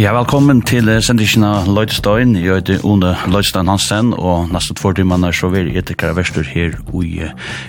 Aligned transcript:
Ja, 0.00 0.14
velkommen 0.16 0.62
til 0.64 0.86
sendingen 1.04 1.42
av 1.44 1.66
Løydstein. 1.68 2.30
Jeg 2.40 2.62
heter 2.62 2.84
One 2.88 3.10
Løydstein 3.28 3.68
Hansen, 3.68 4.14
og 4.16 4.48
nesten 4.48 4.78
två 4.78 4.94
timmene 4.96 5.28
er 5.28 5.36
så 5.36 5.50
vil 5.52 5.68
jeg 5.68 5.82
etter 5.82 5.98
Kara 6.00 6.16
Vestur 6.16 6.46
her 6.48 6.72
i 6.96 7.26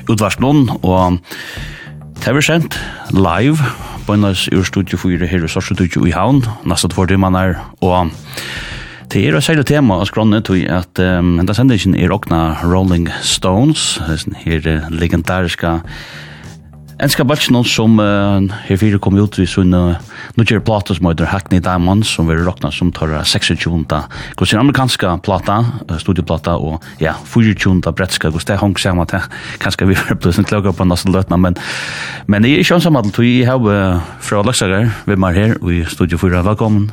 Utvarslån, 0.08 0.62
og 0.80 1.18
det 2.22 2.32
er 2.32 2.48
sendt 2.48 2.78
live 3.12 3.60
på 4.08 4.16
en 4.16 4.24
løs 4.24 4.46
ur 4.48 4.64
studio 4.64 5.02
4 5.02 5.28
her 5.28 5.44
i 5.44 5.52
Sorsstudio 5.52 6.06
i 6.08 6.16
Havn, 6.16 6.40
nesten 6.64 6.96
två 6.96 7.10
timmene 7.12 7.44
er, 7.50 7.60
og 7.84 8.16
Det 9.12 9.28
er 9.28 9.36
et 9.36 9.44
særlig 9.44 9.66
tema 9.68 10.00
av 10.00 10.08
skrånne 10.08 10.40
til 10.40 10.64
at 10.72 11.00
um, 11.04 11.36
denne 11.36 11.54
sendingen 11.54 12.00
er 12.00 12.16
åkna 12.16 12.62
Rolling 12.64 13.10
Stones, 13.22 14.00
her 14.46 14.88
legendariska 14.88 15.82
Enska 17.02 17.24
Balsjnån 17.26 17.66
som 17.66 17.96
uh, 17.98 18.44
herfyrir 18.68 19.00
kom 19.02 19.16
ut 19.18 19.40
vid 19.40 19.50
sin 19.50 19.74
uh, 19.74 19.98
Nudger 20.38 20.60
Plata 20.62 20.94
som 20.94 21.08
heter 21.10 21.32
Hackney 21.32 21.58
Diamond 21.60 22.06
som 22.06 22.28
vi 22.30 22.36
råkna 22.38 22.70
som 22.72 22.92
tar 22.94 23.16
26. 23.26 23.66
Gos 24.38 24.54
amerikanska 24.54 25.16
plata, 25.26 25.58
uh, 25.90 25.98
studieplata 25.98 26.60
og 26.62 26.86
ja, 27.02 27.16
24. 27.26 27.82
bretska, 27.98 28.30
gos 28.30 28.46
det 28.46 28.60
hong 28.62 28.78
saman 28.78 29.10
til 29.10 29.26
kanska 29.64 29.90
vi 29.90 29.98
var 29.98 30.20
plusen 30.22 30.46
kloka 30.46 30.76
på 30.78 30.86
nasen 30.86 31.16
løtna, 31.16 31.42
men 31.42 31.58
men 32.28 32.46
jeg 32.46 32.60
er 32.60 32.66
ikke 32.68 32.78
ansamadl, 32.78 33.10
jeg 33.26 33.50
har 33.50 33.58
uh, 33.58 34.02
fra 34.22 34.46
Løksager, 34.46 34.92
vi 35.06 35.18
er 35.18 35.40
her 35.40 35.58
og 35.58 35.74
i 35.74 35.86
studio 35.90 36.22
4, 36.22 36.46
velkommen. 36.46 36.92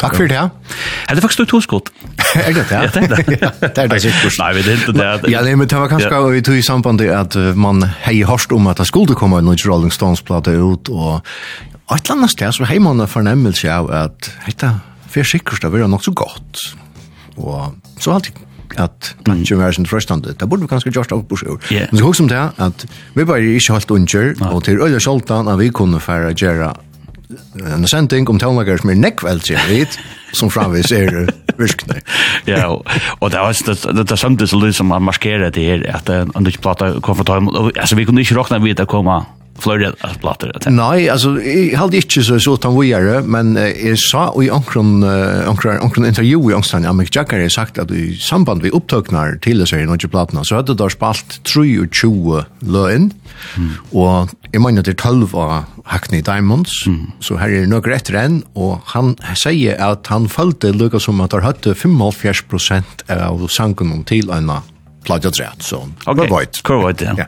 Takk 0.00 0.16
for 0.18 0.28
det. 0.28 0.42
Er 1.08 1.14
det 1.14 1.22
faktisk 1.22 1.48
to 1.48 1.60
skott? 1.62 1.90
er 2.34 2.52
det 2.52 2.64
det? 2.68 2.74
Ja, 2.74 2.86
det 2.90 3.02
er 3.02 3.12
det. 3.16 3.50
det 3.62 3.78
er 3.84 3.88
det 3.92 4.00
sikkert. 4.02 4.34
Nei, 4.40 4.48
vi 4.56 4.64
det 4.66 4.74
ikke 4.80 4.94
det. 4.96 5.30
Ja, 5.30 5.42
nei, 5.46 5.54
men 5.54 5.68
det 5.70 5.78
var 5.78 5.88
kanskje 5.92 6.18
vi 6.34 6.42
tog 6.44 6.58
i 6.58 6.64
samband 6.66 6.98
til 7.00 7.12
at 7.14 7.36
man 7.56 7.84
hei 8.04 8.18
hørst 8.26 8.52
om 8.52 8.66
at 8.66 8.82
det 8.82 8.88
skulle 8.90 9.14
komme 9.14 9.38
en 9.38 9.52
Rolling 9.54 9.92
Stones-plate 9.94 10.56
ut, 10.58 10.90
og 10.90 11.22
et 11.94 12.02
eller 12.02 12.16
annet 12.16 12.34
sted 12.34 12.52
så 12.58 12.66
hei 12.66 12.80
man 12.82 13.00
en 13.00 13.08
fornemmelse 13.08 13.70
av 13.70 13.88
at 13.94 14.32
dette 14.48 14.72
for 15.16 15.24
sikkert 15.24 15.62
det 15.62 15.72
var 15.72 15.88
nok 15.88 16.04
så 16.04 16.12
godt. 16.12 16.64
Og 17.36 17.76
så 18.02 18.12
alltid 18.12 18.42
at 18.82 19.14
Blanche 19.24 19.56
var 19.56 19.72
sin 19.72 19.86
frøstande. 19.86 20.34
Det 20.34 20.48
burde 20.48 20.66
vi 20.66 20.68
kanskje 20.68 20.90
gjort 20.92 21.12
opp 21.14 21.28
på 21.30 21.38
sjø. 21.40 21.54
Men 21.70 21.96
så 22.00 22.08
husker 22.08 22.26
om 22.26 22.28
det 22.32 22.42
at 22.66 22.84
vi 23.14 23.24
bare 23.24 23.54
ikke 23.56 23.76
holdt 23.76 23.94
unger, 23.94 24.34
og 24.50 24.64
til 24.66 24.82
øye 24.82 25.00
skjoltan 25.00 25.48
at 25.48 25.58
vi 25.60 25.70
kunne 25.70 26.00
fære 26.02 26.34
gjøre 26.34 26.72
en 27.66 27.86
sending 27.90 28.28
om 28.30 28.38
tonlager 28.38 28.78
som 28.80 28.92
er 28.92 29.00
nekvelt 29.00 29.48
sier 29.48 29.62
vit, 29.70 29.96
som 30.36 30.50
framvis 30.52 30.92
er 30.94 31.26
virkne. 31.58 32.00
ja, 32.50 32.68
og 32.70 33.32
det 33.32 33.42
var 33.42 33.56
det, 33.66 34.06
det 34.06 34.18
samtidig 34.18 34.50
som 34.52 34.62
liksom 34.62 34.92
man 34.92 35.02
maskerar 35.02 35.50
det 35.50 35.62
her, 35.62 35.96
att 35.96 36.08
en 36.08 36.30
ny 36.38 36.50
plata 36.50 37.00
kom 37.00 37.16
fra 37.16 37.34
alltså 37.34 37.70
altså 37.80 37.96
vi 37.96 38.04
kunne 38.04 38.20
ikke 38.20 38.36
råkne 38.36 38.62
vidt 38.62 38.80
å 38.80 38.86
komme 38.86 39.24
platta 39.56 40.46
det. 40.46 40.70
Nei, 40.70 41.08
altså, 41.08 41.36
jeg 41.40 41.76
hadde 41.78 41.96
ikke 42.00 42.22
så 42.24 42.38
så 42.42 42.56
tan 42.60 42.74
vågjere, 42.76 43.22
men 43.24 43.56
jeg 43.56 43.96
sa 43.98 44.28
i 44.42 44.50
ankron 44.52 45.02
ankron 45.04 46.06
intervju 46.06 46.50
i 46.50 46.54
Ångstrand, 46.54 46.86
Amik 46.86 47.14
Jackar, 47.14 47.40
har 47.40 47.52
sagt 47.52 47.78
at 47.78 47.90
i 47.90 48.14
samband 48.20 48.62
vi 48.62 48.70
opptøknar 48.70 49.38
til 49.42 49.60
disse 49.62 49.76
her 49.76 49.86
nødje 49.86 50.10
platene, 50.12 50.44
så 50.44 50.60
hadde 50.60 50.76
der 50.76 50.92
spalt 50.92 51.40
23 51.44 52.44
løgn, 52.62 53.12
mm. 53.56 53.72
og 53.92 54.28
jeg 54.56 54.62
mener 54.64 54.84
det 54.84 54.94
er 54.94 55.02
12 55.10 55.34
av 55.36 55.66
Hackney 55.84 56.22
Diamonds, 56.24 56.72
mm. 56.88 57.18
så 57.20 57.36
her 57.36 57.52
er 57.52 57.66
noe 57.68 57.92
etter 57.92 58.16
enn, 58.22 58.38
og 58.56 58.78
han 58.94 59.12
sier 59.36 59.76
at 59.84 60.08
han 60.08 60.30
følte 60.32 60.72
lukket 60.72 61.04
som 61.04 61.20
at 61.20 61.36
han 61.36 61.44
hadde 61.44 61.74
55 61.76 62.46
prosent 62.48 63.04
av 63.12 63.44
sangen 63.52 64.00
til 64.08 64.32
en 64.32 64.48
platt 65.06 65.26
og 65.28 65.34
træt, 65.36 65.60
så 65.62 65.82
okay. 65.84 66.06
det 66.08 66.16
var 66.16 66.32
veit. 66.32 66.60
Hvor 66.66 66.80
veit, 66.86 67.04
ja. 67.04 67.12
ja. 67.20 67.26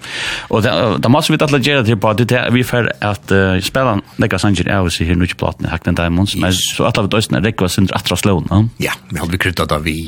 Og 0.49 0.65
det, 0.65 0.73
det 1.05 1.11
måste 1.13 1.35
vi 1.35 1.41
alle 1.45 1.61
gjøre 1.63 1.85
til 1.87 2.01
på 2.01 2.11
at 2.11 2.25
det 2.33 2.41
vi 2.57 2.65
får 2.67 2.89
at 3.07 3.35
uh, 3.37 3.61
spela 3.63 3.99
nekka 4.19 4.41
sanger 4.43 4.73
av 4.75 4.89
oss 4.89 4.99
i 5.03 5.07
her 5.07 5.21
nukje 5.21 5.39
platen 5.39 5.69
i 5.69 5.71
Hackney 5.71 5.95
Diamonds, 6.01 6.35
men 6.41 6.57
så 6.57 6.89
alle 6.89 7.07
vi 7.07 7.13
døysene 7.15 7.45
rekker 7.45 7.69
oss 7.69 7.79
under 7.79 7.95
atra 8.01 8.19
slån, 8.19 8.49
ja? 8.51 8.65
Ja, 8.89 8.99
vi 9.13 9.21
hadde 9.21 9.39
vi 9.45 9.55
av 9.69 9.87
vi 9.87 9.99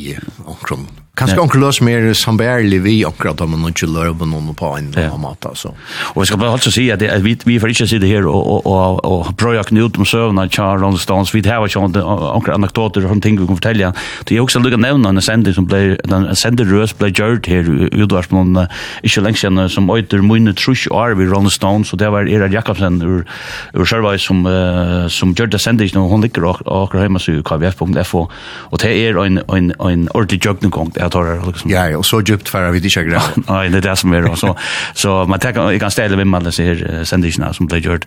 omkring 0.49 0.89
Kanske 1.21 1.41
onkel 1.41 1.61
Lars 1.61 1.81
mer 1.81 2.15
som 2.15 2.37
bärli 2.37 2.79
vi 2.79 3.05
akkurat 3.05 3.37
de 3.37 3.51
man 3.51 3.67
inte 3.67 3.87
lör 3.87 4.15
på 4.15 4.27
någon 4.27 4.55
på 4.55 4.67
en 4.67 4.95
ja. 4.97 5.17
mat 5.17 5.47
alltså. 5.47 5.75
Och 6.15 6.23
vi 6.23 6.27
ska 6.27 6.37
bara 6.37 6.51
alltså 6.51 6.71
säga 6.71 6.97
det 6.97 7.11
att 7.11 7.23
vi 7.23 7.39
vi 7.45 7.61
får 7.61 7.69
inte 7.69 7.87
sitta 7.87 8.07
här 8.07 8.27
och 8.27 8.67
och 8.67 8.67
och 8.67 9.05
och 9.05 9.37
pröja 9.37 9.63
knut 9.63 9.97
om 9.97 10.07
sövna 10.07 10.49
Charles 10.49 11.01
Stones 11.01 11.35
vi 11.35 11.49
har 11.49 11.69
ju 11.69 11.81
och 11.81 11.91
några 11.91 12.55
anekdoter 12.55 13.01
från 13.01 13.21
ting 13.21 13.41
vi 13.41 13.47
kan 13.47 13.57
fortälja. 13.57 13.95
Det 14.25 14.37
är 14.37 14.41
också 14.41 14.59
lugna 14.59 14.77
nämna 14.77 15.09
en 15.09 15.23
sändning 15.23 15.55
som 15.55 15.67
blir 15.67 16.01
den 16.05 16.37
sänder 16.37 16.65
röst 16.65 16.99
blir 16.99 17.09
gjort 17.09 17.47
här 17.47 17.89
Udvars 17.93 18.31
någon 18.31 18.67
inte 19.03 19.21
länge 19.21 19.37
sedan 19.37 19.69
som 19.69 19.91
öter 19.91 20.19
munne 20.19 20.55
trusch 20.55 20.89
är 20.93 21.15
vi 21.15 21.27
Rolling 21.27 21.51
Stones 21.51 21.89
så 21.89 21.97
det 21.97 22.11
var 22.11 22.29
era 22.29 22.49
Jakobsen 22.49 23.03
ur 23.03 23.25
ur 23.73 23.85
Sherway 23.85 24.19
som 24.19 25.09
som 25.11 25.33
gjorde 25.33 25.59
sändningen 25.59 25.97
och 25.97 26.09
hon 26.09 26.21
ligger 26.21 26.45
och 26.45 26.67
och 26.67 27.01
hemma 27.01 27.19
så 27.19 27.43
kvf.fo 27.43 28.29
och 28.71 28.79
det 28.79 28.95
är 28.95 29.27
en 29.27 29.41
en 29.49 29.73
en 29.79 30.09
ordentlig 30.09 30.45
jogging 30.45 30.71
gång 30.71 30.93
datorer 31.11 31.47
liksom. 31.47 31.71
Ja, 31.71 31.89
ja, 31.89 31.99
och 31.99 32.07
så 32.07 32.21
djupt 32.21 32.49
för 32.49 32.71
vi 32.71 32.81
det 32.81 32.97
jag 32.97 33.07
grej. 33.07 33.21
Nej, 33.49 33.69
det 33.69 33.79
är 33.79 33.83
det 33.83 33.97
som 33.97 34.13
är 34.13 34.23
då 34.23 34.37
så 34.37 34.57
så 34.95 35.25
man 35.25 35.39
tar 35.39 35.73
jag 35.73 35.81
kan 35.81 35.91
ställa 35.91 36.17
vem 36.17 36.29
man 36.29 36.53
ser 36.53 37.05
sändningarna 37.05 37.53
som 37.53 37.67
blir 37.67 37.79
gjort. 37.79 38.07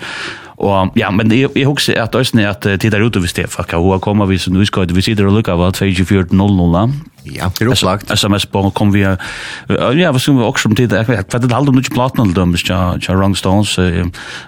Och 0.56 0.92
ja, 0.94 1.12
men 1.12 1.40
jag 1.40 1.52
jag 1.54 1.70
husar 1.70 1.94
att 1.94 2.16
ösnen 2.16 2.50
att 2.50 2.62
titta 2.62 2.98
ut 2.98 3.16
över 3.16 3.28
Stefan 3.28 3.66
kan 3.66 3.84
hur 3.84 4.00
kommer 4.00 4.26
vi 4.26 4.40
så 4.40 4.52
nu 4.52 4.66
ska 4.66 4.82
vi 4.82 5.02
sitter 5.02 5.26
och 5.26 5.34
lucka 5.34 5.56
vad 5.56 5.74
2400. 5.74 6.90
Ja, 7.24 7.52
det 7.60 7.66
är 7.66 7.70
upplagt. 7.70 8.12
SMS 8.12 8.46
på 8.46 8.72
kom 8.72 8.92
vi 8.92 9.02
ja, 9.02 10.12
vad 10.12 10.22
ska 10.22 10.32
vi 10.32 10.44
också 10.44 10.70
om 10.70 10.76
titta 10.76 10.96
jag 10.96 11.04
vet 11.04 11.34
inte 11.34 11.56
halda 11.56 11.72
mycket 11.72 11.94
platt 11.94 12.18
när 12.18 12.26
de 12.26 12.58
ska 12.58 12.98
ska 13.02 13.14
wrong 13.14 13.36
stones 13.36 13.78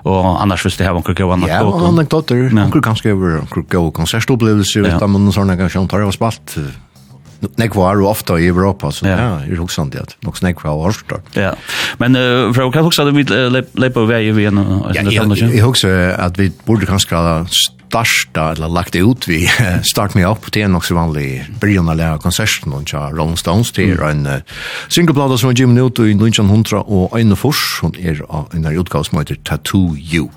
och 0.03 0.41
annars 0.41 0.66
visst 0.66 0.77
det 0.77 0.85
har 0.85 0.95
en 0.95 1.13
gå 1.13 1.31
annars 1.31 1.49
Ja, 1.49 1.63
och 1.63 1.87
anekdoter, 1.87 2.49
kanske 2.55 2.81
kanske 2.81 3.09
över 3.09 3.41
gå 3.69 3.91
konsertupplevelse 3.91 4.79
utan 4.79 5.13
någon 5.13 5.33
sån 5.33 5.49
här 5.49 5.57
kanske 5.57 5.87
tar 5.87 5.99
jag 5.99 6.13
spalt 6.13 6.57
Nekva 7.59 7.81
var 7.81 8.00
jo 8.00 8.09
ofte 8.09 8.38
i 8.41 8.47
Europa, 8.47 8.91
så 8.91 9.07
ja, 9.07 9.16
ja 9.19 9.31
jeg 9.50 9.59
husker 9.59 9.90
det 9.94 10.01
at 10.01 10.16
nok 10.25 10.41
nekva 10.44 10.73
var 10.73 10.90
hårstår. 10.90 11.23
Ja, 11.38 11.53
men 12.01 12.18
uh, 12.18 12.51
fra 12.56 12.68
hva 12.72 12.84
husker 12.88 13.09
du 13.09 13.16
vi 13.18 13.25
leipa 13.79 14.06
vei 14.09 14.23
vi 14.35 14.47
en? 14.50 14.62
Ja, 14.96 15.06
jeg 15.06 15.63
husker 15.66 16.16
at 16.16 16.40
vi 16.40 16.51
borde 16.66 16.90
kanskje 16.90 17.22
starta, 17.46 18.51
eller 18.51 18.72
lagt 18.72 18.96
ut 18.96 19.28
vi, 19.28 19.46
Start 19.91 20.16
Me 20.16 20.25
Up, 20.28 20.50
det 20.51 20.66
er 20.66 20.72
nok 20.72 20.88
så 20.88 20.97
vanlig 20.97 21.46
brygjene 21.62 21.96
lærer 21.96 22.22
konserten 22.23 22.73
og 22.75 22.88
tja 22.90 23.09
Rolling 23.13 23.38
Stones, 23.40 23.72
det 23.75 23.91
er 23.94 24.03
en 24.09 24.25
uh, 24.28 24.56
singleplata 24.90 25.38
som 25.40 25.52
er 25.52 25.59
Jim 25.59 25.75
Newt 25.78 26.02
i 26.03 26.16
1900 26.16 26.81
og 26.84 27.16
Øyne 27.16 27.38
Fors, 27.40 27.62
hun 27.81 27.96
er 28.00 28.23
en 28.56 28.72
utgave 28.73 29.07
som 29.07 29.22
heter 29.22 29.40
Tattoo 29.46 29.96
You. 29.96 30.29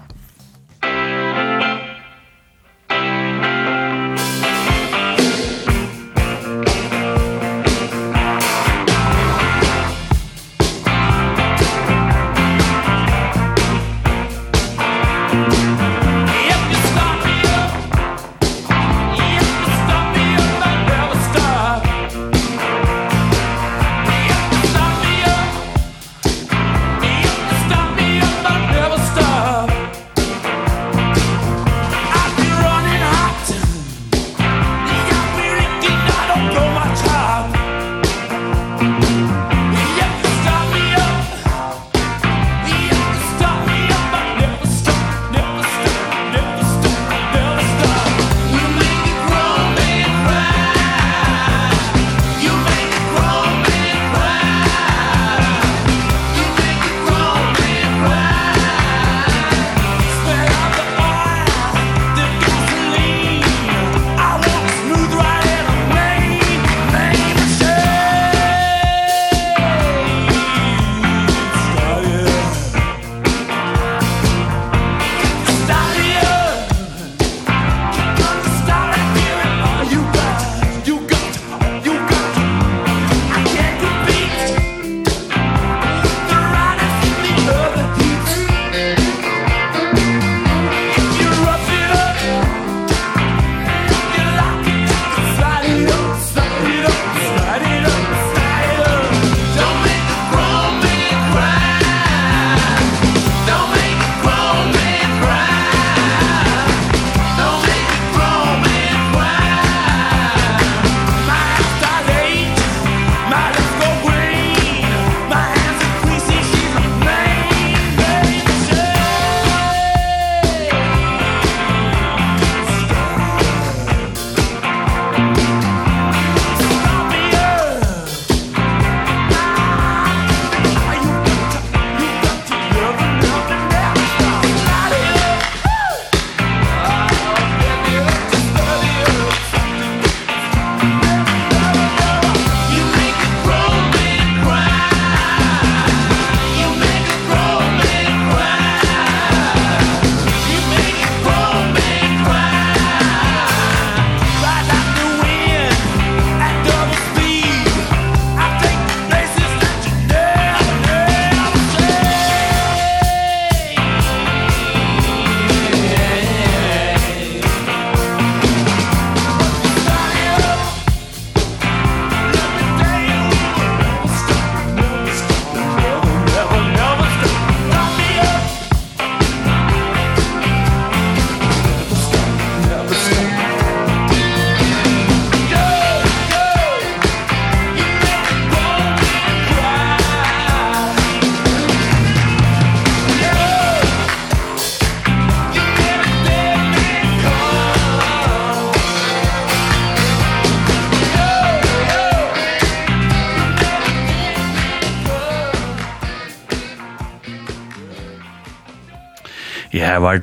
Ja, 209.70 209.98
var 209.98 210.16
det 210.16 210.22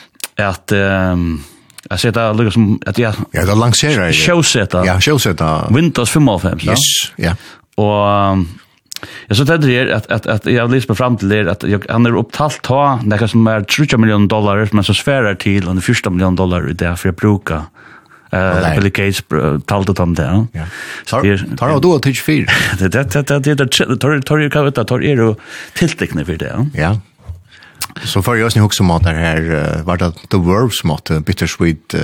at 0.37 0.71
um, 0.71 1.43
Jag 1.89 1.99
ser 1.99 2.11
det 2.11 2.43
liksom 2.43 2.51
som 2.51 2.79
att 2.85 2.97
jag 2.97 3.13
Ja, 3.31 3.45
det 3.45 3.55
lanserar 3.55 4.05
jag. 4.05 4.15
Showsetta. 4.15 4.85
Ja, 4.85 5.01
showsetta. 5.01 5.67
Windows 5.69 6.09
55. 6.09 6.59
Yes, 6.63 6.77
ja. 7.15 7.35
Och 7.75 8.37
Jag 9.27 9.37
så 9.37 9.45
tänkte 9.45 9.67
det 9.67 9.93
att 9.93 10.11
att 10.11 10.27
att 10.27 10.45
jag 10.45 10.71
läste 10.71 10.91
mig 10.91 10.97
fram 10.97 11.17
till 11.17 11.29
det 11.29 11.51
att 11.51 11.63
jag 11.63 11.85
han 11.89 12.05
är 12.05 12.15
upptalt 12.15 12.61
ta 12.61 12.99
några 13.03 13.27
som 13.27 13.47
är 13.47 13.61
30 13.61 13.97
miljoner 13.97 14.27
dollar 14.27 14.69
men 14.71 14.83
så 14.83 14.93
svärar 14.93 15.35
till 15.35 15.67
och 15.67 15.89
1 15.89 16.11
miljon 16.11 16.35
dollar 16.35 16.69
i 16.69 16.73
det 16.73 16.95
för 16.95 17.07
jag 17.09 17.15
brukar 17.15 17.61
eh 18.31 18.75
Billy 18.75 18.89
Gates 18.89 19.23
talte 19.65 20.01
om 20.01 20.13
det. 20.13 20.47
Ja. 20.53 20.65
så 21.05 21.21
Tar 21.57 21.73
du 21.73 21.79
då 21.79 21.99
till 21.99 22.17
4. 22.17 22.45
Det 22.79 22.87
det 22.87 23.29
det 23.29 23.53
det 23.55 23.97
tar 23.97 24.21
tar 24.21 24.37
ju 24.37 24.49
kan 24.49 24.65
det 24.65 24.85
tar 24.85 25.03
är 25.03 25.15
du 25.15 25.35
tilltäckne 25.73 26.25
för 26.25 26.37
det. 26.37 26.69
Ja. 26.73 26.99
Så 28.03 28.21
för 28.21 28.35
jag 28.35 28.51
snackar 28.51 28.65
också 28.65 28.83
om 28.83 28.91
att 28.91 29.03
det 29.03 29.09
här 29.09 29.81
var 29.83 29.97
det 29.97 30.11
The 30.11 30.37
Verbs 30.37 30.83
mot 30.83 31.25
Bittersweet 31.25 31.95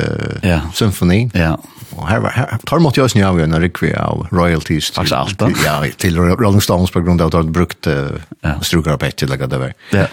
Symphony. 0.74 1.30
Ja. 1.34 1.60
Och 1.96 2.08
här 2.08 2.20
var 2.20 2.30
här 2.30 2.58
tar 2.66 2.80
mot 2.80 2.98
jag 2.98 3.24
av 3.24 3.40
en 3.40 3.62
rikvi 3.62 3.94
av 3.96 4.28
royalties 4.32 4.92
till 4.92 5.14
allt. 5.14 5.42
Ja, 5.66 5.84
till 5.98 6.18
Rolling 6.18 6.62
Stones 6.62 6.92
på 6.92 7.02
grund 7.02 7.22
av 7.22 7.28
att 7.28 7.32
de 7.32 7.52
brukt 7.52 7.88
uh, 7.88 8.08
Ja. 8.42 8.62
strukar 8.62 8.98
på 8.98 9.06
ett 9.06 9.16
till 9.16 9.30
det 9.30 9.48
där. 9.48 9.74
Ja. 9.92 10.06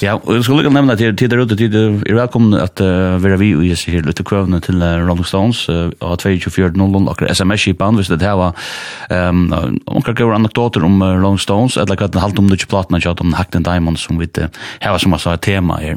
Ja, 0.00 0.14
og 0.24 0.34
jeg 0.34 0.44
skulle 0.44 0.70
nämna 0.70 0.96
till 0.96 1.16
till 1.16 1.30
det 1.30 1.56
till 1.56 1.74
är 1.74 2.14
välkommen 2.14 2.60
att 2.60 2.80
vara 2.80 3.36
vi 3.36 3.54
og 3.54 3.64
jeg 3.64 3.76
sier 3.78 4.02
litt 4.02 4.20
lite 4.20 4.60
til 4.60 4.82
uh, 4.82 5.06
Rolling 5.06 5.24
Stones 5.24 5.68
uh, 5.68 5.90
av 6.00 6.16
2400 6.16 7.10
och 7.10 7.22
SMS 7.22 7.68
i 7.68 7.72
hvis 7.72 8.08
det 8.08 8.22
her 8.22 8.36
var 8.36 8.54
um, 9.10 9.80
och 9.86 10.04
gøyre 10.04 10.34
anekdoter 10.34 10.84
om 10.84 11.02
uh, 11.02 11.22
Rolling 11.22 11.38
Stones 11.38 11.76
eller 11.76 11.96
kan 11.96 12.20
halt 12.20 12.38
om 12.38 12.48
det 12.48 12.60
ikke 12.60 12.70
platene 12.70 13.00
kjøtt 13.00 13.20
om 13.20 13.32
Hacked 13.32 13.64
Diamond 13.64 13.98
som 13.98 14.18
vi 14.18 14.28
uh, 14.38 14.48
her 14.80 14.90
var 14.90 14.98
som 14.98 15.12
jeg 15.12 15.20
sa 15.20 15.36
tema 15.36 15.76
här. 15.76 15.96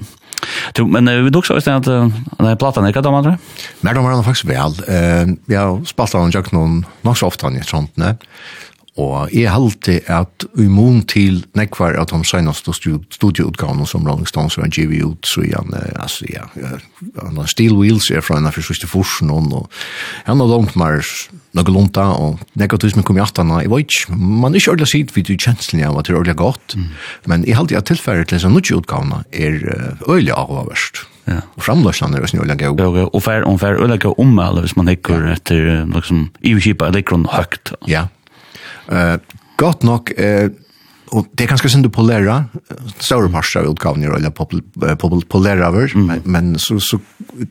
Jo, 0.77 0.88
men 0.88 1.23
vi 1.23 1.29
dog 1.29 1.45
så 1.45 1.55
visst 1.55 1.67
at 1.67 1.83
den 1.83 2.13
här 2.39 2.55
plattan, 2.55 2.85
är 2.85 2.91
da, 3.01 3.12
man 3.12 3.23
tror? 3.23 3.38
Nej, 3.81 3.93
de 3.93 4.03
var 4.03 4.12
faktiskt 4.23 4.45
har 5.62 5.85
spalt 5.85 6.15
av 6.15 6.21
den 6.21 6.31
jag 6.31 6.51
noen 6.51 6.85
nok 7.01 7.17
så 7.17 7.27
ofta, 7.27 7.51
jag 7.51 7.67
tror 7.67 7.81
inte. 7.81 8.15
Og 9.01 9.31
jeg 9.33 9.50
halte 9.50 9.95
at 10.05 10.45
immun 10.59 11.00
til 11.09 11.39
nekvar 11.57 11.95
at 11.97 12.12
de 12.13 12.27
senaste 12.29 12.75
studieutgavene 12.77 13.88
som 13.89 14.05
Rolling 14.05 14.29
Stones 14.29 14.59
har 14.62 14.69
givet 14.69 15.01
ut, 15.01 15.25
så 15.25 15.41
han, 15.50 15.73
altså, 15.97 16.27
ja, 16.29 16.45
han 17.17 17.39
har 17.41 17.50
Steel 17.50 17.73
Wheels 17.73 18.12
er 18.13 18.21
fra 18.21 18.38
en 18.38 18.45
av 18.45 18.53
første 18.53 18.89
forsen, 18.89 19.33
og 19.33 19.65
han 20.27 20.38
har 20.43 20.51
lånt 20.51 20.77
mer 20.77 21.01
noe 21.57 21.73
lunta, 21.73 22.05
og 22.13 22.43
negativismen 22.59 23.05
kom 23.05 23.17
i 23.17 23.25
atana, 23.25 23.63
jeg 23.65 23.73
vet 23.73 23.89
ikke, 23.89 24.17
man 24.17 24.53
er 24.53 24.62
ikke 24.62 24.75
ordentlig 24.75 24.91
sitt 24.93 25.17
vidt 25.17 25.33
i 25.33 25.41
kjenslen 25.41 25.85
av 25.89 25.97
at 25.97 26.05
det 26.05 26.13
er 26.13 26.21
ordentlig 26.21 26.38
godt, 26.43 26.77
mm. 26.77 26.88
men 27.33 27.50
jeg 27.50 27.57
halte 27.57 27.81
at 27.81 27.89
tilfærdet 27.89 28.29
til 28.29 28.38
disse 28.38 28.53
nudgeutgavene 28.53 29.23
er 29.33 29.57
øyelig 30.05 30.38
avhåverst. 30.38 31.05
Ja. 31.23 31.39
Og 31.55 31.63
framløsene 31.63 32.19
er 32.19 32.25
også. 32.25 32.41
Ja, 32.43 32.69
og 32.69 32.77
fer, 32.77 32.97
og 33.07 33.21
fer, 33.23 33.45
og 33.47 33.62
fer, 33.62 33.77
og 33.79 33.79
fer, 33.79 33.79
og 33.79 33.79
fer, 33.79 33.79
og 33.79 33.93
fer, 33.95 34.13
og 34.13 35.13
fer, 36.53 36.91
og 36.91 37.13
fer, 37.23 37.31
og 37.31 37.47
fer, 37.47 37.71
og 37.79 37.89
fer, 37.89 38.09
Eh, 38.87 39.15
gott 39.57 39.83
nok 39.83 40.11
eh 40.11 40.49
och 41.13 41.27
det 41.31 41.47
kanske 41.47 41.69
synd 41.69 41.85
att 41.85 41.91
polera 41.93 42.45
stora 42.99 43.29
parter 43.29 43.59
av 43.59 43.71
utgåvan 43.71 44.03
eller 44.03 45.25
polera 45.25 45.67
över 45.67 45.91
men, 45.95 46.21
men 46.23 46.59
så 46.59 46.79
så 46.79 46.99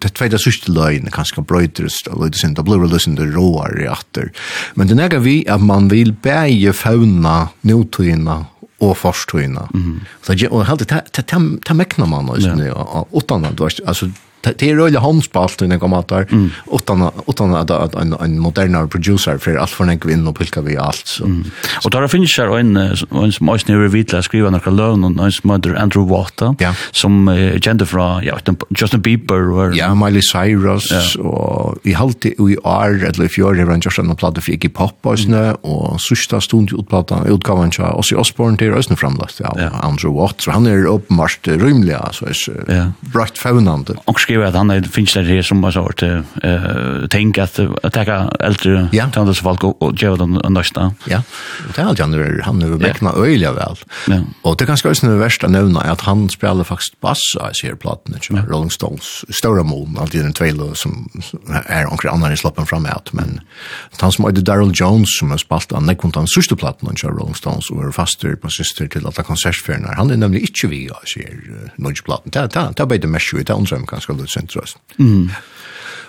det 0.00 0.08
tvätta 0.08 0.38
sista 0.38 0.72
lögn 0.72 1.08
kanske 1.12 1.42
bröters 1.42 2.06
eller 2.06 2.28
det 2.28 2.38
synd 2.38 2.58
att 2.58 2.64
blue 2.64 2.86
listen 2.86 3.16
the 3.16 3.22
roar 3.22 3.68
reaktor 3.68 4.30
men 4.74 4.86
det 4.88 4.94
näga 4.94 5.18
vi 5.18 5.48
att 5.48 5.62
man 5.62 5.88
vill 5.88 6.12
bäge 6.12 6.72
fauna 6.72 7.48
notina 7.60 8.46
och 8.78 8.98
forstøyna. 8.98 9.68
mm. 9.74 10.00
så 10.22 10.32
jag 10.36 10.52
och 10.52 10.64
helt 10.64 10.88
ta 10.88 10.98
ta 10.98 11.22
ta 11.64 11.74
mäkna 11.74 12.06
man 12.06 12.30
alltså 12.30 12.48
ja. 12.48 13.06
utan 13.12 13.44
att 13.44 13.60
alltså 13.86 14.10
det 14.42 14.62
är 14.62 14.74
rulliga 14.74 15.00
handspalt 15.00 15.62
i 15.62 15.66
några 15.68 15.86
matar 15.86 16.26
utan 16.72 17.10
utan 17.26 17.54
att 17.54 17.94
en 17.94 18.12
en 18.12 18.38
modernare 18.38 18.86
producer 18.86 19.38
för 19.38 19.56
allt 19.56 19.70
för 19.70 19.84
en 19.84 19.98
kvinn 19.98 20.26
och 20.26 20.38
pilka 20.38 20.60
vi 20.60 20.76
allt 20.76 21.06
så. 21.06 21.24
Och 21.84 21.90
där 21.90 22.08
finns 22.08 22.36
det 22.36 22.58
en 22.58 22.76
en 22.76 23.32
som 23.32 23.46
måste 23.46 23.72
nu 23.72 23.88
vidla 23.88 24.22
skriva 24.22 24.50
några 24.50 24.70
lön 24.70 25.04
och 25.04 25.24
en 25.24 25.32
som 25.32 25.50
Andrew 25.50 26.14
Water 26.14 26.54
som 26.90 27.30
gender 27.62 27.84
fra 27.84 28.24
ja 28.24 28.38
Justin 28.70 29.00
Bieber 29.00 29.50
och 29.50 29.76
ja 29.76 29.94
Miley 29.94 30.22
Cyrus 30.22 31.16
och 31.16 31.78
i 31.82 31.92
halt 31.92 32.26
i 32.26 32.56
år 32.62 33.04
eller 33.04 33.24
if 33.24 33.38
you're 33.38 33.62
around 33.62 33.84
just 33.84 33.98
on 33.98 34.08
the 34.08 34.14
plot 34.14 34.38
of 34.38 34.48
Iggy 34.48 34.68
Pop 34.68 34.98
och 35.02 35.18
snö 35.18 35.52
och 35.52 36.00
sista 36.00 36.40
stund 36.40 36.72
utplata 36.72 37.24
utgavan 37.28 37.70
tja 37.70 37.90
och 37.90 38.04
så 38.04 38.16
Osborne 38.16 38.56
där 38.56 38.70
ösn 38.70 38.96
framlagt 38.96 39.40
ja. 39.40 39.70
Andrew 39.82 40.20
Watt 40.20 40.40
så 40.40 40.50
han 40.50 40.66
är 40.66 40.86
uppenbart 40.86 41.38
rymlig 41.42 41.94
alltså 41.94 42.26
är 42.26 42.92
brakt 43.00 43.38
fånande. 43.38 43.94
Och 44.04 44.20
skriver 44.32 44.46
att 44.46 44.54
han 44.54 44.70
har 44.70 44.80
finns 44.80 45.14
det 45.14 45.22
här 45.22 45.42
som 45.42 45.64
har 45.64 45.70
sort 45.70 46.02
eh 46.02 46.22
tänk 47.10 47.38
att 47.38 47.60
attacka 47.82 48.32
äldre 48.40 48.88
tandas 49.12 49.40
folk 49.40 49.64
och 49.64 50.02
ge 50.02 50.16
dem 50.16 50.40
en 50.44 50.52
nästa. 50.52 50.94
Ja. 51.06 51.22
Det 51.74 51.82
är 51.82 51.84
han 51.84 52.40
han 52.42 52.58
nu 52.58 52.76
beckna 52.76 53.12
öliga 53.12 53.52
väl. 53.52 53.76
Och 54.42 54.56
det 54.56 54.66
kanske 54.66 54.88
också 54.88 55.06
det 55.06 55.16
värsta 55.16 55.46
å 55.46 55.80
är 55.80 55.90
att 55.90 56.00
han 56.00 56.28
spelar 56.28 56.64
faktiskt 56.64 57.00
bass 57.00 57.18
i 57.64 57.66
här 57.66 57.74
plattan 57.74 58.14
inte 58.14 58.46
Rolling 58.48 58.70
Stones 58.70 59.24
stora 59.28 59.62
mål 59.62 59.88
alltid 59.98 60.24
den 60.24 60.32
tvål 60.32 60.76
som 60.76 61.08
är 61.66 61.92
onkel 61.92 62.10
annan 62.10 62.32
i 62.32 62.36
sloppen 62.36 62.66
framåt 62.66 63.12
men 63.12 63.40
han 64.00 64.12
som 64.12 64.24
hade 64.24 64.40
Daryl 64.40 64.72
Jones 64.74 65.18
som 65.18 65.30
har 65.30 65.38
spelat 65.38 65.72
an 65.72 65.86
näkont 65.86 66.16
han 66.16 66.26
sista 66.26 66.56
plattan 66.56 66.90
inte 66.90 67.06
Rolling 67.06 67.34
Stones 67.34 67.70
og 67.70 67.84
er 67.84 67.90
faster 67.90 68.36
på 68.36 68.48
syster 68.48 68.86
till 68.88 69.06
alla 69.06 69.22
konsertfärna. 69.22 69.94
Han 69.96 70.10
är 70.10 70.16
nämligen 70.16 70.44
ikke 70.44 70.68
vi 70.68 70.90
av 70.90 70.96
här 71.16 71.70
någon 71.76 71.94
plattan. 71.94 72.30
Det 72.32 72.40
det 72.54 72.84
det 72.88 72.94
är 72.94 72.98
det 72.98 73.08
mest 73.08 73.32
jo, 73.32 73.38
det 73.38 73.52
undrar 73.52 73.78
man 73.78 73.86
kanske 73.86 74.12
det 74.22 74.32
sentrast. 74.32 74.80
Mm. 74.98 75.28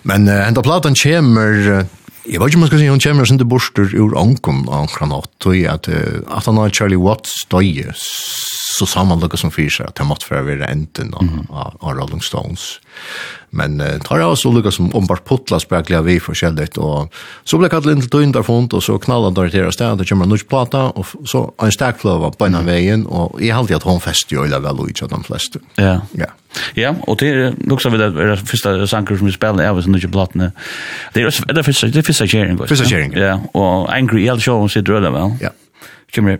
Men 0.07 0.29
uh, 0.29 0.47
enda 0.47 0.63
platan 0.65 0.97
kommer 0.99 1.59
uh, 1.59 1.83
Jeg 2.23 2.39
vet 2.39 2.51
ikke 2.53 2.57
om 2.57 2.63
man 2.63 2.69
skal 2.71 2.79
si, 2.79 2.87
hun 2.91 3.03
kommer 3.03 3.27
sin 3.27 3.39
til 3.39 3.49
borster 3.51 3.95
ur 3.99 4.13
ankom 4.19 4.63
av 4.71 4.87
Granat, 4.95 5.31
og 5.43 5.65
at, 5.67 5.89
uh, 5.91 6.21
at 6.31 6.47
han 6.47 6.59
har 6.61 6.71
Charlie 6.75 6.99
Watts 6.99 7.43
døye 7.51 7.91
så 8.73 8.87
sa 8.89 9.03
man 9.05 9.21
lukka 9.21 9.37
som 9.37 9.51
fyrir 9.53 9.71
seg 9.73 9.91
at 9.91 10.01
jeg 10.01 10.09
måtte 10.09 10.29
være 10.31 10.47
ved 10.47 10.65
enden 10.65 11.13
av, 11.13 11.29
av, 11.51 11.77
av 11.79 11.97
Rolling 11.99 12.23
Stones. 12.25 12.79
Men 13.53 13.77
uh, 13.81 13.99
tar 14.01 14.21
jeg 14.21 14.33
også 14.33 14.49
lukka 14.53 14.71
som 14.73 14.89
ombart 14.97 15.25
putla 15.29 15.59
spekla 15.61 16.01
vi 16.05 16.17
forskjellig, 16.23 16.71
og 16.81 17.13
så 17.45 17.59
ble 17.61 17.69
kallet 17.69 17.93
inn 17.93 18.05
til 18.05 18.31
der 18.33 18.45
fond, 18.45 18.73
og 18.73 18.81
så 18.81 18.97
knallet 19.01 19.29
han 19.29 19.37
der 19.37 19.51
til 19.53 19.73
sted, 19.75 19.91
og 19.93 20.01
det 20.01 20.07
kommer 20.09 20.25
en 20.25 20.33
nødt 20.33 20.47
plata, 20.49 20.87
og 20.97 21.11
så 21.29 21.45
en 21.61 21.73
stekfløva 21.73 22.31
på 22.33 22.47
en 22.49 22.57
av 22.57 22.69
veien, 22.69 23.05
og 23.05 23.37
jeg 23.43 23.53
halte 23.53 23.77
at 23.77 23.85
hun 23.85 24.01
fest 24.01 24.33
jo 24.33 24.45
øyla 24.47 24.61
vel 24.63 24.81
ut 24.87 25.03
av 25.05 25.11
de 25.13 25.21
fleste. 25.27 25.61
Ja. 25.77 25.99
Ja. 26.17 26.31
Ja, 26.77 26.91
og 27.09 27.17
det 27.17 27.29
er 27.33 27.55
luksa 27.65 27.89
vi 27.89 27.97
det 27.97 28.11
er 28.13 28.37
første 28.37 28.73
sanger 28.89 29.17
som 29.17 29.29
vi 29.29 29.33
spiller 29.33 29.65
av 29.65 29.79
oss 29.81 29.89
nødt 29.89 30.05
platene. 30.13 30.51
Det 31.13 31.23
er 31.23 31.29
også, 31.29 31.45
det 31.49 31.61
er 31.61 32.05
første 32.05 32.27
kjering. 32.29 32.59
Første 32.61 32.89
kjering, 32.89 33.13
ja. 33.17 33.39
Og 33.57 33.89
Angry 33.89 34.25
Yell 34.27 34.41
Show 34.41 34.67
sitter 34.69 34.99
øyla 34.99 35.13
vel. 35.13 35.37
Ja. 35.41 35.53
Kommer 36.13 36.37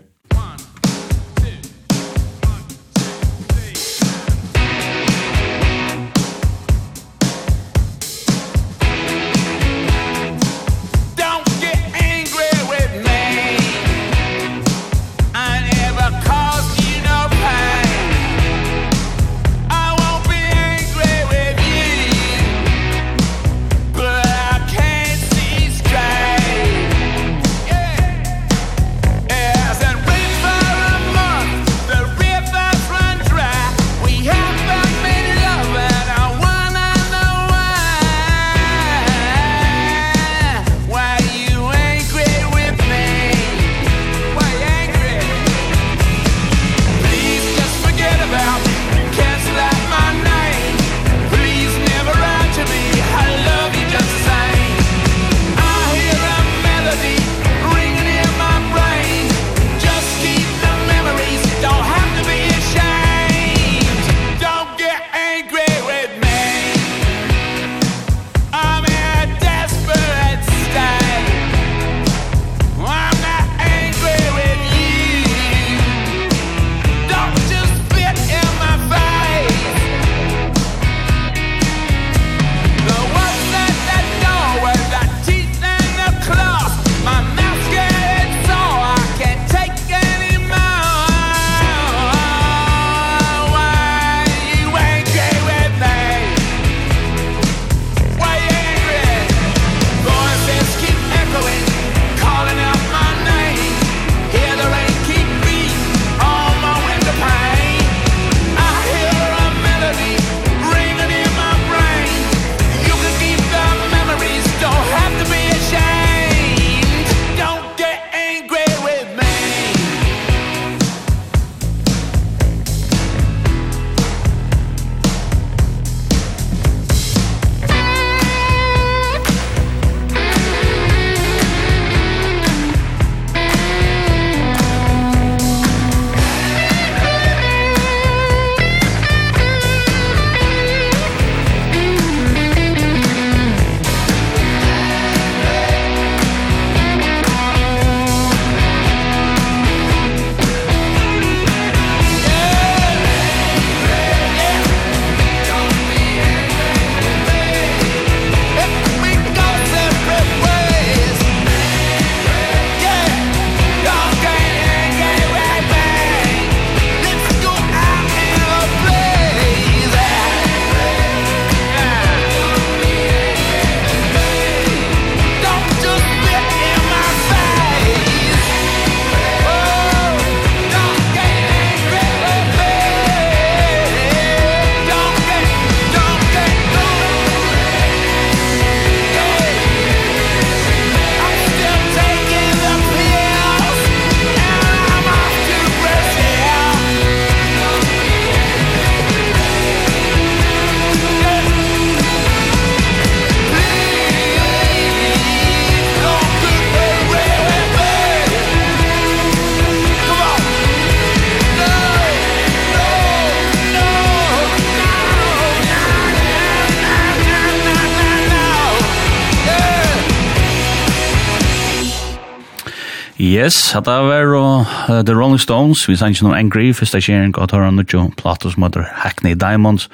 Yes, 223.34 223.72
hatta 223.74 223.96
var 224.06 224.28
og 224.38 224.60
uh, 224.62 225.00
The 225.02 225.14
Rolling 225.16 225.40
Stones, 225.42 225.80
vi 225.88 225.96
sanns 225.98 226.20
noen 226.22 226.36
Angry, 226.36 226.68
fyrsta 226.76 227.00
kjering, 227.02 227.32
og 227.34 227.48
tar 227.50 227.64
han 227.64 227.80
utjo 227.82 228.04
plato 228.14 228.52
som 228.52 228.62
heter 228.62 228.84
Hackney 229.00 229.34
Diamonds, 229.34 229.88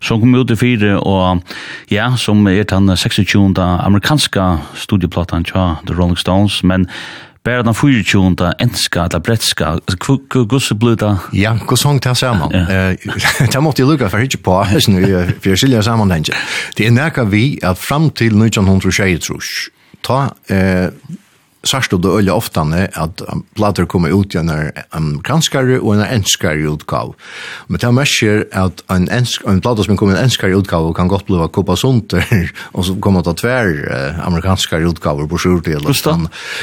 som 0.00 0.22
kom 0.22 0.32
ut 0.32 0.54
i 0.54 0.56
fire, 0.56 0.94
og 1.04 1.42
ja, 1.92 2.06
som 2.16 2.46
er 2.48 2.64
den 2.64 2.88
26. 2.96 3.34
amerikanska 3.60 4.46
studieplatan 4.80 5.44
tja 5.44 5.66
The 5.84 5.96
Rolling 5.98 6.16
Stones, 6.16 6.62
men 6.64 6.88
Bara 7.46 7.62
den 7.62 7.74
24. 7.74 8.54
enska, 8.58 9.04
eller 9.04 9.20
bretska, 9.22 9.76
gusse 10.50 10.74
bluta. 10.74 11.12
Ja, 11.32 11.52
gusse 11.54 11.84
song 11.84 12.00
ta 12.02 12.14
saman. 12.18 12.50
Det 12.50 13.60
måtte 13.62 13.84
jeg 13.84 13.86
lukka 13.86 14.08
for 14.10 14.18
hitje 14.18 14.40
på, 14.42 14.56
for 14.66 15.52
jeg 15.52 15.60
skilja 15.60 15.84
samanhengen. 15.86 16.34
Det 16.74 16.88
er 16.88 16.96
nekka 16.96 17.28
vi 17.30 17.60
at 17.62 17.78
fram 17.78 18.10
til 18.10 18.34
1923, 18.34 19.70
ta 20.02 20.24
sørst 21.66 21.92
du 21.92 21.98
det 22.02 22.12
øye 22.12 22.32
oftane 22.32 22.86
at 22.94 23.22
plater 23.56 23.86
kommer 23.90 24.14
ut 24.14 24.34
i 24.34 24.40
en 24.40 24.50
amerikanskare 24.92 25.80
og 25.80 25.96
en 25.96 26.04
enskare 26.06 26.66
utgav. 26.70 27.14
Men 27.68 27.80
det 27.80 27.88
er 27.88 27.96
mersker 27.96 28.44
at 28.56 28.82
en, 28.92 29.08
ensk, 29.12 29.44
en 29.48 29.60
plater 29.64 29.86
som 29.86 29.98
kommer 29.98 30.16
i 30.16 30.18
en 30.18 30.28
enskare 30.28 30.56
utgav 30.56 30.88
kan 30.96 31.10
godt 31.10 31.26
bli 31.28 31.40
koppa 31.52 31.76
sunter 31.76 32.24
og 32.76 32.86
så 32.86 32.96
kommer 33.02 33.24
det 33.26 33.36
tver 33.40 33.72
eh, 33.92 34.20
amerikanskare 34.26 34.86
utgaver 34.88 35.28
på 35.30 35.40
sjurtil. 35.40 35.82
Just 35.86 36.06
det. 36.06 36.16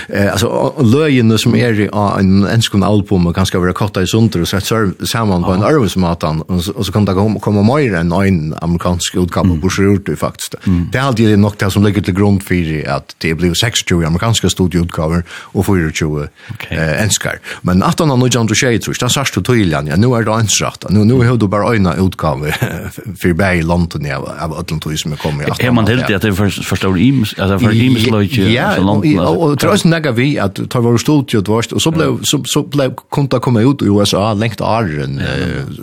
Eh, 0.10 0.32
altså, 0.32 0.74
løyene 0.80 1.38
som 1.42 1.56
er 1.56 1.86
i 1.86 1.90
en 1.90 2.48
enskare 2.50 2.88
album 2.88 3.30
kan 3.34 3.48
skal 3.48 3.64
være 3.64 3.76
kotta 3.78 4.04
i 4.04 4.10
sunter 4.10 4.44
og 4.44 4.50
sett 4.50 4.70
saman 5.10 5.44
på 5.46 5.54
en 5.54 5.66
arvesmatan 5.68 6.42
og, 6.48 6.64
og 6.74 6.86
så 6.86 6.94
kan 6.96 7.06
det 7.08 7.16
komme, 7.18 7.42
komme 7.44 7.66
mer 7.68 8.00
enn 8.00 8.14
en 8.14 8.42
amerikansk 8.64 9.20
utgav 9.22 9.50
på 9.62 9.72
sjurtil 9.74 10.18
faktisk. 10.20 10.58
Mm. 10.66 10.88
Det 10.94 11.00
er 11.00 11.08
alltid 11.10 11.38
nok 11.40 11.60
det 11.60 11.72
som 11.74 11.86
ligger 11.86 12.06
til 12.06 12.16
grund 12.18 12.44
for 12.46 12.74
at 12.96 13.16
det 13.24 13.36
blir 13.38 13.54
60 13.58 14.06
amerikanske 14.08 14.50
studier 14.52 14.84
utgaver 14.94 15.24
og 15.54 15.66
24 15.66 16.28
okay. 16.54 16.78
eh, 16.78 17.04
enskar. 17.04 17.40
Men 17.64 17.84
18 17.84 18.12
av 18.12 18.22
1923, 18.22 18.80
tror 18.84 18.94
jeg, 18.94 19.02
da 19.02 19.10
sørst 19.10 19.38
du 19.38 19.42
tydelig, 19.42 19.90
ja, 19.90 19.98
nå 19.98 20.12
er 20.18 20.28
det 20.28 20.34
ansrakt. 20.34 20.88
Nå, 20.94 21.04
nå 21.10 21.22
har 21.24 21.38
du 21.38 21.48
bare 21.48 21.74
øyne 21.74 21.96
utgaver 22.04 22.54
for 23.22 23.34
bæg 23.34 23.64
i 23.64 23.66
London 23.66 24.08
av, 24.14 24.28
av 24.48 24.56
ødlentøy 24.62 24.96
som 25.00 25.16
er 25.16 25.22
kommet 25.22 25.48
i 25.48 25.52
18. 25.52 25.66
Er 25.66 25.76
man 25.76 25.90
helt 25.90 26.06
at 26.08 26.26
det 26.26 26.34
er 26.34 26.58
forstår 26.64 26.98
imes, 27.02 27.36
altså 27.38 27.60
for 27.64 27.76
imesløyke 27.76 28.48
ja, 28.52 28.74
i 28.78 28.84
London? 28.84 29.10
Ja, 29.12 29.28
og 29.30 29.54
og 29.54 29.60
tror 29.62 29.76
jeg 29.76 29.84
snakker 29.84 30.16
vi 30.18 30.34
at 30.42 30.58
det 30.58 30.84
var 30.86 30.98
studiet 31.02 31.50
vårt, 31.50 31.74
og 31.74 31.82
så 31.84 31.92
ble, 31.94 32.10
så, 32.28 32.40
så 32.50 32.64
ble 32.66 32.90
kunta 33.14 33.42
komme 33.44 33.64
ut 33.66 33.84
i 33.84 33.92
USA 33.92 34.32
lengt 34.38 34.62
åren, 34.64 35.20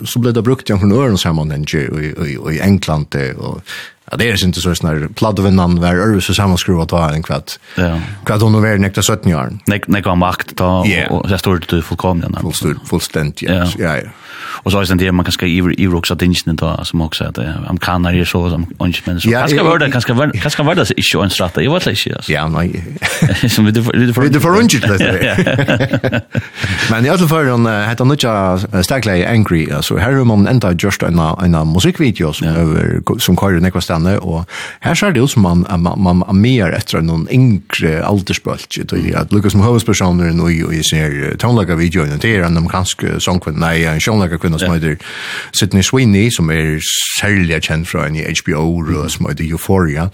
så 0.07 0.21
ble 0.21 0.33
det 0.35 0.43
brukt 0.45 0.69
i 0.69 0.75
en 0.75 0.81
fornøren 0.81 1.19
sammenheng 1.19 1.67
i, 1.77 1.85
i, 2.25 2.35
i 2.55 2.61
England 2.63 3.15
og 3.41 3.61
Ja, 4.11 4.17
det 4.17 4.27
er 4.27 4.35
ikke 4.35 4.59
så 4.59 4.73
snar 4.75 5.05
pladdvinnan 5.15 5.77
var 5.79 5.95
örus 5.95 6.29
och 6.29 6.35
sammanskruva 6.35 6.85
ta 6.85 7.09
en 7.09 7.23
kvart. 7.23 7.57
Ja. 7.77 7.99
Kvart 8.25 8.41
hun 8.41 8.61
var 8.61 8.77
nekta 8.77 9.01
17 9.01 9.33
år. 9.33 9.53
Nek 9.67 9.87
nek 9.87 10.05
var 10.05 10.15
makt 10.15 10.55
ta 10.57 10.83
och 11.09 11.29
så 11.29 11.37
står 11.37 11.59
det 11.59 11.81
fullkomligt. 11.81 12.41
Fullständigt, 12.41 12.89
fullstendig, 12.89 13.49
Ja, 13.49 13.65
ja. 13.77 13.95
ja, 13.95 14.11
Och 14.63 14.71
så 14.71 14.79
är 14.79 14.95
det 14.95 15.11
man 15.11 15.25
kan 15.25 15.31
ska 15.31 15.45
i 15.45 15.75
i 15.77 15.87
också 15.87 16.15
dingen 16.15 16.57
ta 16.57 16.85
som 16.85 17.01
också 17.01 17.23
att 17.23 17.37
amerikaner 17.37 18.13
är 18.13 18.25
så 18.25 18.49
som 18.49 18.65
inte 18.85 18.99
men 19.05 19.19
så 19.19 19.31
kanske 19.31 19.63
var 19.63 19.79
det 19.79 19.91
kanske 19.91 20.13
var 20.13 20.31
kanske 20.41 20.63
var 20.63 20.75
det 20.75 20.81
inte 20.81 21.23
en 21.23 21.29
strata. 21.29 21.61
Jag 21.63 21.73
vet 21.73 21.87
inte. 21.87 22.31
Ja, 22.31 22.47
nei. 22.47 22.83
Som 23.49 23.65
vi 23.65 23.71
det 23.71 23.81
Vi 23.93 24.29
det 24.29 24.39
for 24.39 24.61
inte 24.61 24.97
det. 24.97 26.21
Men 26.91 27.05
i 27.05 27.09
alle 27.09 27.27
fall 27.27 27.47
hon 27.47 27.67
heter 27.67 28.05
Nutja 28.05 28.57
Stackley 28.81 29.23
Angry 29.23 29.67
altså 29.71 29.97
her 29.97 30.11
hur 30.11 30.23
man 30.23 30.47
enda 30.47 30.73
gjørst 30.73 31.03
en 31.03 31.19
en 31.19 31.67
musikkvideo 31.73 32.33
som 32.33 32.47
ja. 32.47 33.19
som 33.19 33.35
kører 33.35 33.59
nekva 33.59 33.81
henne, 34.01 34.17
og 34.19 34.45
her 34.81 34.97
ser 34.97 35.13
det 35.15 35.21
ut 35.23 35.31
som 35.31 35.45
man, 35.45 35.65
man, 35.79 35.99
man 36.01 36.23
er 36.27 36.37
mer 36.37 36.75
etter 36.75 37.03
noen 37.05 37.27
yngre 37.31 37.99
aldersbølge, 38.05 38.85
og 38.91 39.09
at 39.21 39.33
Lukas 39.35 39.55
som 39.55 39.63
høvespersoner 39.63 40.33
nå 40.35 40.49
i, 40.51 40.61
og 40.65 40.75
jeg 40.75 40.87
ser 40.89 41.17
tonelaga-videoen, 41.41 42.17
det 42.21 42.35
er 42.35 42.47
en 42.47 42.59
amerikansk 42.61 43.05
sångkvinne, 43.23 43.61
nei, 43.61 43.83
en 43.89 44.01
sjånlaga-kvinne 44.01 44.59
som 44.61 44.75
heter 44.75 44.97
Sydney 45.57 45.85
Sweeney, 45.85 46.31
som 46.33 46.49
er 46.53 46.79
særlig 47.19 47.61
kjent 47.67 47.89
fra 47.89 48.07
en 48.07 48.17
i 48.19 48.25
HBO, 48.41 48.63
og 48.81 49.11
som 49.11 49.27
heter 49.29 49.47
Euphoria. 49.47 50.07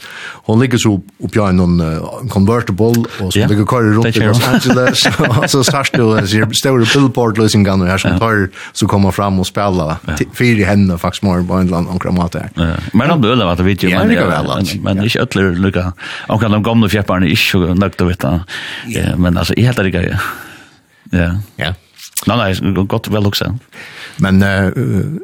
Hun 0.48 0.62
ligger 0.62 0.82
så 0.82 0.94
oppi 1.24 1.42
av 1.42 1.54
en 1.54 2.30
convertible, 2.34 3.06
og 3.22 3.32
som 3.34 3.52
ligger 3.52 3.68
kvar 3.70 3.88
rundt 3.96 4.18
i 4.18 4.26
Los 4.26 4.44
Angeles, 4.48 5.06
og 5.38 5.48
så 5.52 5.64
starts 5.68 5.94
du, 5.96 6.04
og 6.10 6.28
sier 6.30 6.48
store 6.58 6.88
billboard-løsningene 6.88 7.90
her 7.90 8.02
som 8.02 8.18
tar, 8.22 8.48
så 8.78 8.90
kommer 8.90 9.16
fram 9.16 9.40
og 9.42 9.48
spiller, 9.50 9.98
fyrir 10.38 10.66
henne 10.68 10.98
faktisk 11.02 11.26
morgen 11.28 11.48
på 11.48 11.60
en 11.60 11.68
eller 11.68 11.82
annen 11.82 11.96
omkring 11.96 12.18
mat 12.18 12.38
her. 12.38 12.52
Men 12.94 13.12
han 13.14 13.22
bøler 13.24 13.52
at 13.52 13.64
vi 13.66 13.77
vidt 13.78 13.92
i 13.92 13.96
Amerika 13.96 14.26
Men 14.84 15.04
ikke 15.04 15.22
ødler 15.26 15.62
lukka. 15.68 15.84
kan 16.42 16.52
de 16.52 16.64
gamle 16.64 16.90
fjepparne 16.90 17.28
er 17.28 17.36
ikke 17.38 17.76
nøkta 17.78 18.06
Ja, 18.92 19.16
Men 19.16 19.38
altså, 19.38 19.54
i 19.58 19.62
helt 19.68 19.80
er 19.80 19.84
det. 19.84 20.20
Ja. 21.14 21.32
Ja. 21.60 21.72
Nej, 22.26 22.56
nej, 22.62 22.86
gott 22.86 23.08
väl 23.08 23.26
också. 23.26 23.58
Men 24.18 24.44
eh, 24.44 24.72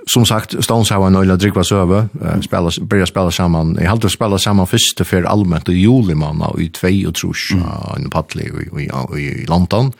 som 0.07 0.25
sagt, 0.25 0.63
Stones 0.63 0.89
har 0.89 1.07
en 1.07 1.15
øyla 1.15 1.35
drikva 1.35 1.63
søve, 1.63 2.07
uh, 2.21 2.41
spela, 2.41 2.69
börja 2.81 3.05
spela 3.05 3.31
saman, 3.31 3.75
jeg 3.79 3.89
halte 3.89 4.09
spela 4.09 4.37
samman 4.37 4.67
först 4.67 5.01
för 5.05 5.23
allmänt 5.23 5.69
i 5.69 5.73
juli 5.73 6.15
manna 6.15 6.51
i 6.59 6.69
tvei 6.69 7.05
og 7.07 7.15
trus 7.15 7.51
mm. 7.51 7.63
uh, 7.63 8.05
i 8.05 8.09
Patli 8.09 8.49
och 8.71 8.81
i, 8.81 8.89
i, 9.19 9.41
i 9.41 9.45
London. 9.45 9.91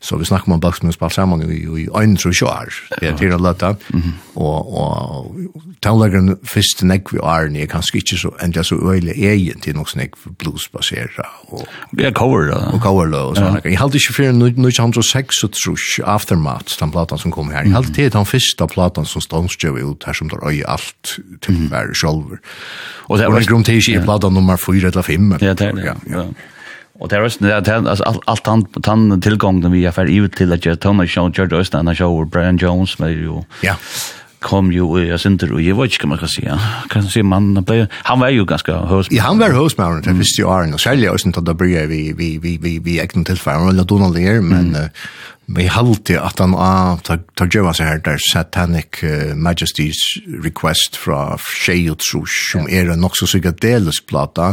Så 0.00 0.16
vi 0.16 0.24
snackar 0.24 0.52
om 0.52 0.60
Buxman 0.60 0.92
spela 0.92 1.10
saman 1.10 1.42
i, 1.42 1.54
i 1.54 1.88
en 1.94 2.16
trus 2.16 2.42
år, 2.42 2.72
det 3.00 3.08
er 3.08 3.16
till 3.16 3.32
att 3.32 3.40
löta. 3.40 3.76
Mm. 3.92 4.12
og, 4.34 4.74
och 4.74 5.36
tonläggaren 5.80 6.38
först 6.44 6.82
nägg 6.82 7.12
vi 7.12 7.18
og 7.18 7.52
ni 7.52 7.62
är 7.62 7.66
kanske 7.66 7.98
inte 7.98 8.16
så, 8.16 8.34
ändå 8.40 8.64
så 8.64 8.92
öjla 8.92 9.12
egen 9.12 9.60
till 9.60 9.74
något 9.74 9.88
snägg 9.88 10.14
bluesbasera. 10.38 11.26
og, 11.48 11.66
ja, 11.92 12.10
cover 12.10 12.50
då. 12.50 12.56
og, 12.74 12.82
cover 12.82 13.14
og, 13.14 13.28
Och 13.30 13.36
så. 13.36 13.42
Halte 13.44 13.96
inte 13.96 14.12
för 14.12 14.22
1906 14.22 15.44
og, 15.44 15.52
trus, 15.52 16.00
Formats, 16.40 16.76
den 16.80 16.92
platan 16.92 17.18
som 17.20 17.32
kom 17.34 17.50
her. 17.52 17.66
Jeg 17.66 17.74
Helt 17.74 17.94
til 17.94 18.12
den 18.12 18.26
første 18.26 18.66
platan 18.66 19.04
som 19.04 19.20
Stones 19.20 19.56
gjør 19.60 19.80
ut 19.90 20.04
her, 20.06 20.16
som 20.16 20.30
der 20.30 20.40
øye 20.46 20.64
alt 20.68 21.18
til 21.42 21.54
mm. 21.54 21.66
hver 21.68 21.92
sjolver. 21.94 22.40
Og 23.08 23.18
det 23.18 23.26
var 23.28 23.42
en 23.42 23.50
grunn 23.50 23.64
til 23.64 23.76
ikke 23.76 23.98
i 23.98 24.04
platan 24.04 24.32
nummer 24.32 24.56
4 24.56 24.88
eller 24.88 25.02
5. 25.02 25.32
Ja, 25.40 25.52
det 25.52 25.66
er 25.66 25.76
det. 25.76 25.96
Ja. 26.08 26.24
Og 27.00 27.10
det 27.10 27.16
er 27.16 27.22
også, 27.24 27.38
det 27.40 27.52
er, 27.52 27.88
altså, 27.88 28.04
alt 28.06 28.24
alt 28.28 28.46
han, 28.46 28.64
han 28.84 29.20
tilgången 29.20 29.72
vi 29.72 29.84
er 29.84 29.92
ferdig 29.96 30.20
ut 30.20 30.32
til 30.36 30.52
at 30.52 30.66
jeg 30.66 30.80
tar 30.80 30.92
meg 30.92 31.08
sjøen, 31.08 31.32
gjør 31.32 31.48
det 31.48 31.68
han 31.72 31.94
sjøen, 31.96 32.30
Brian 32.30 32.60
Jones, 32.60 32.98
med 33.00 33.16
jo, 33.16 33.44
ja. 33.64 33.74
kom 34.44 34.68
jo, 34.72 34.90
og 34.90 35.06
jeg 35.06 35.20
synes, 35.20 35.46
og 35.48 35.64
jeg 35.64 35.76
vet 35.76 35.94
ikke 35.94 36.04
hva 36.04 36.10
man 36.12 36.20
kan 36.20 36.28
si, 36.28 36.44
ja. 36.44 36.58
kan 36.92 37.08
si, 37.08 37.22
man 37.22 37.54
ble, 37.64 37.86
han 38.04 38.20
var 38.20 38.34
jo 38.36 38.44
ganske 38.44 38.72
høsmæren. 38.72 39.16
Ja, 39.16 39.30
han 39.30 39.40
var 39.40 39.56
høsmæren 39.56 40.04
til 40.04 40.20
første 40.20 40.46
åren, 40.46 40.76
og 40.76 40.80
særlig 40.80 41.10
også, 41.10 41.32
da 41.40 41.56
ble 41.56 41.86
vi, 41.88 42.02
vi, 42.12 42.36
vi, 42.42 42.58
vi, 42.60 42.76
vi 42.84 43.00
egnet 43.00 43.32
tilfæren, 43.32 43.72
og 43.72 43.80
la 43.80 43.84
Donald 43.88 44.20
er, 44.20 44.44
men, 44.44 44.76
vi 45.56 45.66
halte 45.66 46.18
at 46.20 46.38
han 46.42 46.54
av 46.54 47.00
tar 47.06 47.50
gjøva 47.50 47.72
seg 47.74 47.88
her 47.88 48.02
der 48.04 48.20
Satanic 48.22 49.00
uh, 49.02 49.32
Majesty's 49.34 49.98
Request 50.44 50.98
fra 51.00 51.36
Shea 51.40 51.90
og 51.90 51.98
Trus, 52.02 52.34
som 52.52 52.68
er 52.70 52.92
en 52.92 53.02
nokså 53.02 53.26
psykedelisk 53.26 54.06
plata, 54.10 54.52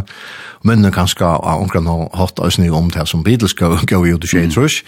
men 0.65 0.81
det 0.83 0.93
kan 0.95 1.07
ska 1.07 1.35
av 1.37 1.61
omkran 1.61 1.89
ha 1.89 2.07
hatt 2.17 2.41
æsne 2.43 2.71
om 2.73 2.89
det 2.93 3.05
som 3.09 3.23
Beatles 3.23 3.53
skal 3.53 3.77
gå 3.77 4.01
i 4.05 4.15
ut 4.15 4.25
Shea 4.29 4.47
og 4.47 4.55
Trus, 4.55 4.81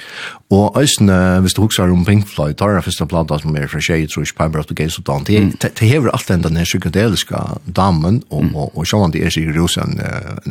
og 0.49 0.79
æsne, 0.81 1.41
hvis 1.43 1.53
du 1.53 1.61
huksar 1.61 1.91
om 1.93 2.05
Pink 2.05 2.27
Floyd, 2.27 2.57
tar 2.57 2.73
den 2.73 2.85
første 2.85 3.05
plata 3.05 3.37
som 3.39 3.55
er 3.55 3.69
fra 3.69 3.81
Shea 3.83 4.07
og 4.07 4.13
Trus, 4.15 4.33
Piper 4.33 4.63
of 4.63 4.69
the 4.71 4.75
Gates 4.75 4.97
of 4.97 5.05
Dawn, 5.05 5.27
det 5.27 5.77
hever 5.79 6.09
alt 6.13 6.27
den 6.27 6.43
der 6.43 6.65
psykedeliska 6.65 7.43
damen, 7.75 8.23
og, 8.29 8.49
og, 8.55 8.77
og 8.77 8.87
sjåan 8.87 9.13
det 9.13 9.25
er 9.25 9.33
sikkert 9.33 9.61
også 9.61 9.85
en, 9.85 10.01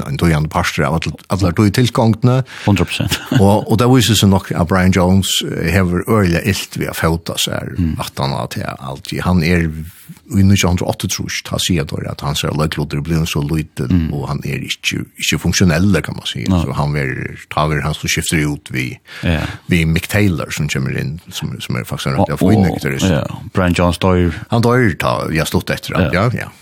en 0.07 0.21
døyande 0.21 0.49
parster 0.49 0.87
av 0.87 1.01
alle 1.31 1.71
tilgångene. 1.75 2.43
100%. 2.65 3.19
og, 3.41 3.67
og 3.71 3.79
det 3.79 3.89
viser 3.91 4.19
seg 4.19 4.31
nok 4.31 4.53
at 4.55 4.69
Brian 4.71 4.95
Jones 4.95 5.31
hever 5.49 6.05
øyla 6.09 6.43
ilt 6.49 6.77
vi 6.79 6.89
a 6.89 6.95
fauta 6.97 7.37
seg 7.41 7.75
mm. 7.79 7.95
at 8.03 8.21
han 8.21 8.35
at 8.37 8.57
alt 8.65 9.13
han 9.25 9.43
er 9.47 9.69
i 9.69 10.43
1908 10.45 11.09
trus 11.13 11.41
ta 11.47 11.59
sier 11.63 11.87
då 11.89 12.01
at 12.09 12.23
han 12.25 12.37
ser 12.37 12.55
løgloder 12.57 13.01
blir 13.05 13.25
så 13.29 13.43
liten 13.45 13.91
mm. 13.91 14.13
og 14.15 14.29
han 14.29 14.43
er 14.45 14.63
ikke, 14.65 15.05
ikke 15.17 15.41
funksjonell 15.45 16.01
kan 16.05 16.19
man 16.19 16.29
si 16.29 16.45
no. 16.49 16.61
så 16.63 16.77
han 16.77 16.97
er 16.97 17.13
taver 17.55 17.83
han 17.85 17.97
som 17.97 18.11
skifter 18.11 18.45
ut 18.45 18.73
vi 18.75 18.91
yeah. 19.25 19.49
vi 19.67 19.85
Mick 19.85 20.09
Taylor 20.09 20.51
som 20.55 20.69
kommer 20.69 20.97
inn 20.99 21.19
som, 21.31 21.57
som 21.61 21.77
er 21.77 21.89
faktisk 21.89 22.13
en 22.13 22.21
rett 22.21 22.37
av 22.37 22.53
innøkterist 22.53 23.11
ja. 23.11 23.25
Brian 23.55 23.77
Jones 23.77 24.01
døyr 24.03 24.37
han 24.51 24.65
døyr 24.65 24.95
ta, 25.01 25.19
ja, 25.35 25.49
stått 25.49 25.73
etter 25.75 25.97
ja 25.97 26.13
ja, 26.13 26.29
ja, 26.45 26.53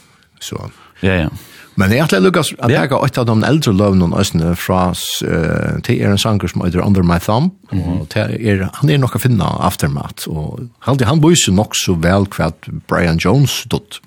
så 0.40 0.68
ja, 1.02 1.26
ja 1.26 1.30
Men 1.76 1.92
jeg 1.92 2.08
tror 2.08 2.22
Lukas 2.24 2.52
at 2.64 2.72
jeg 2.72 2.88
har 2.88 3.04
et 3.04 3.18
av 3.20 3.26
de 3.28 3.36
eldre 3.44 3.72
løvene 3.76 4.08
østene 4.16 4.54
fra 4.56 4.88
uh, 4.96 5.76
til 5.84 6.00
er 6.00 6.14
en 6.14 6.20
sanger 6.20 6.48
som 6.48 6.64
heter 6.64 6.84
Under 6.84 7.04
My 7.04 7.18
Thumb, 7.22 7.52
og 7.72 8.06
til 8.14 8.36
er, 8.40 8.66
han 8.80 8.92
er 8.92 9.00
nok 9.02 9.18
å 9.18 9.20
finne 9.20 9.48
Aftermath, 9.66 10.28
og 10.30 10.66
han, 10.88 11.00
han 11.04 11.20
bøyser 11.20 11.52
nok 11.56 11.76
så 11.76 11.98
vel 12.00 12.28
hva 12.32 12.52
Brian 12.88 13.20
Jones 13.20 13.64
dødt. 13.72 14.00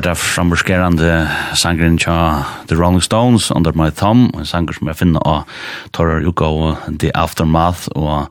var 0.00 0.08
det 0.08 0.16
framburskerande 0.16 1.28
sangren 1.54 1.98
tja 1.98 2.44
The 2.68 2.74
Rolling 2.74 3.02
Stones, 3.02 3.50
Under 3.50 3.72
My 3.76 3.90
Thumb, 3.90 4.32
en 4.38 4.46
sanger 4.48 4.72
som 4.72 4.88
jeg 4.88 4.96
finner 4.96 5.20
av 5.28 5.50
Torrar 5.92 6.24
Uka 6.24 6.48
og 6.48 6.96
The 7.02 7.10
Aftermath, 7.12 7.90
og 7.92 8.30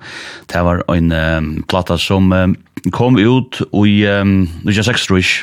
det 0.49 0.63
var 0.65 0.81
en 0.89 1.13
um, 1.13 1.51
plata 1.69 1.97
som 2.01 2.31
um, 2.33 2.55
kom 2.95 3.19
ut 3.19 3.59
i 3.61 3.93
um, 4.07 4.47
1966, 4.65 5.35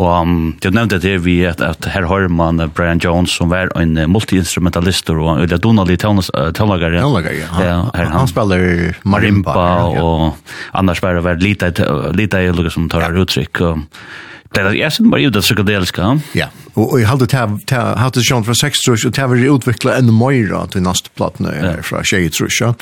og 0.00 0.08
um, 0.08 0.32
jeg 0.64 0.72
nevnte 0.72 1.02
det 1.02 1.18
vi 1.26 1.36
at, 1.44 1.60
at 1.60 1.90
her 1.92 2.08
har 2.08 2.28
man 2.32 2.62
Brian 2.72 3.02
Jones 3.02 3.36
som 3.36 3.52
var 3.52 3.68
en 3.76 3.98
multi-instrumentalister 4.08 5.20
og 5.20 5.44
en 5.44 5.60
donalig 5.60 5.98
tøvnlagare. 6.00 6.54
Tøvnlagare, 6.56 7.36
ja. 7.36 7.52
Han, 7.52 7.66
ja, 7.66 7.78
her, 7.98 8.08
han, 8.08 8.16
han 8.22 8.32
spiller 8.32 8.96
marimba, 9.04 9.52
marimba 9.52 9.68
ja. 9.98 10.08
og 10.08 10.72
annars 10.72 11.04
var 11.04 11.20
det 11.20 11.36
lite, 11.42 11.74
lite, 11.74 11.92
lite, 12.16 12.16
lite, 12.16 12.48
lite, 12.48 12.48
lite, 12.48 12.80
lite, 12.80 13.10
lite, 13.12 13.20
lite, 13.20 13.44
lite, 13.44 13.74
lite, 13.76 14.28
Det 14.52 14.60
är 14.60 14.72
ju 14.72 14.90
sen 14.90 15.10
bara 15.10 15.20
ju 15.20 15.30
det 15.30 15.40
psykedeliska. 15.40 16.20
Ja. 16.32 16.46
Och 16.74 17.00
jag 17.00 17.08
hade 17.08 17.26
tagit 17.26 17.70
hade 17.70 18.20
John 18.30 18.44
från 18.44 18.54
sex 18.54 18.78
tror 18.78 18.98
jag 19.04 19.14
tagit 19.14 19.54
utveckla 19.54 19.96
en 19.96 20.18
mera 20.18 20.66
till 20.66 20.82
nästa 20.82 21.08
platna 21.14 21.52
eller 21.52 21.82
från 21.82 22.04
tjej 22.04 22.30
trus. 22.30 22.60
jag. 22.60 22.74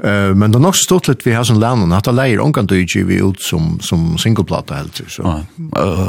Eh 0.00 0.34
men 0.34 0.52
det 0.52 0.58
nog 0.58 0.76
stått 0.76 1.08
lite 1.08 1.22
vi 1.24 1.34
har 1.34 1.44
sån 1.44 1.60
lärnan 1.60 1.92
att 1.92 2.08
alla 2.08 2.28
är 2.28 2.40
onkan 2.40 2.66
du 2.66 2.86
ju 2.96 3.04
vi 3.04 3.14
ut 3.14 3.40
som 3.40 3.80
som 3.80 4.18
singleplatta 4.18 4.74
helt 4.74 5.00
så. 5.08 5.22
Ja. 5.22 5.40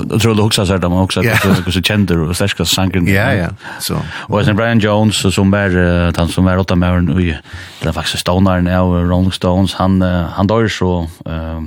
Jag 0.09 0.21
tror 0.21 0.35
det 0.35 0.41
också 0.41 0.65
så 0.65 0.77
där 0.77 0.89
man 0.89 1.03
också 1.03 1.19
att 1.19 1.65
det 1.65 1.71
så 1.71 1.81
kände 1.81 2.17
och 2.17 2.37
särska 2.37 2.65
sanken. 2.65 3.07
Ja 3.07 3.33
ja. 3.33 3.49
Så. 3.79 4.01
Och 4.13 4.45
sen 4.45 4.55
Brian 4.55 4.79
Jones 4.79 5.35
som 5.35 5.53
är 5.53 6.17
han 6.17 6.27
som 6.29 6.45
var 6.45 6.57
åtta 6.57 6.75
mer 6.75 7.19
i 7.19 7.37
det 7.83 7.93
faktiskt 7.93 8.19
Stoner 8.19 8.61
nu 8.61 8.71
Rolling 8.71 9.31
Stones 9.31 9.73
han 9.73 10.01
han 10.01 10.47
dör 10.47 10.67
så 10.67 11.07
eh 11.25 11.61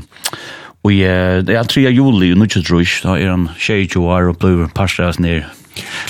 Og 0.84 0.92
jeg, 0.96 1.46
det 1.46 1.56
er 1.56 1.62
3. 1.68 1.80
juli, 1.92 2.32
nu 2.34 2.46
ikke 2.48 2.62
trus, 2.64 3.00
da 3.04 3.18
er 3.20 3.34
han 3.34 3.48
22 3.60 4.00
år 4.00 4.30
og 4.32 4.38
blir 4.40 4.68
parstas 4.74 5.20
ned. 5.20 5.42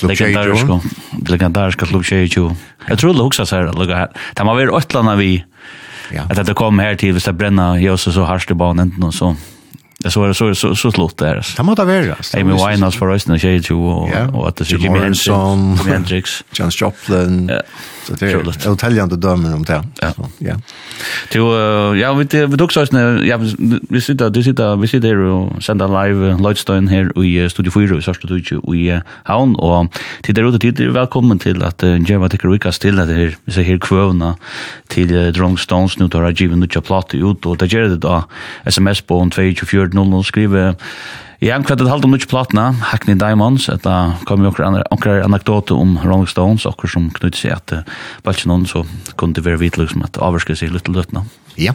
Legendariske, 0.02 0.80
legendariske 1.28 1.86
klubb 1.90 2.04
22. 2.06 2.56
Jeg 2.88 2.98
tror 2.98 3.12
det 3.12 3.22
hukses 3.22 3.50
her, 3.50 3.70
lukka 3.76 4.06
at 4.06 4.16
Det 4.36 4.46
må 4.46 4.54
være 4.56 4.74
åttlanda 4.74 5.14
vi, 5.18 5.42
ja. 6.14 6.24
at 6.30 6.46
det 6.46 6.56
kom 6.56 6.78
her 6.78 6.94
til, 6.94 7.12
hvis 7.12 7.26
det 7.28 7.36
brenner, 7.38 7.74
jeg 7.82 7.92
også 7.92 8.12
så 8.12 8.24
harste 8.24 8.54
banen 8.54 8.88
enten 8.88 9.10
og 9.10 9.14
så. 9.14 9.34
Det 10.02 10.12
så 10.12 10.32
så 10.32 10.54
så 10.54 10.74
så 10.74 10.90
slut 10.90 11.18
där. 11.18 11.42
Det 11.56 11.62
måste 11.62 11.84
vara. 11.84 12.16
Amy 12.34 12.52
Winehouse 12.52 12.98
för 12.98 13.06
resten 13.06 13.34
av 13.34 13.38
22 13.38 13.74
och 13.74 14.34
och 14.34 14.48
att 14.48 14.56
det 14.56 14.72
är 14.72 14.78
Jimi 14.78 14.98
Hendrix, 14.98 15.26
Jimi 15.26 15.90
Hendrix, 15.92 16.44
John 16.52 16.70
Joplin 16.70 17.50
det 18.18 18.36
otroligt. 18.36 18.66
Och 18.66 18.78
täljande 18.78 19.16
dömer 19.16 19.54
om 19.54 19.62
det. 19.62 19.84
Ja. 20.00 20.12
Så, 20.12 20.28
Ja. 20.38 20.54
Jo, 21.32 21.56
ja, 21.94 22.14
vi 22.14 22.24
det 22.24 22.46
vi 22.46 22.56
dock 22.56 22.72
så 22.72 22.86
ja, 23.24 23.36
vi 23.88 24.00
sitter 24.00 24.30
vi 24.30 24.42
sitter 24.42 24.76
vi 24.76 24.88
sitter 24.88 25.08
där 25.08 25.16
och 25.16 25.62
sänder 25.62 25.88
live 25.88 26.30
uh, 26.30 26.40
Lloydstone 26.40 26.90
här 26.90 27.24
i 27.24 27.40
uh, 27.40 27.48
Studio 27.48 27.70
4 27.70 27.98
i 27.98 28.02
ska 28.02 28.26
du 28.26 28.38
ju 28.38 28.76
i 28.76 29.00
Havn 29.22 29.54
och 29.54 29.94
till 30.22 30.34
det 30.34 30.42
rotet 30.42 30.76
till 30.76 30.90
välkommen 30.90 31.38
till 31.38 31.62
att 31.62 31.82
Jeva 32.08 32.28
tycker 32.28 32.48
vi 32.48 32.58
kan 32.58 32.72
stilla 32.72 33.04
det 33.04 33.14
här 33.14 33.36
vi 33.44 33.52
ser 33.52 33.62
här 33.62 33.78
kvövna 33.78 34.36
till 34.88 35.32
Drunk 35.32 35.60
Stones 35.60 35.98
nu 35.98 36.08
tar 36.08 36.22
jag 36.22 36.40
given 36.40 36.62
ut 36.62 36.84
platta 36.84 37.16
ut 37.16 37.46
och 37.46 37.56
det 37.56 37.66
gör 37.66 37.82
det 37.82 37.96
då 37.96 38.24
SMS 38.64 39.00
på 39.00 39.30
2400 39.34 40.22
skriver 40.22 40.74
Ja, 41.40 41.54
han 41.56 41.64
kvættet 41.64 41.88
halvt 41.88 42.04
om 42.04 42.12
nutje 42.12 42.28
platna, 42.28 42.66
Hackney 42.84 43.16
Diamonds, 43.16 43.70
etta 43.72 44.18
kom 44.28 44.42
jo 44.44 44.50
okkar 44.52 45.22
anekdote 45.24 45.72
om 45.72 45.94
Rolling 46.02 46.28
Stones, 46.28 46.66
okkar 46.68 46.92
som 46.92 47.06
knytt 47.16 47.38
seg 47.40 47.54
at 47.54 47.72
balkjennom, 48.26 48.66
så 48.68 48.82
kunne 49.16 49.38
det 49.38 49.46
være 49.46 49.62
vidt 49.62 49.78
liksom 49.80 50.04
at 50.04 50.20
avvarske 50.20 50.52
seg 50.60 50.74
litt 50.74 50.90
løtna. 50.92 51.22
Ja, 51.56 51.72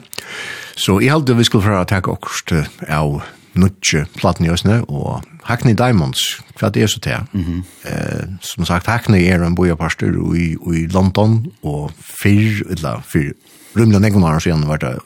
så 0.78 0.99
i 1.01 1.10
halvt 1.10 1.34
vi 1.34 1.47
skulle 1.49 1.65
fra 1.65 1.82
takk 1.89 2.12
akkurat 2.13 2.69
av 2.86 3.23
nutje 3.58 4.06
platna 4.19 4.51
i 4.51 4.54
Øsne, 4.54 4.84
og 4.86 5.25
Hackney 5.49 5.73
Diamonds, 5.73 6.21
hva 6.60 6.69
det 6.69 6.84
er 6.86 6.88
så 6.88 6.99
til. 6.99 7.25
Mm 7.34 7.43
-hmm. 7.43 7.63
eh, 7.89 8.28
som 8.41 8.65
sagt, 8.65 8.86
Hackney 8.86 9.25
er 9.25 9.41
en 9.41 9.56
bojaparster 9.56 10.13
i, 10.36 10.58
i 10.78 10.88
London, 10.93 11.45
og 11.63 11.91
fyr, 12.21 12.62
eller 12.69 13.01
fyr, 13.01 13.34
rymla 13.76 14.00
negon 14.00 14.24
år 14.24 14.40
sedan 14.40 14.68
var 14.68 14.78
det 14.78 15.00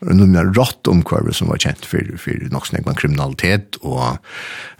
nummer 0.00 0.44
rått 0.44 0.88
om 0.88 1.02
kvar 1.02 1.30
som 1.32 1.48
var 1.48 1.56
kjent 1.56 1.86
för 1.86 2.16
för 2.18 2.48
något 2.50 2.72
negvan 2.72 2.94
kriminalitet 2.94 3.76
och 3.76 4.18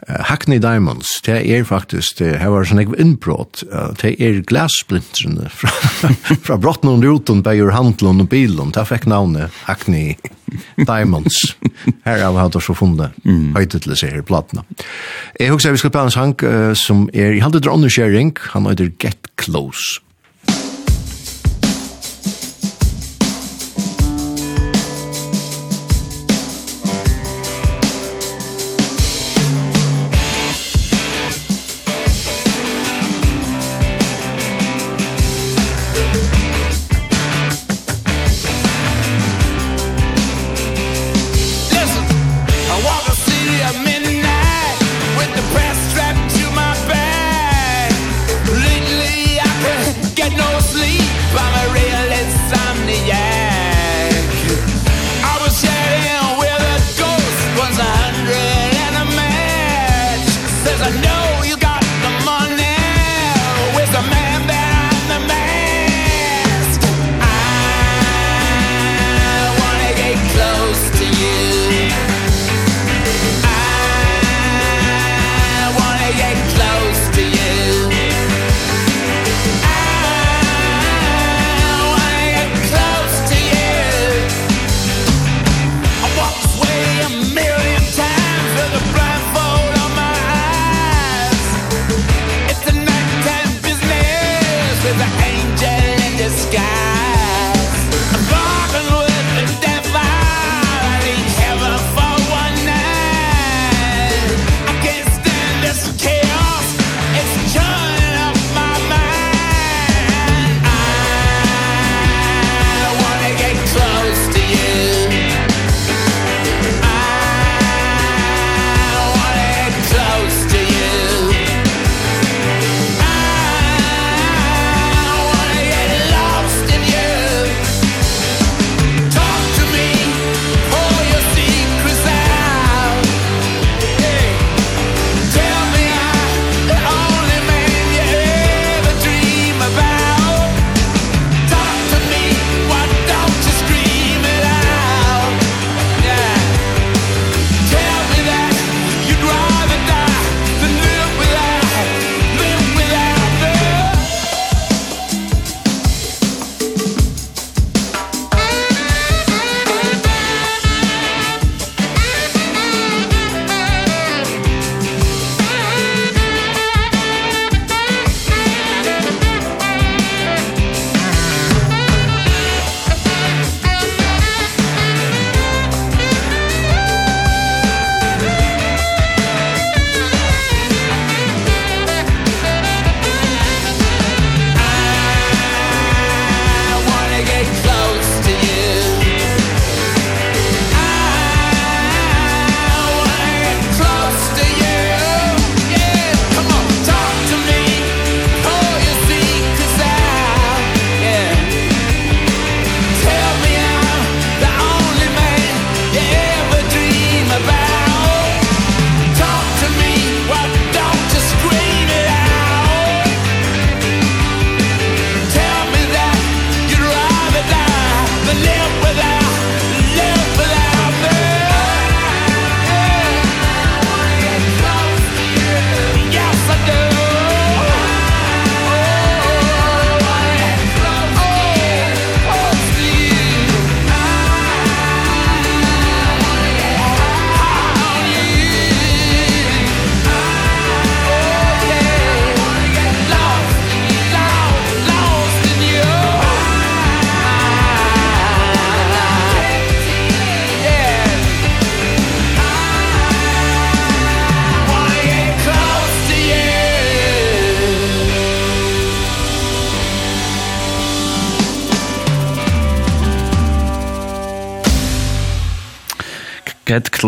uh, 0.09 0.21
Hackney 0.21 0.59
Diamonds 0.59 1.21
det 1.25 1.31
är 1.31 1.59
er 1.59 1.63
faktisk 1.63 2.17
det 2.17 2.37
her 2.37 2.49
var 2.49 2.63
sånn 2.63 2.77
negv 2.81 2.95
inbrott 2.99 3.63
uh, 3.73 3.93
det 4.01 4.13
är 4.13 4.21
er 4.21 4.41
glassplintrarna 4.41 5.49
från 5.49 6.15
från 6.43 6.61
brotten 6.61 6.89
under 6.89 7.07
roten 7.07 7.41
bei 7.41 7.57
ur 7.59 7.71
Handlund 7.71 8.21
och 8.21 8.27
bilen 8.27 8.71
där 8.71 8.85
fick 8.85 9.05
navnet 9.05 9.51
Hackney 9.63 10.15
Diamonds. 10.75 11.55
Her 12.05 12.23
har 12.23 12.33
vi 12.33 12.39
hatt 12.39 12.55
oss 12.55 12.69
å 12.69 12.75
funne 12.77 13.11
mm. 13.25 13.53
høytet 13.57 13.85
til 13.85 13.95
seg 13.97 14.15
her 14.17 14.25
platene. 14.27 14.65
Jeg 15.39 15.53
husker 15.53 15.75
vi 15.75 15.81
skal 15.81 15.93
på 15.93 16.05
en 16.05 16.13
sang 16.13 16.35
uh, 16.43 16.73
som 16.77 17.07
er, 17.13 17.37
i 17.37 17.43
hadde 17.43 17.63
undersharing 17.69 18.33
han 18.53 18.69
heter 18.69 18.91
Get 18.99 19.31
Close. 19.41 20.01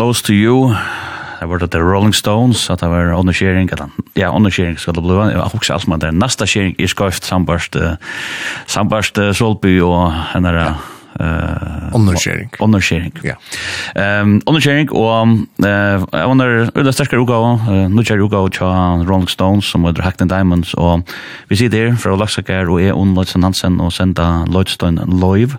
Close 0.06 0.22
to 0.22 0.32
You, 0.32 0.68
det 1.40 1.48
var 1.50 1.58
det 1.58 1.72
The 1.72 1.80
Rolling 1.82 2.14
Stones, 2.14 2.70
at 2.70 2.78
det 2.78 2.86
var 2.86 3.08
underskjering, 3.10 3.66
ja, 4.14 4.28
underskjering 4.30 4.76
skal 4.78 4.94
det 4.94 5.02
bli, 5.02 5.16
jeg 5.18 5.34
har 5.34 5.50
også 5.50 5.74
alt 5.74 5.88
med 5.90 5.98
det, 6.04 6.12
nasta 6.14 6.46
kjering 6.46 6.76
er 6.78 6.86
skøyft 6.86 7.26
sambarst, 7.26 7.74
sambarst 8.70 9.18
Solby 9.34 9.80
og 9.82 10.14
henne, 10.30 10.52
ja 10.54 10.68
eh 11.20 11.94
undersharing. 11.94 12.50
Undersharing. 12.60 13.12
Ja. 13.24 13.34
Ehm 13.96 14.40
undersharing 14.46 14.92
og 14.92 15.28
eh 15.64 16.28
under 16.30 16.70
under 16.74 16.92
sterkare 16.92 17.20
uga, 17.20 17.88
nu 17.88 18.02
kör 18.02 18.18
uga 18.18 18.38
och 18.38 18.60
Rolling 19.08 19.28
Stones 19.28 19.64
som 19.64 19.84
under 19.84 20.02
Hacked 20.02 20.28
Diamonds 20.28 20.74
og 20.74 21.02
vi 21.48 21.56
ser 21.56 21.68
der 21.68 21.94
fra 21.96 22.16
Laxakar 22.16 22.68
og 22.68 22.82
er 22.82 22.92
under 22.92 23.14
Lotsen 23.14 23.42
Hansen 23.42 23.80
og 23.80 23.92
senda 23.92 24.44
Lotsen 24.46 24.98
live. 25.06 25.56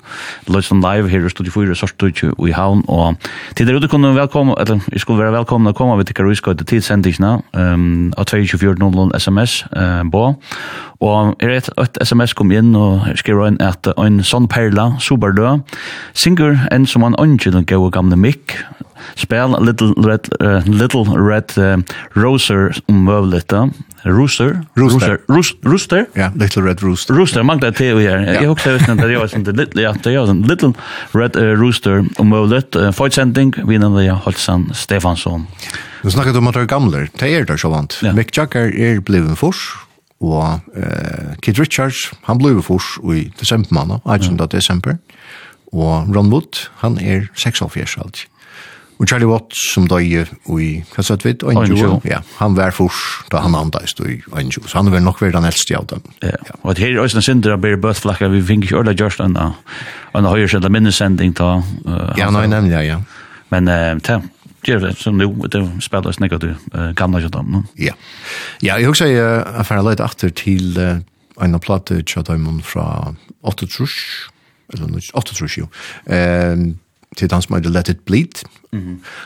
Lotsen 0.48 0.82
live 0.82 1.10
her 1.10 1.30
stod 1.30 1.48
i 1.48 1.50
fyra 1.50 1.76
sort 1.76 2.24
i 2.48 2.52
havn 2.52 2.84
og 2.88 3.16
til 3.56 3.68
der 3.68 3.80
du 3.80 3.88
kunne 3.88 4.16
velkomna 4.16 4.54
eller 4.60 4.80
vi 4.88 5.00
skulle 5.00 5.24
være 5.24 5.34
velkomna 5.34 5.72
koma 5.72 5.96
við 5.96 6.04
til 6.04 6.16
Karuisko 6.16 6.54
til 6.54 6.66
tidsendingna 6.66 7.40
ehm 7.54 8.14
og 8.18 8.28
24 8.30 9.20
SMS 9.20 9.66
eh 9.76 10.04
bo 10.12 10.36
Og 11.04 11.36
er 11.44 11.58
et, 11.60 11.70
et 11.78 12.00
sms 12.02 12.34
kom 12.38 12.52
inn 12.56 12.74
og 12.78 13.06
skriver 13.20 13.52
inn 13.52 13.62
at 13.62 13.90
en 13.98 14.22
sånn 14.26 14.48
perla, 14.50 14.96
Soberdø, 15.04 15.60
synger 16.18 16.58
en 16.74 16.88
som 16.90 17.06
han 17.06 17.18
ønsker 17.22 17.54
den 17.54 17.68
gode 17.70 17.92
gamle 17.94 18.18
Mick, 18.18 18.58
spel 19.18 19.54
Little 19.62 19.94
Red, 20.02 20.30
uh, 20.42 20.66
little 20.66 21.06
red 21.14 21.54
uh, 21.62 21.78
Roser 22.18 22.74
om 22.90 23.06
møvlet 23.06 23.48
da. 23.52 23.68
Rooster? 24.08 24.62
Rooster. 24.78 25.18
Rooster? 25.28 25.58
Rooster? 25.68 26.06
Ja, 26.16 26.30
Little 26.36 26.64
Red 26.64 26.84
Rooster. 26.84 27.14
Rooster, 27.18 27.44
mangler 27.44 27.74
det 27.76 27.90
vi 27.98 28.06
her. 28.08 28.24
Jeg 28.24 28.48
husker 28.48 28.78
høysen 28.78 29.02
at 29.02 29.10
jeg 29.10 29.20
var 29.20 29.32
sånn, 29.34 29.48
little, 29.52 29.84
ja, 29.84 29.92
det 29.94 30.14
var 30.16 30.30
sånn, 30.30 30.44
Little 30.48 30.72
Red 31.18 31.38
uh, 31.40 31.52
Rooster 31.60 32.06
om 32.22 32.32
møvlet. 32.32 32.78
Uh, 32.78 32.90
Fortsending, 32.96 33.54
vinnende 33.68 34.06
jeg 34.06 34.16
Holtsen 34.26 34.70
Stefansson. 34.78 35.48
Du 36.04 36.12
snakket 36.14 36.38
om 36.40 36.48
at 36.50 36.56
det 36.58 36.68
er 36.68 36.72
gamle, 36.72 37.04
det 37.20 37.34
er 37.34 37.48
det 37.50 37.60
så 37.62 37.72
vant. 37.74 38.00
Ja. 38.06 38.14
Mick 38.16 38.32
Jagger 38.36 38.72
er 38.72 39.02
blevet 39.04 39.36
fors, 39.40 39.66
og 40.24 40.60
eh, 40.76 41.36
Kid 41.46 41.60
Richards, 41.62 42.08
han 42.26 42.40
ble 42.42 42.56
fors 42.66 42.96
i 43.14 43.28
desember 43.40 43.76
måned, 43.78 44.02
18. 44.06 44.40
Ja. 44.40 44.48
desember, 44.50 44.98
og 45.74 46.10
Ron 46.16 46.32
Wood, 46.34 46.68
han 46.82 46.98
er 46.98 47.30
46 47.36 47.98
alt. 48.02 48.26
Og 48.98 49.06
Charlie 49.06 49.28
Watts, 49.30 49.60
som 49.76 49.86
døg 49.86 50.08
i, 50.10 50.22
hva 50.90 51.04
sa 51.06 51.18
vi, 51.22 51.36
Anjo, 51.52 52.00
ja, 52.08 52.24
han 52.40 52.56
var 52.58 52.74
fors 52.74 52.98
da 53.30 53.44
han 53.44 53.54
andast 53.54 54.02
i 54.02 54.18
Anjo, 54.34 54.64
så 54.66 54.80
han 54.80 54.90
var 54.90 55.04
nok 55.06 55.22
vært 55.22 55.38
den 55.38 55.46
eldste 55.46 55.78
av 55.78 55.86
dem. 55.92 56.02
Ja, 56.24 56.34
ja. 56.34 56.58
og 56.64 56.74
det 56.74 56.88
her 56.88 56.96
er 56.96 57.04
også 57.04 57.20
en 57.22 57.28
synder 57.28 57.54
av 57.54 57.62
Berre 57.62 57.78
Bøtflakka, 57.84 58.32
vi 58.34 58.42
finner 58.48 58.66
ikke 58.66 58.80
ordet 58.80 58.98
gjørst 58.98 59.22
enn 59.22 59.38
en 59.38 60.26
høyre 60.26 60.92
sending 60.96 61.36
ta. 61.38 61.60
Uh, 61.86 62.10
ja, 62.18 62.32
nei, 62.34 62.48
nemlig, 62.50 62.74
ja, 62.74 62.82
ja. 62.96 62.98
Men 63.54 63.70
uh, 63.70 64.18
gör 64.68 64.80
det 64.80 64.96
som 64.96 65.18
nu 65.18 65.26
det 65.52 65.82
spelar 65.82 66.12
snäggat 66.12 66.42
du 66.42 66.56
kan 66.96 67.12
jag 67.12 67.32
dem. 67.32 67.68
Ja. 67.76 67.94
Ja, 68.60 68.80
jag 68.80 68.90
också 68.90 69.06
är 69.06 69.60
affär 69.60 69.90
lite 69.90 70.04
efter 70.04 70.30
til 70.30 70.78
en 71.42 71.56
av 71.56 71.60
chat 71.60 71.92
Tjadøymon 72.06 72.62
fra 72.62 73.16
Otto 73.42 73.68
Trusch 73.68 74.30
eller 74.74 74.88
något 74.88 75.12
Otto 75.14 75.34
Trusch. 75.34 75.60
Ehm 76.06 76.78
till 77.16 77.30
som 77.42 77.56
heter 77.56 77.70
Let 77.70 77.90
It 77.90 78.06
Bleed 78.06 78.44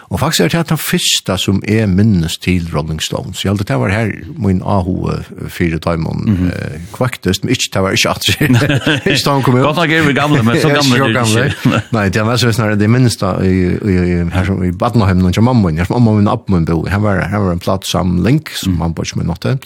Og 0.09 0.19
faktisk 0.19 0.41
er 0.41 0.61
det 0.61 0.69
den 0.69 0.77
første 0.77 1.37
som 1.41 1.61
er 1.67 1.87
minnes 1.89 2.37
til 2.37 2.67
Rolling 2.73 3.01
Stones. 3.01 3.41
Jeg 3.43 3.51
held 3.51 3.63
det 3.65 3.77
var 3.79 3.89
her 3.89 4.11
min 4.37 4.61
aho 4.61 5.09
fire 5.49 5.77
daimon 5.77 6.23
mm 6.25 6.35
-hmm. 6.35 6.75
uh, 6.75 6.81
kvaktest, 6.93 7.43
men 7.43 7.49
ikke 7.49 7.69
det 7.73 7.81
var 7.81 7.91
ikke 7.91 8.09
at 8.09 8.21
det 8.27 9.11
ikke 9.11 9.41
kom 9.43 9.55
ut. 9.55 9.61
Godt 9.61 9.75
nok 9.75 9.89
er 9.89 10.07
vi 10.07 10.13
gamle, 10.13 10.43
men 10.43 10.61
så 10.61 10.69
gamle 10.69 10.95
er 10.97 11.23
det 11.23 11.45
ikke. 11.45 11.81
Nei, 11.91 12.09
det 12.09 12.25
var 12.25 12.35
så 12.35 12.51
snarere 12.51 12.75
det 12.75 12.89
minnes 12.89 13.15
da 13.15 13.33
her 13.41 14.43
som 14.43 14.63
i 14.63 14.71
Badenheimen 14.71 15.25
og 15.25 15.43
mamma, 15.43 15.69
her 15.69 15.83
som 15.83 15.95
mamma 16.01 16.19
min 16.19 16.27
oppmann 16.27 16.65
bo. 16.65 16.85
Her 16.85 16.99
var, 16.99 17.27
her 17.27 17.37
var 17.37 17.51
en 17.51 17.59
platsamling 17.59 18.47
som 18.55 18.81
han 18.81 18.93
bare 18.93 19.05
ikke 19.05 19.17
med 19.17 19.25
nåtte, 19.25 19.57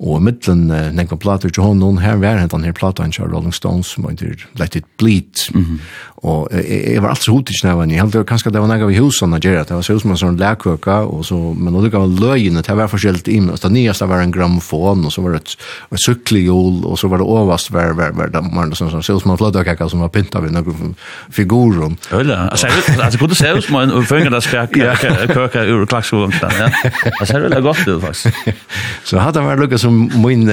og 0.00 0.22
mittlen 0.22 0.70
uh, 0.70 0.90
nekva 0.92 1.16
plater 1.16 1.48
til 1.48 1.62
honom, 1.62 1.98
her 1.98 2.16
var 2.16 2.46
den 2.46 2.64
her 2.64 2.72
platan 2.72 3.12
til 3.12 3.24
Rolling 3.24 3.54
Stones 3.54 3.86
som 3.86 4.08
heter 4.08 4.46
Let 4.58 4.76
It 4.76 4.84
Bleed. 4.98 5.54
Mm 5.54 5.60
-hmm. 5.60 5.78
Og 6.16 6.48
jeg, 6.52 6.84
jeg 6.92 7.02
var 7.02 7.08
alltid 7.08 7.32
hotig 7.32 7.54
snævann, 7.60 7.90
jeg 7.90 8.00
held 8.00 8.12
det 8.12 8.18
var 8.18 8.24
kanskje 8.24 8.50
det 8.50 8.60
var 8.60 8.68
nekva 8.68 8.86
vi 8.86 8.98
hus 8.98 9.19
sånn 9.20 9.36
at 9.36 9.44
gjøre, 9.44 9.64
det. 9.68 9.76
Var 9.76 9.86
så 9.86 9.96
ut 9.96 10.04
som 10.04 10.14
en 10.14 10.20
sånn 10.20 10.40
lærkøka, 10.40 10.96
og 11.08 11.24
så, 11.28 11.38
men 11.56 11.76
det 11.84 11.92
var 11.94 12.08
løgene, 12.08 12.64
det 12.66 12.76
var 12.76 12.90
forskjellig 12.90 13.24
inn, 13.32 13.50
det 13.52 13.72
nyeste 13.72 14.08
var 14.10 14.24
en 14.24 14.34
gramfon, 14.34 15.04
og 15.06 15.14
så 15.14 15.24
var 15.24 15.36
det 15.36 15.42
et, 15.42 15.54
et 15.94 16.04
sykkelhjul, 16.04 16.82
og 16.88 16.98
så 17.00 17.10
var 17.12 17.22
det 17.22 17.28
overast, 17.28 17.72
var, 17.74 17.94
var, 17.98 18.14
var, 18.18 18.32
det 18.32 18.42
var 18.46 18.74
sånn, 18.78 18.92
sånn, 18.94 19.04
så 19.04 19.18
ut 19.18 19.24
som 19.24 19.34
en 19.34 19.40
flødøkaka 19.40 19.88
som 19.92 20.04
var 20.04 20.12
pynta 20.14 20.42
ved 20.44 20.54
noen 20.56 20.94
figurer. 21.34 21.96
Øyla, 22.14 22.46
altså, 22.50 22.70
altså, 22.96 23.20
kunne 23.20 23.38
se 23.38 23.52
ut 23.56 23.66
som 23.66 23.80
en 23.80 23.94
fengendaskøka 24.08 24.96
køka 25.30 25.64
ur 25.68 25.86
klaksvånsten, 25.90 26.56
ja. 26.58 26.70
Altså, 27.20 27.40
det 27.40 27.52
var 27.54 27.66
godt 27.70 27.84
ut, 27.86 28.00
faktisk. 28.04 28.50
Så 29.10 29.18
hadde 29.20 29.40
han 29.40 29.48
vært 29.48 29.64
lukket 29.64 29.82
som 29.82 29.96
min 30.22 30.48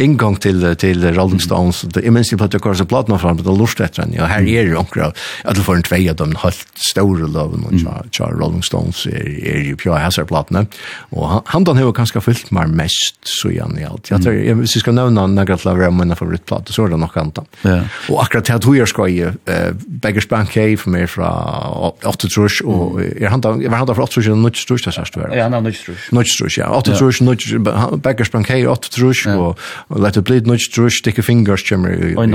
inngang 0.00 0.36
til, 0.40 0.62
til 0.80 1.04
Rolling 1.16 1.42
Stones, 1.42 1.84
jeg 1.94 2.12
minns 2.14 2.30
jeg 2.32 2.40
på 2.40 2.46
at 2.46 2.54
jeg 2.54 2.62
kvar 2.64 2.76
så 2.78 2.86
platna 2.88 3.18
fram, 3.20 3.40
det 3.40 3.54
lort 3.54 3.80
etter 3.82 4.04
han, 4.04 4.14
ja, 4.16 4.28
her 4.30 4.46
er 4.46 4.70
jo 4.70 4.80
omkring, 4.80 5.12
at 5.44 5.58
du 5.58 5.62
får 5.64 5.80
en 5.80 5.86
tvei 5.86 6.02
av 6.10 6.18
dem, 6.20 6.34
halvt 6.40 6.86
store 6.90 7.28
loven, 7.30 7.66
og 7.68 7.83
tja, 7.84 8.02
tja 8.10 8.30
Rolling 8.32 8.64
Stones 8.64 9.04
er, 9.06 9.28
er 9.44 9.62
jo 9.68 9.78
pja 9.80 9.98
hæsar 10.00 10.26
platene, 10.28 10.66
og 11.14 11.42
han 11.50 11.64
den 11.64 11.80
har 11.80 11.92
kanskje 11.96 12.22
fyllt 12.24 12.50
meg 12.54 12.72
mest, 12.74 13.18
så 13.28 13.50
igjen 13.52 13.78
i 13.78 13.86
alt. 13.86 14.10
Jeg, 14.10 14.24
jeg, 14.24 14.56
hvis 14.58 14.76
jeg 14.76 14.84
skal 14.84 14.96
nevna 14.96 15.26
negra 15.30 15.56
til 15.60 15.70
å 15.72 15.76
være 15.78 15.92
mine 15.94 16.16
favorittplate, 16.18 16.74
så 16.74 16.86
er 16.86 16.94
det 16.94 17.00
nok 17.02 17.16
antan. 17.20 17.48
Ja. 17.64 17.80
Og 18.12 18.20
akkurat 18.24 18.48
til 18.48 18.58
at 18.58 18.68
hun 18.68 18.80
er 18.80 18.90
skoj, 18.90 19.18
uh, 19.24 19.70
Beggars 20.04 20.28
Bank 20.30 20.52
Cave, 20.54 20.78
for 20.80 20.94
meg 20.94 21.08
fra 21.12 21.30
8 22.04 22.30
trus, 22.32 22.60
og 22.64 23.00
er 23.04 23.30
han 23.32 23.44
da, 23.44 23.54
var 23.56 23.80
han 23.82 23.90
da 23.90 23.96
fra 23.96 24.08
8 24.08 24.18
trus, 24.18 24.28
eller 24.30 24.42
9 24.42 24.66
trus, 24.68 24.86
det 24.86 24.94
sørst 24.96 25.18
du? 25.18 25.24
Ja, 25.30 25.48
han 25.48 25.56
er 25.58 25.64
9 25.64 25.74
trus. 25.80 26.08
9 26.12 26.24
trus, 26.38 26.58
ja. 26.60 26.70
8 26.74 26.96
trus, 26.98 27.22
9 27.24 27.62
Beggars 28.04 28.32
Bank 28.34 28.50
Cave, 28.50 28.68
8 28.70 28.92
trus, 28.94 29.24
og 29.30 29.58
Let 30.00 30.20
It 30.20 30.28
Bleed, 30.28 30.50
9 30.50 30.70
trus, 30.74 31.00
Sticky 31.00 31.24
Fingers, 31.24 31.64
kommer 31.68 31.94
i... 31.94 32.14
Og 32.14 32.28
9 32.28 32.34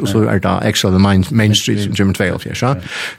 og 0.00 0.08
så 0.08 0.24
er 0.30 0.38
det 0.42 0.56
Exile 0.68 0.98
Main 0.98 1.54
Street, 1.54 1.90
kommer 1.96 2.14
2 2.16 2.30
av 2.34 2.42
fjers, 2.44 2.62
ja. 2.62 2.74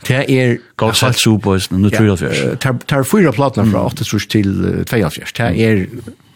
Det 0.08 0.24
er... 0.30 0.58
Godt 0.82 0.98
Superboys, 1.24 1.72
nu 1.72 1.90
tror 1.90 2.08
jag 2.08 2.20
fjärs. 2.20 2.60
Tar 2.86 3.04
fyra 3.04 3.32
plattorna 3.32 3.72
från 3.72 3.82
8 3.82 4.04
trus 4.04 4.28
till 4.28 4.84
2 4.88 5.10
fjärs. 5.10 5.34
Det 5.34 5.64
är 5.64 5.88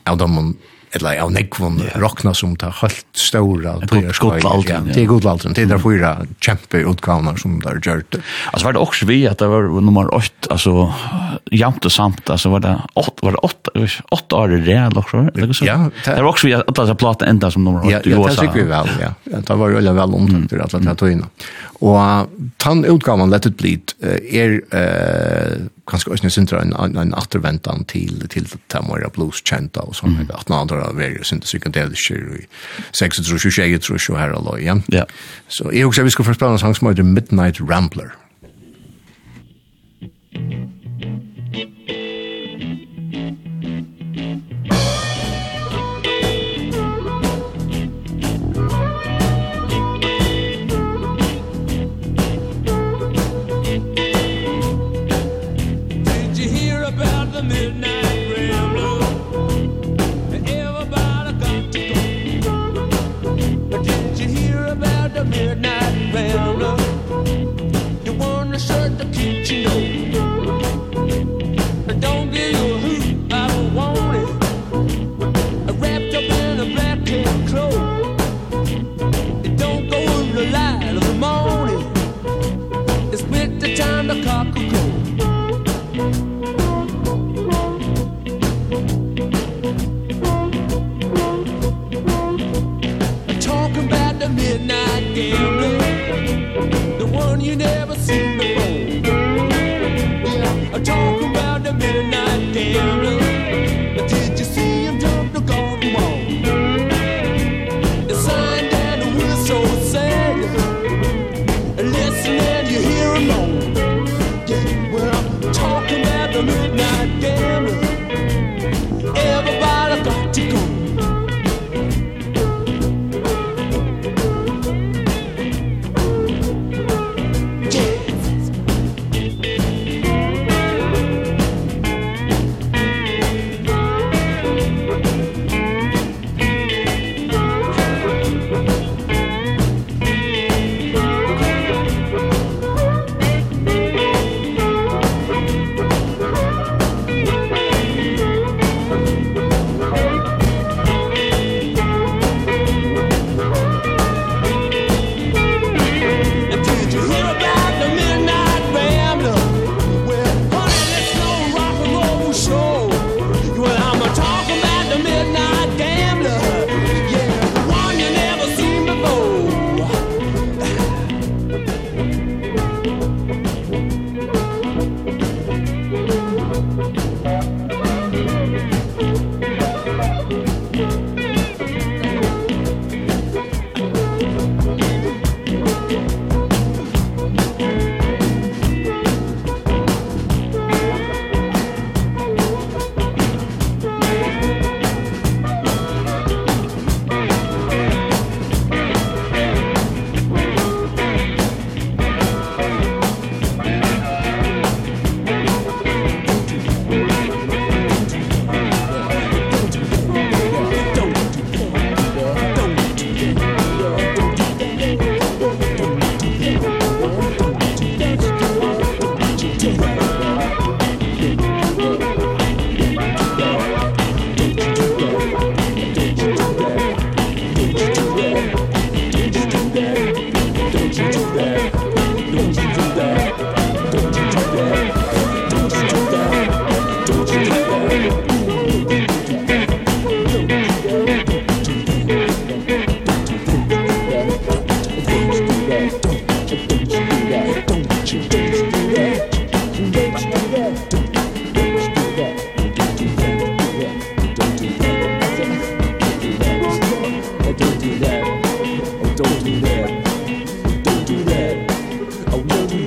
av 0.03 0.17
dem 0.17 0.55
eller 0.95 1.19
av 1.19 1.31
nekvon 1.31 1.81
rockna 1.95 2.33
som 2.33 2.55
tar 2.55 2.75
helt 2.81 3.05
stora 3.13 3.73
god 4.19 4.45
alten. 4.45 4.91
Det 4.93 5.01
är 5.01 5.05
god 5.05 5.25
alten. 5.25 5.53
Det 5.53 5.61
är 5.61 5.65
där 5.65 5.77
fyra 5.77 6.17
kämpe 6.39 6.77
utgåvna 6.77 7.37
som 7.37 7.59
där 7.59 7.95
gjort. 7.95 8.15
Alltså 8.51 8.65
var 8.65 8.73
det 8.73 8.79
också 8.79 9.05
vi 9.05 9.27
att 9.27 9.37
det 9.37 9.47
var 9.47 9.81
nummer 9.81 10.15
8 10.15 10.29
alltså 10.49 10.93
jämnt 11.51 11.85
och 11.85 11.91
samt 11.91 12.29
alltså 12.29 12.49
var 12.49 12.59
det 12.59 12.81
8 12.93 13.11
var 13.21 13.31
det 13.31 13.37
8 13.37 13.71
8 14.09 14.35
år 14.35 14.47
det 14.47 14.99
också 14.99 15.17
eller 15.35 15.53
så. 15.53 15.65
Ja, 15.65 15.89
det 16.05 16.21
var 16.21 16.29
också 16.29 16.47
vi 16.47 16.53
att 16.53 16.79
alla 16.79 16.95
platta 16.95 17.25
ända 17.25 17.51
som 17.51 17.63
nummer 17.63 17.79
8 17.79 17.89
i 17.89 17.93
USA. 17.93 18.21
Ja, 18.21 18.27
det 18.27 18.35
tycker 18.35 18.53
vi 18.53 18.63
väl 18.63 18.87
ja. 19.01 19.39
Det 19.39 19.55
var 19.55 19.69
ju 19.69 19.93
väl 19.93 20.13
omtänkt 20.13 20.53
att 20.53 20.73
att 20.73 20.97
ta 20.97 21.09
in. 21.09 21.25
Og 21.83 22.31
tann 22.61 22.85
utgaven 22.87 23.31
lett 23.31 23.47
ut 23.49 23.57
blitt 23.59 23.95
er 24.01 24.59
eh, 24.75 25.65
kanskje 25.89 26.13
også 26.15 26.31
syndra 26.33 26.61
en, 26.63 26.73
en 26.97 27.13
atterventan 27.17 27.85
til, 27.91 28.23
til 28.31 28.47
Tamara 28.71 29.09
Blues 29.13 29.41
kjenta 29.45 29.83
og 29.85 29.97
sånn. 29.97 30.15
Mm. 30.21 30.31
At 30.33 30.49
noen 30.49 30.63
andre 30.63 30.83
har 30.85 30.97
vært 30.97 31.27
syndra 31.27 31.49
psykadelisker 31.49 32.21
i 32.39 32.45
26, 32.95 33.27
26, 33.27 33.81
26 33.91 34.19
her 34.19 34.35
og 34.37 34.47
løy 34.49 34.63
igjen. 34.63 34.85
Ja. 34.93 35.05
Så 35.51 35.69
jeg 35.75 35.89
husker 35.89 36.07
vi 36.07 36.15
skulle 36.15 36.31
få 36.31 36.37
spille 36.37 36.55
en 36.55 36.63
sang 36.63 36.77
som 36.77 36.89
heter 36.89 37.07
Midnight 37.07 37.61
Rambler. 37.61 38.15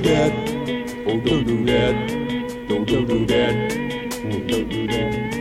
that. 0.09 0.33
Oh, 1.05 1.19
don't 1.19 1.45
do 1.45 1.65
that. 1.65 1.95
Oh, 2.71 2.83
don't 2.83 3.07
do 3.07 3.25
that. 3.27 3.69
Don't 4.47 4.69
do 4.69 4.87
that. 4.87 5.38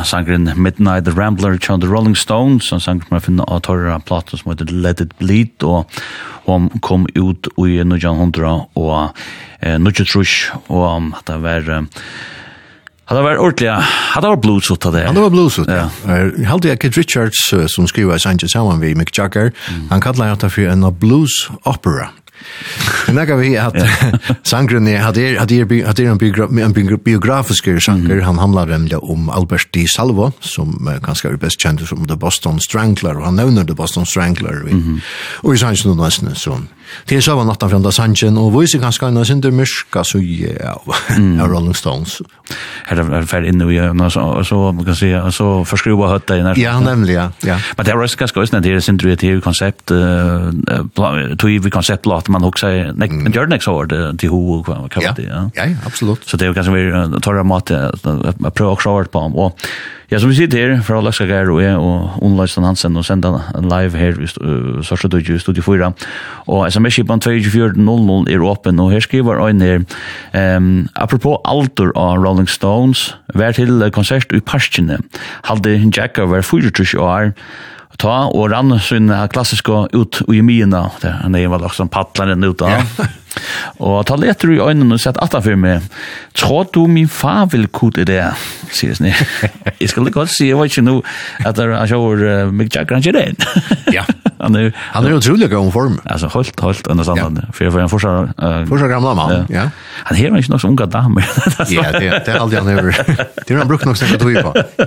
var 0.00 0.08
sangren 0.08 0.48
Midnight 0.56 1.04
the 1.04 1.12
Rambler 1.12 1.58
John 1.60 1.80
the 1.80 1.88
Rolling 1.88 2.16
Stones 2.16 2.68
som 2.70 2.80
sang 2.80 3.02
jeg 3.10 3.22
finner 3.26 3.44
av 3.52 3.60
torra 3.66 3.98
plato 4.00 4.38
som 4.38 4.52
heter 4.52 4.70
Let 4.72 5.00
It 5.04 5.12
Bleed 5.20 5.64
og 5.66 5.90
hun 6.46 6.70
kom 6.80 7.04
ut 7.12 7.50
i 7.60 7.80
1900 7.84 8.52
og 8.80 8.94
eh, 9.60 9.76
1930 9.76 10.62
og 10.72 11.12
at 11.18 11.26
det 11.28 11.40
var 11.44 11.74
Hade 13.10 13.18
det 13.18 13.26
varit 13.26 13.40
ordentligt. 13.42 13.70
Hade 14.14 14.22
det 14.22 14.30
var 14.30 14.36
blues 14.38 14.70
ut 14.70 14.86
av 14.86 14.92
det. 14.94 15.00
Ja, 15.02 15.12
det 15.12 15.20
var 15.20 15.30
blues 15.34 15.58
ut, 15.58 15.66
ja. 15.66 15.88
Jeg 16.06 16.46
hade 16.46 16.68
jeg 16.68 16.78
Kit 16.78 16.96
Richards 16.96 17.40
som 17.74 17.88
skriver 17.90 18.14
i 18.14 18.22
Sanchez 18.22 18.52
sammen 18.52 18.78
med 18.78 18.94
Mick 18.94 19.10
Jagger. 19.18 19.50
Han 19.90 20.00
kallar 20.00 20.36
det 20.38 20.52
for 20.52 20.70
en 20.70 20.86
blues 20.94 21.50
opera 21.66 22.12
snackar 23.10 23.40
vi 23.40 23.54
at 23.60 23.76
sangren 24.50 24.88
er 24.88 25.06
at 25.08 25.18
er 25.18 25.40
at 25.42 25.52
er 25.52 25.66
at 25.88 26.00
er 26.00 26.12
en 26.12 26.18
biograf 26.18 26.50
en 26.50 26.98
biografisk 27.04 27.68
sanger. 27.80 28.22
Han 28.22 28.38
handlar 28.38 28.66
nämligen 28.66 29.00
om 29.02 29.30
Albert 29.30 29.74
Di 29.74 29.86
Salvo 29.86 30.30
som 30.40 30.88
kanskje 31.04 31.30
er 31.30 31.36
best 31.36 31.60
kjent 31.60 31.86
som 31.88 32.06
The 32.06 32.16
Boston 32.16 32.60
Strangler 32.60 33.18
og 33.18 33.24
han 33.24 33.36
nevner 33.36 33.64
The 33.64 33.74
Boston 33.74 34.06
Strangler 34.06 34.64
og 35.42 35.54
i 35.54 35.58
sangen 35.58 35.76
nu 35.84 35.94
nesten 35.94 36.34
så 36.34 36.58
Det 37.08 37.18
er 37.18 37.24
søvann 37.24 37.48
natten 37.50 37.70
fram 37.70 37.84
da 37.84 37.92
Sanchen, 37.94 38.38
og 38.40 38.52
viser 38.54 38.82
kanskje 38.82 39.10
en 39.10 39.24
sinter 39.26 39.54
myrka 39.54 40.04
suje 40.06 40.54
av 40.66 40.86
Rolling 41.50 41.76
Stones. 41.76 42.20
Her 42.88 43.02
er 43.02 43.28
ferdig 43.30 43.52
inne 43.54 43.68
i 43.70 43.78
øynene, 43.78 44.08
og 44.10 44.44
så, 44.46 44.60
man 44.74 44.86
kan 44.88 44.98
si, 44.98 45.10
så 45.36 45.48
forskruva 45.68 46.10
høtta 46.14 46.38
i 46.38 46.44
nærmest. 46.44 46.62
Ja, 46.62 46.76
nemlig, 46.82 47.14
ja. 47.16 47.28
ja. 47.46 47.58
Men 47.76 47.86
det 47.86 47.94
er 47.94 48.02
også 48.02 48.20
ganske 48.24 48.42
også, 48.42 48.60
det 48.60 48.74
er 48.74 48.84
sin 48.84 49.00
i 49.00 49.12
et 49.14 49.44
konsept, 49.44 49.90
tog 49.90 51.48
vi 51.50 51.70
konseptlat, 51.70 52.28
man 52.28 52.46
hoksa, 52.46 52.72
men 52.94 53.30
gjør 53.32 53.50
det 53.50 53.60
ikke 53.60 53.68
så 53.68 53.76
hård 53.78 53.94
til 54.18 54.34
ho, 54.34 54.42
og 54.58 54.66
hva 54.66 55.14
det, 55.16 55.28
ja. 55.28 55.46
Ja, 55.56 55.70
absolutt. 55.86 56.26
Så 56.26 56.36
det 56.36 56.46
er 56.46 56.52
jo 56.52 56.58
kanskje 56.58 56.76
vi 56.76 57.22
tar 57.22 57.40
av 57.40 57.48
mat, 57.48 57.72
prøver 58.50 58.74
også 58.74 58.96
hård 58.96 59.14
på 59.14 59.24
ham, 59.28 59.38
og 59.38 59.58
Ja, 60.10 60.18
som 60.18 60.32
vi 60.32 60.34
sitter 60.34 60.58
her, 60.58 60.80
fra 60.82 60.96
Alaska 60.98 61.22
Geir 61.22 61.52
og 61.54 61.60
jeg, 61.62 61.76
og 61.78 62.16
Unleistan 62.26 62.64
Hansen, 62.66 62.96
og 62.98 63.04
sender 63.06 63.44
en 63.54 63.68
live 63.70 63.94
her 63.94 64.16
i 64.18 64.26
uh, 64.42 64.80
Sarsa 64.82 65.06
Dødju, 65.06 65.36
Studio 65.38 65.62
4. 65.62 65.92
Og 66.50 66.64
sms-kipan 66.66 67.22
2400 67.22 68.34
er 68.34 68.42
åpen, 68.42 68.80
og 68.82 68.90
her 68.90 69.04
skriver 69.06 69.38
Øyne 69.38 69.68
her, 69.68 69.84
um, 70.56 70.88
apropos 70.96 71.38
alder 71.46 71.94
av 71.94 72.18
Rolling 72.18 72.50
Stones, 72.50 73.12
vær 73.38 73.54
til 73.54 73.86
konsert 73.94 74.34
i 74.34 74.42
Parskjene, 74.42 74.98
halde 75.46 75.78
Jacka 75.94 76.26
var 76.26 76.42
24 76.42 76.98
år, 76.98 77.30
ta 78.02 78.16
og 78.34 78.50
rann 78.50 78.80
sin 78.82 79.12
klassiska 79.30 79.84
ut 79.94 80.22
i 80.26 80.42
mina, 80.42 80.88
han 81.04 81.38
er 81.38 81.46
vel 81.54 81.70
også 81.70 81.86
en 81.86 81.92
paddlaren 81.92 82.50
ut 82.50 82.66
av, 82.66 82.82
Og 83.80 84.02
ta 84.08 84.16
leter 84.18 84.52
i 84.54 84.58
øynene 84.60 84.96
og 84.96 85.02
sett 85.02 85.18
atta 85.22 85.40
for 85.44 85.58
meg. 85.60 85.86
Tror 86.36 86.68
du 86.74 86.84
min 86.90 87.08
far 87.10 87.46
vil 87.52 87.68
kode 87.72 88.04
det? 88.08 88.22
Sier 88.74 88.96
sni. 88.96 89.12
Jeg 89.80 89.88
skal 89.92 90.10
godt 90.12 90.32
si, 90.34 90.50
jeg 90.50 90.58
var 90.58 90.70
ikke 90.70 90.84
nå 90.84 91.00
at 91.44 91.58
det 91.58 91.66
er 91.66 91.94
uh, 91.94 92.52
Mick 92.54 92.74
Jagger 92.74 92.98
han 92.98 93.06
kjører 93.06 93.32
inn. 93.32 93.40
Ja. 93.90 94.04
Han 94.40 94.54
er, 94.56 94.70
han 94.94 95.04
er 95.04 95.16
utrolig 95.18 95.48
god 95.50 95.68
form. 95.74 95.96
Altså, 96.08 96.28
holdt, 96.32 96.54
holdt, 96.62 96.86
under 96.88 97.04
standard. 97.04 97.42
Ja. 97.42 97.52
For 97.52 97.66
jeg 97.66 97.72
får 97.74 97.82
en 97.82 97.90
fortsatt... 97.92 98.30
Uh, 98.38 98.60
fortsatt 98.70 98.92
gamla 98.92 99.12
mann, 99.18 99.48
ja. 99.52 99.66
Han 100.06 100.16
hever 100.16 100.40
ikke 100.40 100.54
nok 100.54 100.62
som 100.62 100.72
unga 100.72 100.86
damer. 100.88 101.26
ja, 101.68 101.84
det, 102.00 102.12
det 102.24 102.32
er 102.32 102.38
aldri 102.38 102.60
han 102.60 102.70
hever. 102.70 102.94
Det 102.94 103.50
har 103.50 103.60
han 103.60 103.68
brukt 103.68 103.84
nok 103.88 103.98
snakket 104.00 104.22
tog 104.22 104.38
på. 104.46 104.86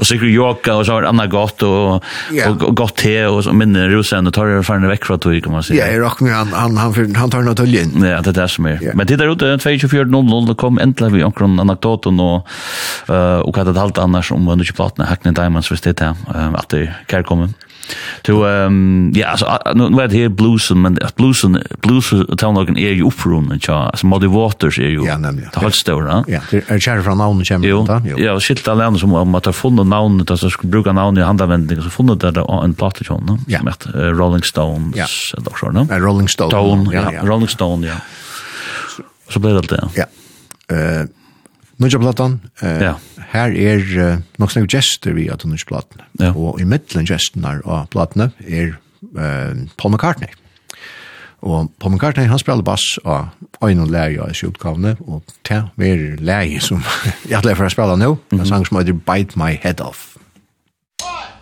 og 0.00 0.08
sikkert 0.08 0.32
yoga, 0.32 0.78
og 0.80 0.88
så 0.88 0.96
har 0.96 1.06
Anna 1.10 1.28
godt, 1.30 1.62
og, 1.68 2.08
og, 2.48 2.66
godt 2.80 2.96
te, 3.04 3.14
og 3.28 3.42
så 3.46 3.54
minner 3.54 3.92
rosen, 3.92 4.26
og 4.26 4.34
tar 4.34 4.50
det 4.50 4.64
ferdig 4.66 4.90
vekk 4.94 5.06
fra 5.10 5.20
tog, 5.22 5.38
kan 5.44 5.54
man 5.54 5.68
si. 5.68 5.76
Ja, 5.78 5.86
jeg 5.92 6.02
råkker 6.02 6.32
han, 6.32 6.50
han, 6.56 6.80
han, 6.80 6.96
han, 6.96 7.16
han 7.20 7.37
Karna 7.38 7.54
Tøljen. 7.54 7.92
Ja, 8.02 8.18
det 8.18 8.32
er 8.32 8.40
det 8.40 8.48
som 8.50 8.66
er. 8.66 8.80
Yeah. 8.82 8.96
Men 8.98 9.06
det 9.06 9.20
der 9.20 9.30
ute, 9.30 9.52
24.00, 9.62 10.48
det 10.48 10.56
kom 10.58 10.80
endelig 10.82 11.12
vi 11.14 11.22
omkring 11.22 11.54
anekdoten 11.62 12.18
og, 12.22 12.48
uh, 13.06 13.38
og 13.44 13.54
hva 13.54 13.66
det 13.68 13.76
er 13.76 13.82
alt 13.84 14.00
annars 14.02 14.32
om 14.34 14.48
under 14.48 14.66
du 14.66 14.74
platene, 14.74 15.06
Hackney 15.06 15.36
Diamonds, 15.36 15.70
hvis 15.70 15.84
det 15.86 15.94
er 15.94 16.00
det, 16.02 16.34
um, 16.34 16.58
at 16.58 16.66
det 16.74 16.88
er 16.88 16.98
kærkommen. 17.06 17.54
To 18.22 18.44
ehm 18.44 19.12
ja 19.14 19.26
alltså 19.26 19.58
nu 19.74 20.08
det 20.08 20.12
her 20.12 20.28
bluesen 20.28 20.82
men 20.82 20.98
bluesen 21.16 21.58
blues 21.80 22.10
townlagen 22.38 22.76
är 22.76 22.92
ju 22.92 23.02
upprun 23.02 23.52
och 23.52 23.68
alltså 23.68 24.06
Muddy 24.06 24.26
Waters 24.26 24.78
er 24.78 24.88
jo, 24.88 25.06
ja 25.06 25.16
nemlig, 25.16 25.44
det 25.44 25.56
er 25.56 25.60
hålls 25.60 25.80
større, 25.80 26.24
ja 26.28 26.40
det 26.50 26.70
är 26.70 26.78
kär 26.78 27.02
från 27.02 27.18
namn 27.18 27.44
som 27.44 27.62
då 27.62 28.00
ja 28.16 28.40
shit 28.40 28.68
alla 28.68 28.86
andra 28.86 29.00
som 29.00 29.12
har 29.12 29.40
ta 29.40 29.48
har 29.48 29.52
funnet 29.52 29.86
navnet, 29.86 30.30
altså, 30.30 30.50
skulle 30.50 30.70
bruke 30.70 30.92
navnet 30.92 31.22
i 31.22 31.24
handanvändning 31.24 31.82
så 31.82 31.90
funnet 31.90 32.20
det 32.20 32.44
en 32.64 32.74
platta 32.74 33.04
som 33.04 33.38
som 33.48 33.66
heter 33.66 34.12
Rolling 34.12 34.42
Stones 34.42 34.96
ja. 34.96 35.06
eller 35.36 35.50
så 35.60 35.70
då 35.70 35.98
Rolling 35.98 36.28
Stone 36.28 36.94
ja 36.94 37.22
Rolling 37.28 37.50
Stone, 37.52 37.86
ja. 37.86 38.00
Så 39.28 39.40
ble 39.44 39.52
det 39.52 39.62
alt 39.62 39.72
det, 39.74 39.80
ja. 39.84 40.06
Ja. 40.06 41.06
Nudja 41.78 42.00
platan, 42.02 42.40
ja. 42.60 42.96
her 43.30 43.52
er 43.54 43.84
uh, 43.94 44.22
nok 44.42 44.50
snakk 44.50 44.66
gester 44.72 45.14
vi 45.14 45.28
at 45.30 45.44
nudja 45.46 45.68
platan. 45.68 46.02
Ja. 46.18 46.32
Og 46.34 46.58
i 46.58 46.66
middelen 46.66 47.06
gesten 47.06 47.46
her 47.46 47.62
av 47.62 47.86
platene 47.92 48.32
er 48.42 48.74
uh, 49.14 49.54
Paul 49.78 49.94
McCartney. 49.94 50.32
Og 51.46 51.70
Paul 51.78 51.94
McCartney, 51.94 52.26
han 52.26 52.40
spiller 52.42 52.66
bass 52.66 52.82
av 53.04 53.28
øyne 53.62 53.84
og 53.84 53.92
lærer 53.94 54.24
av 54.24 54.32
disse 54.32 54.48
utgavene, 54.48 54.96
og 55.06 55.22
det 55.46 55.60
er 55.86 56.16
lærer 56.18 56.64
som 56.64 56.82
jeg 57.28 57.38
er 57.38 57.54
for 57.54 57.68
å 57.68 57.70
spille 57.70 57.98
nå, 58.00 58.16
en 58.34 58.46
sang 58.48 58.66
som 58.66 58.80
heter 58.80 58.98
Bite 58.98 59.38
My 59.38 59.54
Head 59.62 59.78
Off. 59.84 60.16
One, 60.98 61.37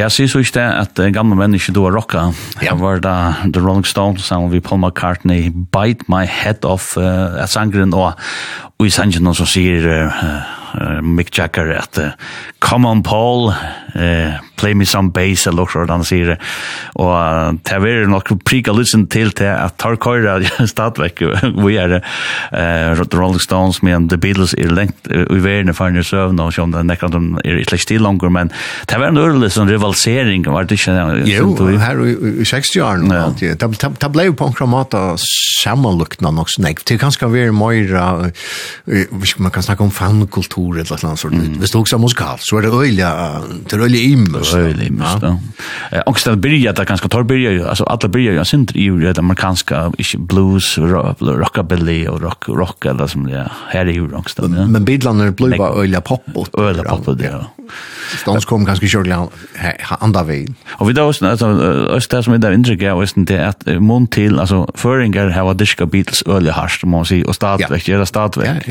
Ja, 0.00 0.08
så 0.08 0.24
så 0.30 0.40
ikke 0.40 0.56
det 0.56 0.66
at 0.80 1.00
uh, 1.02 1.10
gamle 1.12 1.36
menn 1.36 1.52
du 1.52 1.82
har 1.84 1.92
rocka. 1.92 2.30
Ja. 2.64 2.74
var 2.80 3.02
da 3.04 3.34
The 3.44 3.60
Rolling 3.60 3.84
Stones 3.84 4.24
sammen 4.24 4.50
med 4.50 4.62
Paul 4.64 4.80
McCartney 4.80 5.50
Bite 5.50 6.08
My 6.08 6.24
Head 6.24 6.64
Off 6.64 6.96
uh, 6.96 7.42
at 7.42 7.50
sangren 7.52 7.92
og 7.92 8.16
og 8.80 8.86
i 8.88 8.90
sangen 8.90 9.28
som 9.36 9.48
sier 9.48 9.84
uh, 9.84 10.22
uh, 10.80 11.00
Mick 11.04 11.34
Jagger 11.36 11.74
at 11.76 11.98
uh, 12.00 12.14
Come 12.64 12.88
on 12.88 13.02
Paul 13.04 13.52
eh 14.00 14.34
play 14.56 14.74
me 14.74 14.86
some 14.86 15.10
bass 15.10 15.46
eller 15.46 15.56
något 15.56 15.70
sådant 15.70 16.06
säger 16.06 16.38
och 16.94 17.14
det 17.64 17.70
är 17.70 18.06
nog 18.06 18.44
prika 18.44 18.72
listen 18.72 19.06
till 19.06 19.32
till 19.32 19.46
att 19.46 19.76
tar 19.76 19.96
köra 19.96 20.66
stadväck 20.66 21.22
vi 21.66 21.76
är 21.76 22.04
eh 22.52 23.14
Rolling 23.14 23.40
Stones 23.40 23.82
med 23.82 24.10
The 24.10 24.16
Beatles 24.16 24.54
är 24.54 24.70
längt 24.70 24.96
vi 25.30 25.38
världen 25.38 25.74
för 25.74 25.90
nu 25.90 26.04
sövn 26.04 26.40
och 26.40 26.54
som 26.54 26.70
den 26.70 26.86
nästan 26.86 27.10
de 27.10 27.40
är 27.44 27.56
lite 27.56 27.78
still 27.78 28.02
longer 28.02 28.28
men 28.28 28.50
det 28.86 28.98
var 28.98 29.06
en 29.06 29.40
listen 29.40 29.50
som 29.50 29.68
rivalisering 29.68 30.50
var 30.50 30.64
det 30.64 30.88
inte 30.88 31.24
Jo 31.24 31.78
har 31.78 32.06
i 32.40 32.44
60 32.44 32.80
år 32.82 33.14
allt 33.14 33.40
det 33.40 34.00
det 34.00 34.08
blev 34.08 34.34
på 34.34 34.44
en 34.44 34.52
kramata 34.52 35.16
samma 35.64 35.92
lukna 35.92 36.40
också 36.40 36.62
nej 36.62 36.76
det 36.84 36.98
kanske 36.98 37.26
var 37.26 37.52
mer 37.52 38.32
man 39.36 39.50
kan 39.50 39.62
snacka 39.62 39.82
om 39.82 39.90
fankultur 39.90 40.78
eller 40.78 41.06
något 41.06 41.18
sånt. 41.18 41.56
Visst 41.60 41.74
också 41.74 41.98
musikal 41.98 42.38
så 42.40 42.58
er 42.58 42.62
det 42.62 42.68
öliga 42.68 43.42
det 43.70 43.76
öle 43.90 43.98
imus. 43.98 44.54
Öle 44.54 44.84
imus, 44.84 45.08
ja. 45.22 45.38
Eh, 45.92 46.00
och 46.00 46.20
sen 46.20 46.40
börjar 46.40 46.72
det 46.72 46.84
ganska 46.84 47.08
torr 47.08 47.22
börjar 47.22 47.52
ju, 47.52 47.68
alltså 47.68 47.84
alla 47.84 48.08
börjar 48.08 48.32
ju 48.32 48.44
sent 48.44 48.76
i 48.76 48.88
det 48.88 49.18
amerikanska 49.18 49.92
inte 49.98 50.18
blues, 50.18 50.78
rock, 50.78 51.16
rockabilly 51.20 52.08
och 52.08 52.20
rock 52.20 52.48
rock 52.48 52.84
eller 52.84 53.06
som 53.06 53.26
det 53.26 53.50
här 53.68 53.86
är 53.86 53.92
ju 53.92 54.14
också. 54.14 54.48
Men 54.48 54.84
bidlarna 54.84 55.30
blev 55.30 55.58
bara 55.58 55.82
öle 55.82 56.00
poppot. 56.00 56.54
och 56.54 56.64
öle 56.64 56.82
pop 56.82 57.18
det. 57.18 57.44
Stans 58.18 58.44
kom 58.44 58.64
ganska 58.64 58.86
kört 58.88 59.06
andra 59.98 60.22
vägen. 60.22 60.54
Och 60.68 60.88
vi 60.88 60.92
då 60.92 61.06
alltså 61.06 61.46
östar 61.90 62.22
som 62.22 62.32
är 62.34 62.38
där 62.38 62.52
intryck 62.52 62.82
är 62.82 63.00
visst 63.00 63.14
det 63.16 63.48
att 63.48 63.66
mun 63.66 64.06
till 64.06 64.38
alltså 64.38 64.72
föringar 64.74 65.28
här 65.28 65.42
var 65.42 65.54
diska 65.54 65.86
Beatles 65.86 66.22
öle 66.26 66.50
harst 66.50 66.84
man 66.84 67.04
säger 67.04 67.28
och 67.28 67.34
stadväck, 67.34 67.86
det 67.86 67.92
är 67.92 68.04
stadväck. 68.04 68.68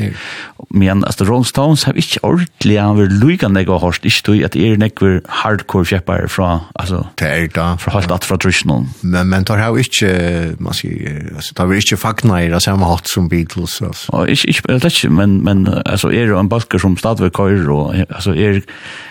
Men 0.70 1.04
alltså 1.04 1.24
Rolling 1.24 1.44
Stones 1.44 1.84
har 1.84 1.96
inte 1.96 2.18
ordentligt 2.22 2.80
han 2.80 2.96
vill 2.96 3.10
lugna 3.10 3.48
nego 3.48 3.78
harst, 3.78 4.04
inte 4.04 4.46
att 4.46 4.56
är 4.56 4.76
nek 4.76 4.99
nekver 5.00 5.20
hardcore 5.28 5.84
kjeppar 5.84 6.28
fra, 6.28 6.66
altså, 6.78 7.04
det 7.18 7.28
er 7.28 7.48
da, 7.54 7.76
fra 7.78 7.92
halt 7.94 8.10
at 8.12 8.24
fra 8.24 8.36
trusjonen. 8.36 8.88
Men, 9.02 9.28
men 9.28 9.44
tar 9.44 9.58
har 9.58 9.76
ikke, 9.76 10.56
man 10.60 10.74
sier, 10.74 11.30
altså, 11.34 11.54
tar 11.54 11.66
vi 11.70 11.78
ikke 11.80 11.96
fagna 11.96 12.40
i 12.42 12.50
det 12.50 12.62
samme 12.62 12.86
hatt 12.86 13.08
som 13.08 13.28
Beatles, 13.28 13.80
altså. 13.82 14.10
Og 14.12 14.30
ikke, 14.30 14.48
ikke, 14.48 14.62
det 14.68 14.84
er 14.84 14.90
ikke, 14.94 15.10
men, 15.10 15.42
men, 15.44 15.66
altså, 15.86 16.10
er 16.10 16.30
det 16.30 16.38
en 16.38 16.48
balker 16.48 16.78
som 16.78 16.96
stadigvæk 16.96 17.32
køyr, 17.32 17.68
og, 17.70 17.94
altså, 18.08 18.34
er, 18.34 18.60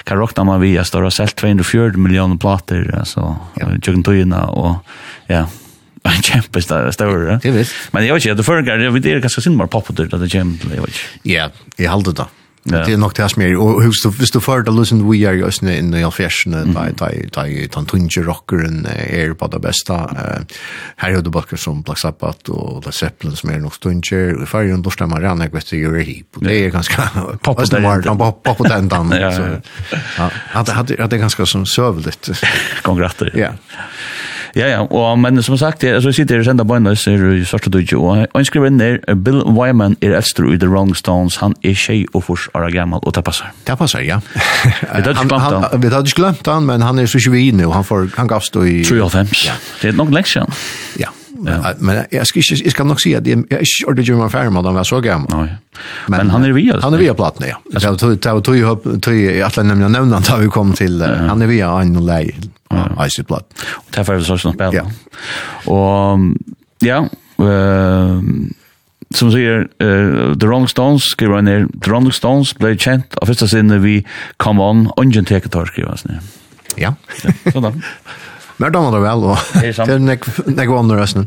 kan 0.05 0.19
råkna 0.19 0.45
man 0.45 0.61
vi, 0.61 0.75
står 0.77 1.05
det 1.05 1.11
har 1.13 1.17
selt 1.17 1.37
240 1.37 1.97
millioner 1.97 2.37
plater, 2.37 2.85
altså, 2.97 3.35
ja. 3.59 3.71
tjøkken 3.79 4.05
tøyina, 4.05 4.45
og, 4.53 4.79
ja, 5.29 5.45
en 6.09 6.23
kjempe 6.23 6.61
større. 6.63 7.39
Det 7.43 7.51
vet. 7.53 7.71
Men 7.91 8.05
jeg 8.05 8.15
vet 8.15 8.25
ikke, 8.25 8.35
det 8.39 8.45
fører, 8.47 8.67
det 8.79 9.11
er 9.11 9.23
ganske 9.23 9.43
sinnbar 9.43 9.67
populært 9.71 10.13
at 10.15 10.23
det 10.23 10.31
kjempe, 10.31 10.69
jeg 10.71 10.85
vet 10.85 10.93
ikke. 10.95 11.09
Ja, 11.27 11.49
jeg 11.77 11.91
halde 11.91 12.13
det 12.13 12.21
da. 12.21 12.29
Det 12.69 12.93
er 12.93 12.97
nok 12.97 13.17
det 13.17 13.31
som 13.31 13.41
er, 13.41 13.55
og 13.57 13.81
hvis 13.83 14.01
du 14.03 14.09
hvis 14.09 14.31
du 14.31 14.39
för 14.39 14.61
det 14.61 14.73
lösen 14.73 15.11
vi 15.11 15.23
er 15.23 15.29
är 15.29 15.33
just 15.33 15.61
nu 15.61 15.71
i 15.71 16.03
alfärsen 16.03 16.73
da 16.73 17.05
er 17.05 17.29
där 17.33 17.67
tant 17.67 17.89
tunge 17.89 18.21
rockeren 18.21 18.85
er 18.85 19.33
på 19.33 19.47
det 19.47 19.61
beste. 19.61 19.93
bästa. 19.93 20.45
her 20.97 21.09
er 21.09 21.21
det 21.21 21.31
bara 21.31 21.57
som 21.57 21.83
Black 21.83 21.99
Sabbath 21.99 22.49
og 22.49 22.83
Led 22.85 22.93
Zeppelin 22.93 23.35
som 23.35 23.49
er 23.49 23.59
nok 23.59 23.79
tunge 23.79 24.33
och 24.41 24.47
för 24.47 24.61
ju 24.61 24.77
då 24.77 24.89
stämmer 24.89 25.21
han, 25.21 25.41
jeg 25.41 25.53
vet 25.53 25.69
du 25.69 25.99
är 25.99 26.03
hip. 26.03 26.27
Det 26.41 26.65
er 26.65 26.69
ganske... 26.69 27.01
poppa 27.43 27.65
där 27.65 28.01
de 28.01 28.17
poppa 28.17 28.53
på 28.53 28.63
den 28.63 28.87
dan 28.87 29.09
så. 29.09 29.61
Ja, 30.17 30.29
hade 30.53 30.95
det 30.95 31.13
er 31.13 31.17
ganske 31.17 31.45
som 31.45 31.65
söveligt. 31.65 32.29
Kongratter. 32.83 33.31
Ja. 33.35 33.51
Ja, 34.55 34.67
ja, 34.67 34.79
og 34.81 35.19
men 35.19 35.41
som 35.43 35.57
sagt, 35.57 35.83
jeg, 35.83 35.93
altså, 35.93 36.09
jeg 36.09 36.15
sitter 36.21 36.39
og 36.39 36.45
sender 36.45 36.65
på 36.65 36.75
en 36.75 36.89
så 36.95 37.11
er 37.11 37.17
det 37.17 37.47
svarte 37.47 37.69
du 37.69 37.77
ikke, 37.77 37.97
og 37.97 38.25
han 38.35 38.45
skriver 38.45 38.71
inn 38.71 38.79
der, 38.79 38.97
Bill 39.25 39.43
Wyman 39.45 39.97
er 40.01 40.15
eldster 40.17 40.49
i 40.49 40.57
The 40.57 40.69
Rolling 40.69 40.97
Stones, 40.97 41.39
han 41.43 41.55
er 41.63 41.77
tjej 41.77 42.05
og 42.13 42.23
fors 42.23 42.47
er 42.55 42.69
gammal, 42.73 43.03
og 43.03 43.15
det 43.15 43.23
passer. 43.23 43.51
Det 43.67 43.77
passer, 43.77 44.05
ja. 44.07 44.19
vi 44.25 44.87
hadde 44.89 45.09
ikke 45.09 45.27
glemt 45.27 45.41
han. 45.41 45.63
han. 45.63 45.81
Vi 45.81 45.93
hadde 45.93 46.05
ikke 46.07 46.21
glemt 46.21 46.47
han, 46.47 46.65
men 46.65 46.81
han 46.81 46.99
er 46.99 47.05
så 47.05 47.21
ikke 47.21 47.35
vi 47.35 47.47
inne, 47.53 47.67
og 47.67 47.77
han, 47.77 47.87
får, 47.87 48.09
han 48.17 48.27
gavst 48.27 48.55
i... 48.55 48.81
93. 48.83 49.45
Ja. 49.45 49.57
Det 49.81 49.93
er 49.93 49.97
nok 49.97 50.13
lengst, 50.13 50.33
siden. 50.33 50.53
Ja. 50.99 51.13
Men, 51.39 51.63
men 51.79 52.01
ikke, 52.11 52.43
jeg 52.63 52.73
skal 52.73 52.87
nok 52.89 53.01
si 53.01 53.13
at 53.17 53.27
jeg, 53.27 53.41
jeg 53.49 53.57
er 53.57 53.65
ikke 53.65 53.87
ordentlig 53.87 54.05
gjør 54.09 54.21
meg 54.21 54.31
ferdig 54.33 54.53
med 54.55 54.67
dem, 54.67 54.79
jag 54.81 54.89
såg 54.89 55.03
gammal. 55.03 55.33
Nej. 55.35 55.55
Men, 56.07 56.17
men 56.17 56.33
han 56.35 56.45
er 56.45 56.53
via. 56.57 56.79
Han 56.83 56.97
er 56.97 57.03
via 57.03 57.15
platten, 57.15 57.47
ja. 57.47 57.57
Det 57.71 57.83
var 57.83 57.97
tog, 58.01 58.15
tog, 58.21 58.43
tog, 58.43 58.61
tog, 58.83 59.01
tog, 59.01 59.15
jag 59.15 59.53
tog 59.53 59.65
nämligen 59.65 59.91
nämna 59.91 60.19
da 60.19 60.37
vi 60.37 60.51
kom 60.53 60.73
til, 60.73 60.99
ja. 60.99 61.15
han 61.29 61.41
er 61.41 61.51
via 61.51 61.71
en 61.81 61.97
og 62.01 62.07
lei, 62.07 62.23
ja. 62.69 63.09
sitt 63.09 63.27
platt. 63.27 63.53
Och 63.71 63.91
därför 63.95 64.13
är 64.13 64.17
det 64.17 64.23
så 64.23 64.37
som 64.37 64.53
spelar. 64.53 64.73
Ja. 64.73 64.85
Og, 65.65 66.19
ja, 66.79 67.07
uh, 67.39 68.21
som 69.15 69.31
sier 69.33 69.65
uh, 69.81 70.35
The 70.37 70.47
Rolling 70.47 70.69
Stones 70.69 71.07
skriver 71.15 71.39
han 71.39 71.49
her 71.49 71.65
The 71.81 71.91
Rolling 71.91 72.13
Stones 72.13 72.53
ble 72.57 72.75
kjent 72.77 73.17
av 73.21 73.31
første 73.31 73.49
sinne 73.49 73.79
vi 73.81 73.99
kom 74.37 74.61
On, 74.61 74.85
Ungen 75.01 75.25
Teketar 75.25 75.71
skriver 75.71 75.95
han 75.95 76.19
her 76.19 76.35
ja 76.79 76.93
sånn 77.49 77.65
da 77.65 77.73
Men 78.59 78.73
damer 78.75 78.91
det 78.95 79.01
vel, 79.05 79.21
og 79.31 79.37
det 79.63 79.91
er 79.95 80.03
nek 80.03 80.21
vann 80.71 80.91
resten. 80.99 81.23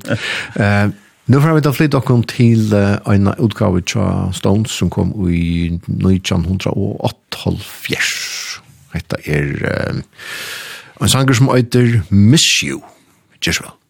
Nå 1.31 1.37
får 1.39 1.55
vi 1.55 1.63
da 1.65 1.71
flytta 1.73 2.01
okkom 2.03 2.23
til 2.29 2.75
uh, 2.75 2.99
en 3.09 3.31
utgave 3.39 3.81
til 3.87 4.03
Stones 4.35 4.73
som 4.75 4.91
kom 4.91 5.15
i 5.31 5.71
1978. 5.87 8.03
Hetta 8.93 9.17
er 9.31 9.47
uh, 9.63 9.95
en 11.01 11.09
sanger 11.09 11.33
som 11.39 11.49
heter 11.55 12.03
Miss 12.11 12.63
You. 12.67 12.83
Just 13.47 13.63
well. 13.63 13.82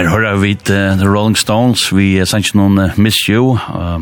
Her 0.00 0.08
hører 0.08 0.38
vi 0.40 0.54
The 0.64 1.04
Rolling 1.04 1.36
Stones, 1.36 1.82
vi 1.92 2.14
er 2.22 2.24
ikke 2.24 2.56
noen 2.56 2.80
uh, 2.80 2.94
Miss 2.96 3.18
You, 3.28 3.50
uh, 3.52 4.00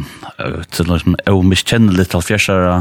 til 0.71 0.87
noe 0.87 1.01
som 1.03 1.17
er 1.19 1.35
jo 1.35 1.41
miskjennelig 1.43 2.05
til 2.13 2.23
fjersere. 2.23 2.77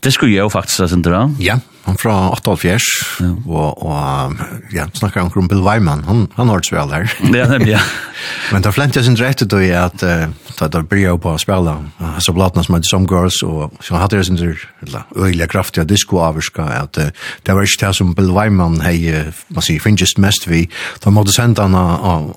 Det 0.00 0.14
skulle 0.14 0.32
jeg 0.32 0.40
jo 0.40 0.48
faktisk, 0.54 0.78
synes 0.80 1.04
du 1.04 1.10
da? 1.12 1.26
Ja, 1.44 1.58
han 1.84 1.98
fra 2.00 2.14
88, 2.32 2.88
ja. 3.20 3.28
og, 3.44 3.84
og 3.84 4.40
ja, 4.72 4.88
snakker 4.96 5.20
han 5.20 5.28
om 5.42 5.50
Bill 5.52 5.60
Weiman, 5.60 6.06
han, 6.08 6.24
han 6.38 6.48
har 6.48 6.56
hørt 6.56 6.70
spille 6.70 7.02
her. 7.02 7.12
Ja, 7.36 7.50
nemlig, 7.52 7.74
ja. 7.74 7.84
Men 8.54 8.64
det 8.64 8.72
er 8.72 8.78
flent 8.78 8.96
jeg 8.96 9.10
synes 9.10 9.20
rett 9.20 9.44
til 9.44 9.68
i 9.68 9.68
at 9.76 10.00
uh, 10.00 10.24
da 10.62 10.80
blir 10.88 11.04
jeg 11.10 11.20
på 11.20 11.36
å 11.36 11.42
spille 11.42 11.76
uh, 12.00 12.01
så 12.20 12.34
blatna 12.36 12.62
som 12.62 12.74
heter 12.74 12.90
Some 12.90 13.06
Girls, 13.10 13.42
og 13.42 13.72
så 13.80 13.96
hadde 13.96 14.16
jeg 14.16 14.28
sinter, 14.28 14.66
eller 14.82 15.06
øyelig 15.16 15.48
kraftige 15.48 15.84
disco-averska, 15.88 16.62
at 16.82 16.98
uh, 16.98 17.04
det 17.46 17.54
var 17.54 17.62
ikke 17.62 17.86
det 17.86 17.94
som 17.96 18.14
Bill 18.14 18.30
Weimann 18.30 18.80
hei, 18.84 18.98
uh, 19.12 19.32
man 19.48 19.64
sier, 19.64 19.80
finnes 19.80 20.18
mest 20.18 20.48
vi, 20.50 20.66
da 21.04 21.10
måtte 21.10 21.32
sende 21.32 21.62
han, 21.62 21.74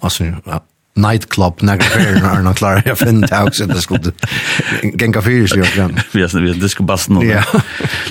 altså, 0.01 0.32
uh, 0.47 0.61
nightclub 0.96 1.54
när 1.60 1.74
jag 1.74 2.02
är 2.02 2.22
när 2.22 2.43
jag 2.43 2.58
klarar 2.58 2.84
jag 2.86 2.98
finn 2.98 3.22
det 3.22 3.43
också 3.43 3.66
det 3.66 3.82
skulle 3.82 4.12
gänga 5.00 5.22
fyra 5.22 5.48
sig 5.48 5.62
också. 5.62 5.89
Vi 6.12 6.22
är 6.22 6.39
vi 6.39 6.54
det 6.54 6.70
skulle 6.70 6.88
basta 6.88 7.14
nu. 7.14 7.26
Ja. 7.26 7.43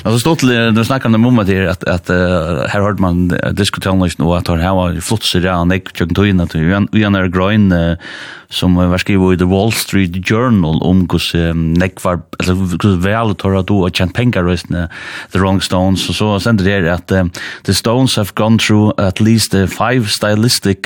Alltså 0.02 0.18
stod 0.18 0.50
det 0.50 0.72
snackar 0.72 0.84
snackade 0.84 1.14
om 1.14 1.20
mamma 1.20 1.44
där 1.44 1.66
att 1.66 1.84
att 1.84 2.08
här 2.08 2.80
hörde 2.80 3.02
man 3.02 3.28
diskuterar 3.52 3.94
nu 4.18 4.24
att 4.24 4.48
här 4.48 4.74
var 4.74 5.00
flott 5.00 5.24
så 5.24 5.38
där 5.38 5.60
och 5.60 6.00
jag 6.00 6.14
tog 6.14 6.26
in 6.26 6.40
att 6.40 6.54
vi 6.54 6.72
är 6.72 7.16
en 7.16 7.30
groin 7.30 7.74
som 8.48 8.74
var 8.74 8.98
skrivet 8.98 9.34
i 9.34 9.38
The 9.38 9.44
Wall 9.44 9.72
Street 9.72 10.28
Journal 10.28 10.82
om 10.82 11.08
hur 11.12 11.54
neck 11.54 12.04
var 12.04 12.20
alltså 12.38 12.54
hur 12.54 12.96
väl 12.96 13.34
tar 13.34 13.62
du 13.62 13.72
och 13.72 13.96
tjänt 13.96 14.14
pengar 14.14 14.44
resten 14.44 14.88
The 15.32 15.38
Rolling 15.38 15.60
Stones 15.60 16.08
och 16.08 16.14
så 16.14 16.40
sen 16.40 16.56
det 16.56 16.72
är 16.72 16.84
att 16.84 17.12
the 17.64 17.74
Stones 17.74 18.16
have 18.16 18.30
gone 18.34 18.58
through 18.58 18.92
at 18.96 19.20
least 19.20 19.52
five 19.52 20.06
stylistic 20.06 20.78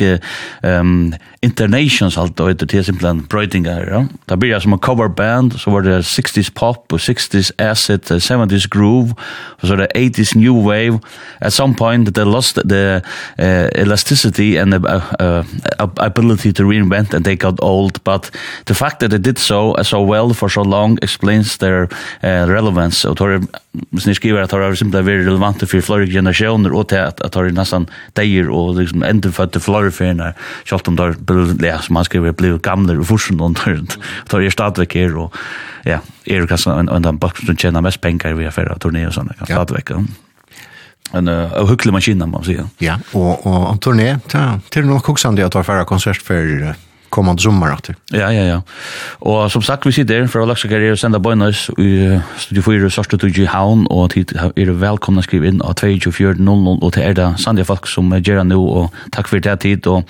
um 0.62 1.14
international 1.40 1.87
Temptations 1.88 2.18
allt 2.18 2.40
och 2.40 2.56
det 2.56 2.74
är 2.74 2.82
simpelthen 2.82 3.26
bröjtingar. 3.28 3.88
Ja? 3.90 4.06
Det 4.24 4.36
blir 4.36 4.60
som 4.60 4.72
en 4.72 4.78
coverband, 4.78 5.60
så 5.60 5.70
var 5.70 5.82
det 5.82 6.00
60s 6.00 6.52
pop 6.54 6.92
och 6.92 6.98
60s 6.98 7.70
acid, 7.70 8.00
70s 8.00 8.68
groove, 8.70 9.14
och 9.62 9.68
så 9.68 9.76
det 9.76 9.86
80s 9.94 10.36
new 10.36 10.64
wave. 10.64 11.00
At 11.40 11.54
some 11.54 11.74
point 11.74 12.14
they 12.14 12.24
lost 12.24 12.58
the 12.68 13.00
uh, 13.38 13.82
elasticity 13.82 14.58
and 14.58 14.72
the 14.72 14.78
uh, 14.78 15.02
uh, 15.20 15.44
ability 15.96 16.52
to 16.52 16.70
reinvent 16.70 17.14
and 17.14 17.24
they 17.24 17.36
got 17.36 17.60
old, 17.60 18.04
but 18.04 18.32
the 18.64 18.74
fact 18.74 19.00
that 19.00 19.10
they 19.10 19.18
did 19.18 19.38
so 19.38 19.76
uh, 19.78 19.82
so 19.82 20.12
well 20.12 20.34
for 20.34 20.48
so 20.48 20.62
long 20.62 20.98
explains 21.02 21.58
their 21.58 21.82
uh, 22.22 22.46
relevance. 22.46 23.08
Och 23.08 23.16
tar 23.16 23.28
är 23.28 23.42
ni 24.06 24.14
skriver 24.14 24.42
att 24.42 24.50
det 24.50 24.56
är 24.56 24.74
simpelthen 24.74 25.06
väldigt 25.06 25.26
relevant 25.26 25.70
för 25.70 25.80
flera 25.80 26.06
generationer 26.06 26.72
och 26.72 26.88
till 26.88 26.98
att 26.98 27.32
det 27.32 27.38
är 27.38 27.50
nästan 27.50 27.86
dejer 28.12 28.48
och 28.48 28.80
liksom 28.80 29.02
ändå 29.02 29.30
för 29.30 29.44
att 29.44 29.52
det 29.52 29.60
flera 29.60 29.90
för 29.90 30.14
när 30.14 30.34
kjallt 30.64 30.88
om 30.88 30.96
det 30.96 31.14
som 31.82 31.94
man 31.94 32.04
skriver 32.04 32.24
väl 32.24 32.34
bli 32.34 32.58
gamla 32.62 33.00
och 33.00 33.06
forsen 33.06 33.40
och 33.40 33.56
tar 34.26 34.40
ju 34.40 34.50
stadväck 34.50 34.94
här 34.94 35.16
och 35.16 35.34
ja, 35.82 35.98
är 36.24 36.40
det 36.40 36.46
kanske 36.46 36.70
en 36.70 36.88
en 36.88 37.18
box 37.18 37.46
som 37.46 37.56
tjänar 37.56 37.80
mest 37.80 38.00
pengar 38.00 38.34
vi 38.34 38.44
har 38.44 38.50
för 38.50 38.66
att 38.66 38.80
turné 38.80 39.06
och 39.06 39.14
sånt 39.14 39.38
kan 39.38 39.46
stadväck. 39.46 39.90
En 41.12 41.28
uh, 41.28 41.70
hygglig 41.70 41.92
maskin 41.92 42.30
man 42.30 42.44
säger. 42.44 42.66
Ja, 42.78 42.98
och 43.12 43.46
och 43.46 43.72
en 43.72 43.78
turné, 43.78 44.18
det 44.72 44.76
är 44.76 44.82
nog 44.82 45.08
också 45.08 45.30
det 45.30 45.42
att 45.42 45.52
ta 45.52 45.64
förra 45.64 45.84
konsert 45.84 46.22
för 46.22 46.74
kommande 47.08 47.42
sommar 47.42 47.74
åter. 47.74 47.96
Ja, 48.10 48.32
ja, 48.32 48.44
ja. 48.44 48.62
Och 49.18 49.52
som 49.52 49.62
sagt, 49.62 49.86
vi 49.86 49.92
sitter 49.92 50.26
för 50.26 50.40
att 50.40 50.48
läxa 50.48 50.68
karriär 50.68 50.92
och 50.92 50.98
sända 50.98 51.18
bönnes 51.18 51.70
i 51.70 52.20
Studio 52.38 52.62
4 52.62 52.90
Sörsta 52.90 53.18
Tudji 53.18 53.46
Havn 53.46 53.86
och 53.86 54.10
tid 54.10 54.38
är 54.56 54.70
välkomna 54.70 55.22
skriva 55.22 55.46
in 55.46 55.62
av 55.62 55.72
2400 55.72 56.86
och 56.86 56.92
till 56.92 57.02
er 57.02 57.14
det 57.14 57.34
sandiga 57.38 57.64
folk 57.64 57.86
som 57.86 58.12
är 58.12 58.28
gärna 58.28 58.42
nu 58.42 58.54
och 58.54 58.94
tack 59.10 59.28
för 59.28 59.40
det 59.40 59.48
här 59.48 59.56
tid. 59.56 59.86
Och 59.86 60.04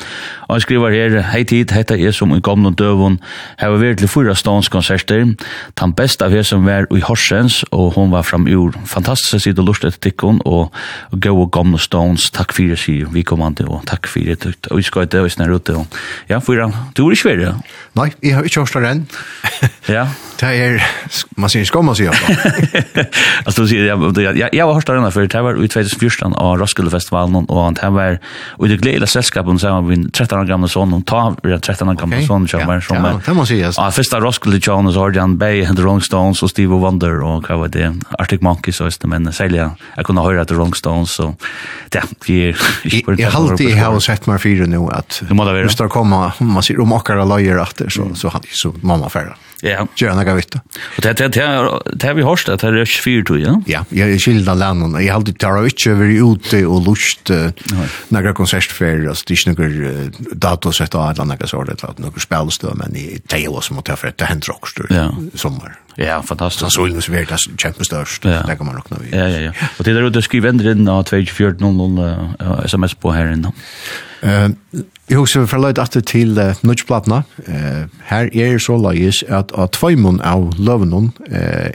jag 0.48 0.62
skriver 0.62 0.90
här, 0.90 1.20
hej 1.20 1.44
tid, 1.44 1.72
hetta 1.72 1.96
är 1.96 2.12
som 2.12 2.36
i 2.36 2.40
gamla 2.40 2.70
dövon 2.70 3.18
här 3.56 3.68
var 3.70 3.76
vi 3.76 3.96
till 3.96 4.08
fyra 4.08 4.34
stanskonserter 4.34 5.34
den 5.74 5.92
bästa 5.92 6.26
av 6.26 6.34
er 6.34 6.42
som 6.42 6.64
var 6.64 6.96
i 6.96 7.00
Horsens 7.00 7.62
och 7.62 7.94
hon 7.94 8.10
var 8.10 8.22
fram 8.22 8.46
ur. 8.46 8.72
Fantastiskt 8.86 9.44
sida 9.44 9.62
och 9.62 9.68
lust 9.68 9.84
etter 9.84 9.98
tikkon 9.98 10.40
och 10.40 10.74
gå 11.10 11.42
och 11.42 11.52
gamla 11.52 11.78
stans, 11.78 12.30
tack 12.30 12.52
för 12.52 12.62
det 12.62 13.06
vi 13.12 13.22
kommande 13.22 13.64
och 13.64 13.86
tack 13.86 14.06
för 14.06 14.20
det 14.20 14.66
och 14.66 14.78
vi 14.78 14.82
ska 14.82 15.02
inte 15.02 15.20
och 15.20 15.32
snära 15.32 15.54
ute 15.54 15.72
och 15.72 15.86
ja, 16.26 16.40
fyra 16.40 16.72
Du 16.96 17.06
er 17.08 17.16
ikke 17.16 17.32
verre. 17.32 17.52
Nei, 17.98 18.08
jeg 18.22 18.36
har 18.36 18.46
ikke 18.46 18.64
hørt 18.64 18.78
det 18.78 18.90
enn. 18.92 19.04
ja. 19.96 20.06
Det 20.38 20.48
er, 20.54 20.76
man 21.40 21.50
sier 21.52 21.66
skamma 21.66 21.94
sier 21.98 22.14
jeg. 22.14 23.06
altså, 23.42 23.64
du 23.64 23.70
sier, 23.70 23.88
jeg, 23.88 24.12
jeg, 24.22 24.50
jeg 24.54 24.66
var 24.68 24.76
hørt 24.76 24.86
det 24.86 24.98
enn 25.00 25.08
før, 25.14 25.26
det 25.32 25.42
var 25.44 25.58
i 25.58 25.70
2014 25.70 26.36
av 26.38 26.52
Roskilde 26.60 26.92
Festivalen, 26.94 27.48
og 27.48 27.78
det 27.80 27.90
var, 27.94 28.18
og 28.58 28.70
det 28.70 28.78
gledelige 28.82 29.10
selskapet, 29.10 29.58
så 29.62 29.74
var 29.74 29.88
min 29.88 30.06
13 30.12 30.38
år 30.38 30.46
gamle 30.50 30.70
son, 30.70 30.94
og 30.94 31.02
ta 31.08 31.24
vi 31.42 31.56
13 31.56 31.90
år 31.90 31.98
gamle 31.98 32.22
son, 32.26 32.46
som 32.50 32.64
var, 32.70 32.84
som 32.84 33.02
var, 33.02 33.18
det 33.26 33.34
må 33.34 33.46
sies. 33.48 33.80
Ja, 33.80 33.88
første 33.94 34.22
Roskilde 34.22 34.60
Tjone, 34.62 34.94
så 34.94 35.08
hørte 35.08 35.24
han 35.24 35.38
Bay, 35.40 35.64
The 35.66 35.82
Rolling 35.82 36.04
Stones, 36.06 36.44
og 36.46 36.52
Steve 36.52 36.78
Wonder, 36.78 37.18
og 37.26 37.48
hva 37.48 37.58
var 37.64 37.74
det, 37.74 37.90
Arctic 38.18 38.44
Monkeys, 38.46 38.80
og 38.84 38.94
men 39.10 39.26
særlig, 39.34 39.64
jeg 39.96 40.06
kunne 40.06 40.22
høre 40.22 40.46
The 40.46 40.56
Rolling 40.58 40.76
Stones, 40.78 41.18
og 41.24 41.34
ja, 41.94 42.04
vi 42.26 42.38
er 42.50 42.62
ikke 42.84 43.02
på 43.04 43.16
det. 43.16 43.24
Jeg 43.24 43.32
har 43.32 43.42
alltid 43.42 44.06
sett 44.06 44.30
meg 44.30 44.40
fire 44.42 44.68
nå, 44.70 44.84
at, 44.94 45.22
nu 45.28 45.34
må 45.38 45.46
det 45.48 45.56
være. 45.56 45.68
Hvis 45.70 45.78
det 45.80 45.90
kommer, 45.92 46.38
man 46.44 46.64
sier, 46.66 46.77
om 46.84 46.94
akkara 46.96 47.26
løyer 47.28 47.60
at 47.62 47.78
det, 47.82 47.92
så, 47.94 48.08
så, 48.18 48.32
han, 48.34 48.48
så 48.54 48.72
må 48.82 48.96
man 49.00 49.12
færre. 49.12 49.36
Ja. 49.64 49.82
Gjør 49.98 50.12
han 50.14 50.22
ikke 50.22 50.36
vitt. 50.38 50.54
Og 50.58 51.02
det, 51.02 51.16
det, 51.18 51.28
det, 51.34 51.46
det 51.98 52.06
har 52.06 52.14
vi 52.14 52.26
hørt, 52.26 52.46
det 52.46 52.68
er 52.68 52.78
ikke 52.84 53.02
fyrt, 53.02 53.32
ja? 53.42 53.56
Ja, 53.66 53.82
jeg 53.90 54.14
er 54.14 54.22
skilda 54.22 54.54
lennom. 54.58 54.94
Jeg 55.00 55.10
har 55.10 55.18
alltid 55.18 55.40
tar 55.42 55.58
ikke 55.66 55.96
vært 55.98 56.22
ute 56.22 56.62
og 56.68 56.86
lust 56.86 57.32
uh, 57.34 57.50
några 58.14 58.34
konsertfer, 58.38 59.02
altså 59.10 59.26
det 59.26 59.34
er 59.34 59.42
ikke 59.42 59.68
noen 59.68 60.38
datosett 60.38 60.94
av 60.94 61.10
eller 61.10 61.32
noen 61.32 61.50
sånt, 61.50 61.74
eller 61.74 62.06
noen 62.06 62.26
spelstøv, 62.28 62.78
men 62.78 62.98
i 62.98 63.08
det 63.18 63.42
er 63.42 63.50
også 63.50 63.74
måtte 63.74 63.94
jeg 63.94 64.02
for 64.04 64.18
det 64.22 64.30
hender 64.30 64.54
også 64.54 64.88
ja. 64.94 65.08
sommer. 65.34 65.78
Ja, 65.98 66.20
fantastisk. 66.22 66.62
Så 66.62 66.76
solen 66.78 67.02
som 67.02 67.16
er 67.18 67.26
det 67.26 67.40
kjempestørst, 67.58 68.28
ja. 68.30 68.44
det 68.46 68.54
kan 68.60 68.68
man 68.68 68.78
råkne 68.78 69.00
vi. 69.02 69.10
Ja, 69.10 69.26
ja, 69.26 69.48
ja. 69.48 69.70
Og 69.74 69.86
det 69.86 69.96
er 69.96 70.06
jo 70.06 70.12
det 70.14 70.22
skriver 70.26 70.52
endre 70.52 70.76
inn 70.76 70.86
av 70.86 71.02
2400 71.10 72.68
sms 72.70 72.94
på 73.02 73.14
her 73.16 73.32
inne. 73.34 73.50
Eh, 74.22 74.48
jeg 75.08 75.16
husker 75.16 75.46
fra 75.48 75.60
løyt 75.62 75.78
at 75.80 75.96
til 76.04 76.36
uh, 76.36 76.58
Nudgeplatna. 76.62 77.22
Eh, 77.48 77.84
her 78.10 78.28
er 78.28 78.58
så 78.60 78.76
løyes 78.76 79.22
at, 79.24 79.54
at 79.56 79.72
tvøymon 79.72 80.20
av 80.20 80.50
løvnene, 80.60 81.14
eh, 81.32 81.72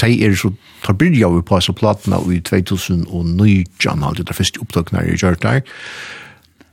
de 0.00 0.16
er 0.24 0.32
så 0.38 0.54
tar 0.84 0.96
byrja 0.96 1.28
vi 1.32 1.42
på 1.44 1.58
seg 1.64 1.76
platene 1.76 2.22
i 2.32 2.40
2009, 2.40 3.66
alt 3.90 4.20
det 4.20 4.36
første 4.36 4.62
opptøkene 4.64 5.04
jeg 5.04 5.20
gjør 5.20 5.36
der. 5.42 5.60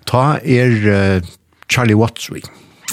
Ta 0.07 0.39
er 0.43 0.73
uh, 0.87 1.27
Charlie 1.71 1.95
Wattswick, 1.95 2.47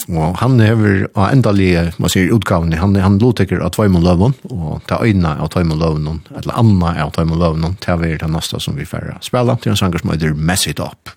og 0.08 0.36
han 0.42 0.58
hever 0.62 1.06
av 1.14 1.38
uh, 1.38 1.94
man 2.02 2.12
sier 2.12 2.34
utgavene, 2.34 2.78
han, 2.82 2.98
han 2.98 3.20
lovtekker 3.22 3.62
av 3.62 3.76
Tvøymon 3.78 4.06
Løvn, 4.06 4.34
og 4.50 4.82
ta 4.90 5.00
øyne 5.02 5.36
av 5.38 5.50
Tvøymon 5.54 5.82
Løvn, 5.82 6.10
eller 6.34 6.58
Anna 6.58 6.96
av 7.04 7.14
Tvaimon 7.14 7.38
Løvn, 7.38 7.70
ta 7.82 7.98
vi 7.98 8.16
det 8.18 8.30
neste 8.30 8.58
som 8.62 8.78
vi 8.78 8.86
får 8.86 9.16
spela, 9.26 9.58
til 9.62 9.74
en 9.74 9.80
sanger 9.80 10.02
som 10.02 10.14
heter 10.14 10.34
Mess 10.34 10.66
It 10.70 10.82
Up. 10.82 11.14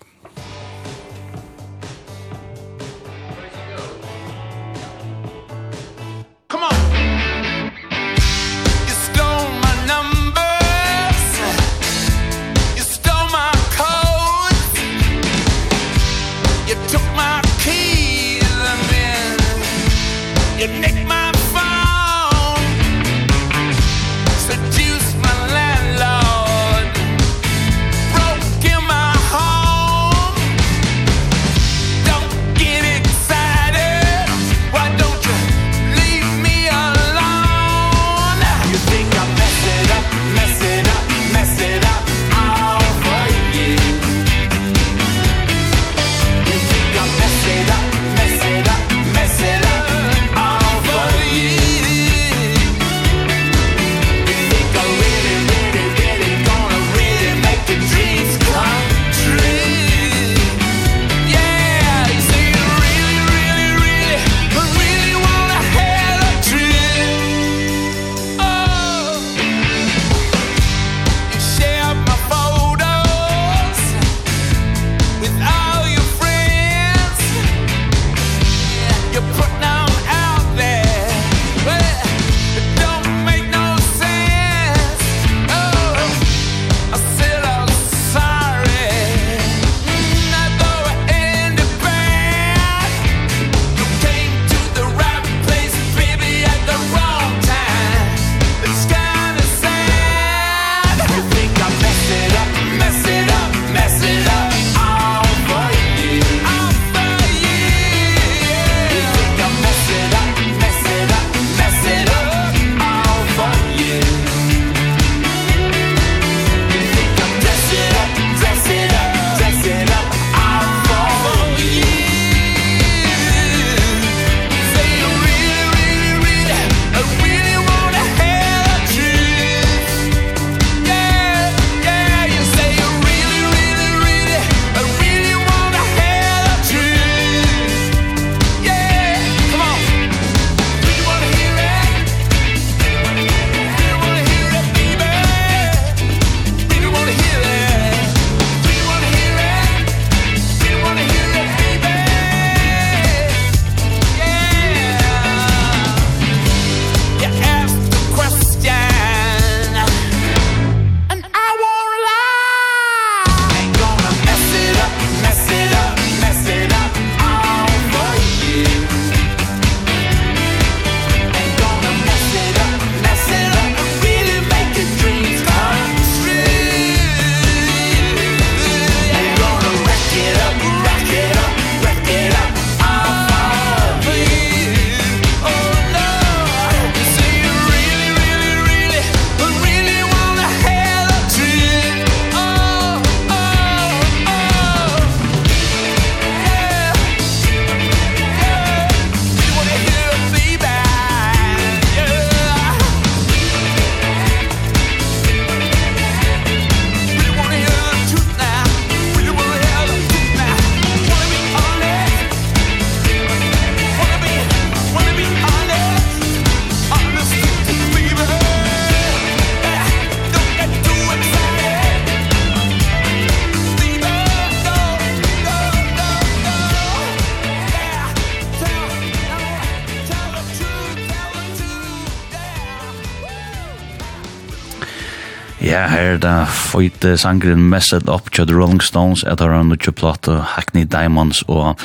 det 236.22 236.38
fyte 236.54 237.18
sangren 237.18 237.70
Messed 237.70 238.10
Up 238.10 238.32
til 238.32 238.48
The 238.48 238.56
Rolling 238.56 238.82
Stones, 238.82 239.24
et 239.24 239.40
har 239.40 239.56
han 239.58 239.72
nukkje 239.74 239.94
platt 239.98 240.30
Hackney 240.56 240.86
Diamonds, 240.86 241.44
og 241.48 241.78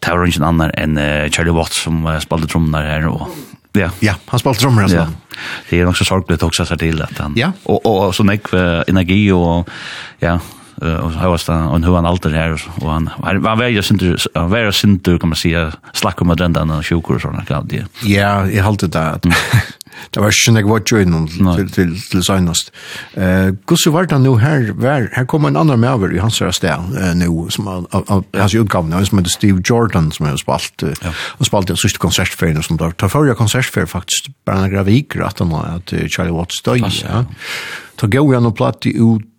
det 0.00 0.12
var 0.12 0.26
ingen 0.26 0.44
annan 0.44 0.72
enn 0.76 0.98
Charlie 1.32 1.54
Watts 1.54 1.84
som 1.86 2.04
spalte 2.20 2.50
trommene 2.50 2.82
her, 2.84 3.08
og 3.08 3.28
Ja. 3.74 3.88
Ja, 3.98 4.12
han 4.30 4.38
spalte 4.38 4.62
trommer 4.62 4.84
altså. 4.86 5.02
Ja. 5.02 5.38
Det 5.66 5.80
er 5.80 5.88
nok 5.88 5.96
så 5.98 6.04
sorgligt 6.06 6.42
også 6.46 6.62
så 6.64 6.76
til 6.78 7.02
at 7.02 7.18
han. 7.18 7.32
Ja. 7.34 7.50
Og 7.66 7.86
og 7.86 8.14
så 8.14 8.22
nek 8.22 8.46
energi 8.88 9.32
og 9.34 9.66
ja, 10.22 10.36
og 10.78 11.10
så 11.12 11.30
var 11.32 11.42
stan 11.42 11.66
og 11.66 11.82
hur 11.84 11.96
han 11.96 12.06
alltid 12.06 12.32
här 12.32 12.52
och 12.80 12.92
han 12.92 13.10
han 13.18 13.58
var 13.58 13.66
ju 13.66 13.82
synte 13.82 14.16
han 14.34 14.50
var 14.50 14.70
synte 14.70 15.18
kan 15.18 15.28
man 15.28 15.36
säga 15.36 15.72
slack 15.92 16.22
om 16.22 16.36
den 16.36 16.52
där 16.52 16.82
sjukhus 16.82 17.16
och 17.16 17.20
såna 17.20 17.44
grejer. 17.48 17.86
Ja, 18.04 18.46
jeg 18.46 18.62
hållte 18.62 18.86
det 18.86 19.18
där 19.22 19.34
det 20.14 20.22
var 20.22 20.34
ikke 20.34 20.54
nek 20.56 20.68
vart 20.68 20.92
jo 20.92 21.00
innom 21.02 21.26
til, 21.28 21.68
til, 21.72 21.94
til 22.10 22.24
søgnast. 22.24 22.70
Uh, 23.16 23.52
Gussi 23.68 23.92
var 23.94 24.08
det 24.10 24.20
nå 24.22 24.36
her, 24.42 24.70
var, 24.78 25.08
her 25.14 25.28
kom 25.30 25.48
en 25.48 25.58
annan 25.60 25.80
med 25.80 25.90
over 25.90 26.14
i 26.14 26.22
hans 26.22 26.40
her 26.42 26.54
sted 26.54 26.94
uh, 26.94 27.12
nå, 27.18 27.30
som 27.54 27.68
hans 27.68 28.56
utgavne, 28.58 29.02
som 29.06 29.20
heter 29.20 29.34
Steve 29.34 29.64
Jordan, 29.64 30.10
som 30.14 30.28
har 30.28 30.40
spalt, 30.40 30.86
uh, 30.86 30.94
ja. 31.02 31.12
og 31.38 31.50
spalt 31.50 31.70
den 31.72 31.80
siste 31.80 32.02
konsertferien, 32.02 32.62
som 32.64 32.80
da, 32.80 32.92
ta 32.94 33.10
forrige 33.12 33.38
konsertferien 33.40 33.90
faktisk, 33.90 34.32
bare 34.46 34.68
en 34.68 34.74
graviker, 34.74 35.24
at 35.26 35.42
han 35.42 35.54
har 35.54 35.78
at 35.78 35.94
Charlie 36.12 36.34
Watts 36.34 36.62
døg, 36.64 36.84
ja. 37.02 37.24
Ta 37.94 38.10
gav 38.10 38.26
jeg 38.32 38.42
noen 38.42 38.56
platt 38.56 38.86
ut 38.90 39.30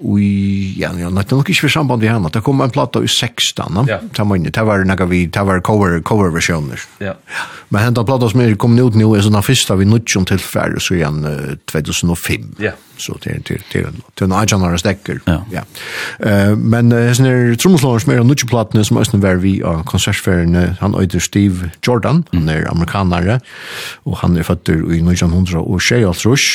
ui, 0.00 0.74
ja, 0.80 0.90
ja, 0.98 1.10
det 1.10 1.24
er 1.24 1.38
nok 1.38 1.50
ikke 1.50 1.66
for 1.66 1.72
samband 1.72 2.02
vi 2.02 2.10
henne. 2.10 2.30
Det 2.32 2.42
kom 2.44 2.60
en 2.60 2.72
platta 2.72 3.02
i 3.04 3.10
16, 3.10 3.82
ja. 3.88 4.00
ta 4.16 4.26
minne, 4.28 4.52
det 4.52 4.64
var 4.66 4.84
några 4.84 5.08
vi, 5.10 5.26
det 5.32 5.44
var 5.46 5.62
cover, 5.64 6.00
cover 6.06 6.32
versjoner. 6.34 6.82
Ja. 7.02 7.14
Men 7.68 7.88
henta 7.88 8.04
platta 8.06 8.30
som 8.32 8.42
er 8.44 8.56
kom 8.60 8.76
ut 8.78 8.98
nu, 8.98 9.08
er 9.14 9.24
sånn 9.24 9.38
den 9.38 9.80
vi 9.80 9.88
nutjon 9.88 10.26
til 10.28 10.40
tilfære, 10.40 10.82
så 10.82 10.98
igjen 10.98 11.22
2005. 11.72 12.56
Ja 12.64 12.74
så 12.98 13.18
det 13.22 13.30
är 13.30 13.40
till 13.40 13.62
till 13.72 13.86
till 14.14 14.24
en 14.24 14.32
ajan 14.32 14.60
några 14.60 14.78
stäcker. 14.78 15.20
Ja. 15.24 15.44
Eh 16.18 16.56
men 16.56 16.88
det 16.88 16.96
är 16.96 17.54
trumslångare 17.54 18.00
som 18.00 18.12
är 18.12 18.16
en 18.16 18.26
nutch 18.26 18.44
platna 18.44 18.84
som 18.84 18.94
måste 18.94 19.16
vara 19.16 19.34
vi 19.34 19.62
av 19.62 19.84
konsertfärden 19.84 20.74
han 20.80 21.00
heter 21.00 21.18
Steve 21.18 21.70
Jordan, 21.82 22.24
han 22.32 22.48
är 22.48 22.70
amerikanare 22.70 23.40
och 24.02 24.18
han 24.18 24.36
är 24.36 24.42
född 24.42 24.68
i 24.68 24.72
1900 24.72 25.60
och 25.60 25.80
tjej 25.82 26.04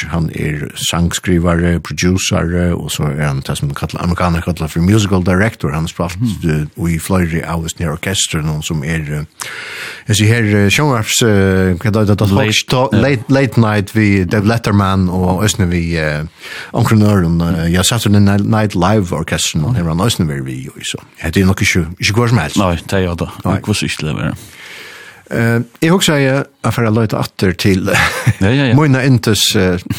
han 0.07 0.29
är 0.29 0.71
sangskrivare, 0.91 1.79
producer 1.79 2.73
och 2.73 2.91
så 2.91 3.03
är 3.03 3.25
han 3.25 3.39
det 3.39 3.55
som 3.55 3.73
kallar 3.73 4.03
amerikaner 4.03 4.41
kallar 4.41 4.67
för 4.67 4.79
musical 4.79 5.23
director. 5.23 5.71
Han 5.71 5.87
spelar 5.87 6.11
mm. 6.43 6.89
i 6.89 6.99
Florida 6.99 7.47
Alice 7.47 7.75
Near 7.79 7.93
Orchestra 7.93 8.41
någon 8.41 8.63
som 8.63 8.83
är 8.83 9.25
jag 10.05 10.17
ser 10.17 10.25
här 10.25 10.69
showups 10.69 11.19
kan 11.81 11.93
det 11.93 12.05
det 12.05 12.97
late 13.01 13.23
late 13.27 13.59
night 13.59 13.95
vi 13.95 14.23
Dave 14.23 14.47
Letterman 14.47 15.09
och 15.09 15.43
Ösne 15.43 15.65
vi 15.65 15.99
entreprenøren, 16.73 17.41
jeg 17.71 17.85
satt 17.85 18.05
under 18.09 18.37
Night 18.37 18.75
Live 18.75 19.15
orkestren, 19.15 19.65
og 19.65 19.75
her 19.75 19.87
var 19.87 19.97
nøysen 19.99 20.29
vi 20.29 20.39
vi, 20.45 20.57
og 20.71 20.81
så. 20.85 21.01
Det 21.17 21.29
heter 21.29 21.45
nok 21.45 21.61
ikke, 21.61 21.85
ikke 21.99 22.17
hva 22.17 22.27
som 22.31 22.41
helst. 22.41 22.59
Nei, 22.61 22.75
det 22.81 22.99
er 22.99 23.05
jo 23.05 23.15
da. 23.19 23.29
Jeg 23.43 23.51
var 23.51 23.83
ikke 23.83 24.07
det 24.07 24.15
mer. 24.17 24.35
Jeg 25.81 25.91
husker 25.93 26.17
jeg, 26.19 26.43
jeg 26.63 26.73
får 26.75 26.89
løyte 26.91 27.17
atter 27.17 27.53
til 27.55 27.87
ja, 27.87 28.49
ja, 28.49 28.65
ja. 28.67 28.73
Moina 28.79 28.99
Intes 29.07 29.45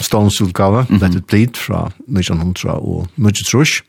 ståndsutgave, 0.05 0.87
Let 0.91 1.17
It 1.17 1.27
Bleed, 1.27 1.57
fra 1.57 1.87
1900 2.09 2.75
og 2.75 3.07
1900. 3.17 3.81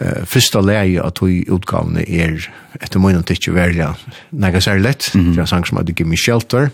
Eh 0.00 0.24
första 0.24 0.60
läge 0.60 1.02
att 1.02 1.22
vi 1.22 1.44
utgavne 1.48 2.04
är 2.08 2.50
efter 2.80 2.98
månaden 2.98 3.22
tycker 3.22 3.52
välja 3.52 3.94
några 4.30 4.60
särligt 4.60 5.04
för 5.04 5.40
en 5.40 5.46
sang 5.46 5.64
som 5.64 5.76
hade 5.76 5.92
Gimme 5.92 6.16
Shelter 6.16 6.70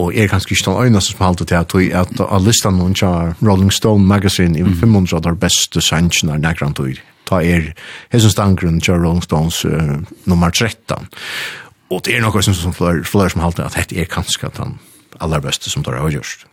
og 0.00 0.16
er 0.16 0.30
kanskje 0.30 0.54
ikke 0.54 0.66
den 0.70 0.82
øyneste 0.86 1.14
som 1.14 1.24
halte 1.26 1.46
til 1.48 1.60
at 1.60 1.74
at 2.00 2.20
av 2.24 2.44
listan 2.46 2.78
noen 2.78 2.96
tja 2.96 3.12
Rolling 3.42 3.72
Stone 3.72 4.06
Magazine 4.06 4.58
i 4.58 4.64
500 4.64 5.20
av 5.20 5.38
beste 5.40 5.82
sannsjene 5.84 6.38
er 6.38 6.44
nekran 6.44 6.74
tog 6.74 6.98
ta 7.28 7.42
er 7.44 7.72
hessens 8.12 8.38
dangren 8.38 8.80
tja 8.80 8.96
Rolling 8.98 9.22
Stones 9.22 9.64
uh, 9.64 9.98
nummer 10.24 10.50
13 10.50 11.08
og 11.90 12.04
det 12.06 12.16
er 12.16 12.22
noe 12.24 12.42
som, 12.42 12.54
som 12.54 12.74
flere, 12.74 13.04
flere 13.04 13.30
som 13.30 13.44
halte 13.44 13.66
at 13.66 13.76
dette 13.78 13.98
er 13.98 14.10
kanskje 14.10 14.52
den 14.56 14.78
aller 15.20 15.42
beste 15.44 15.70
som 15.70 15.84
tar 15.86 16.00
avgjørst 16.00 16.49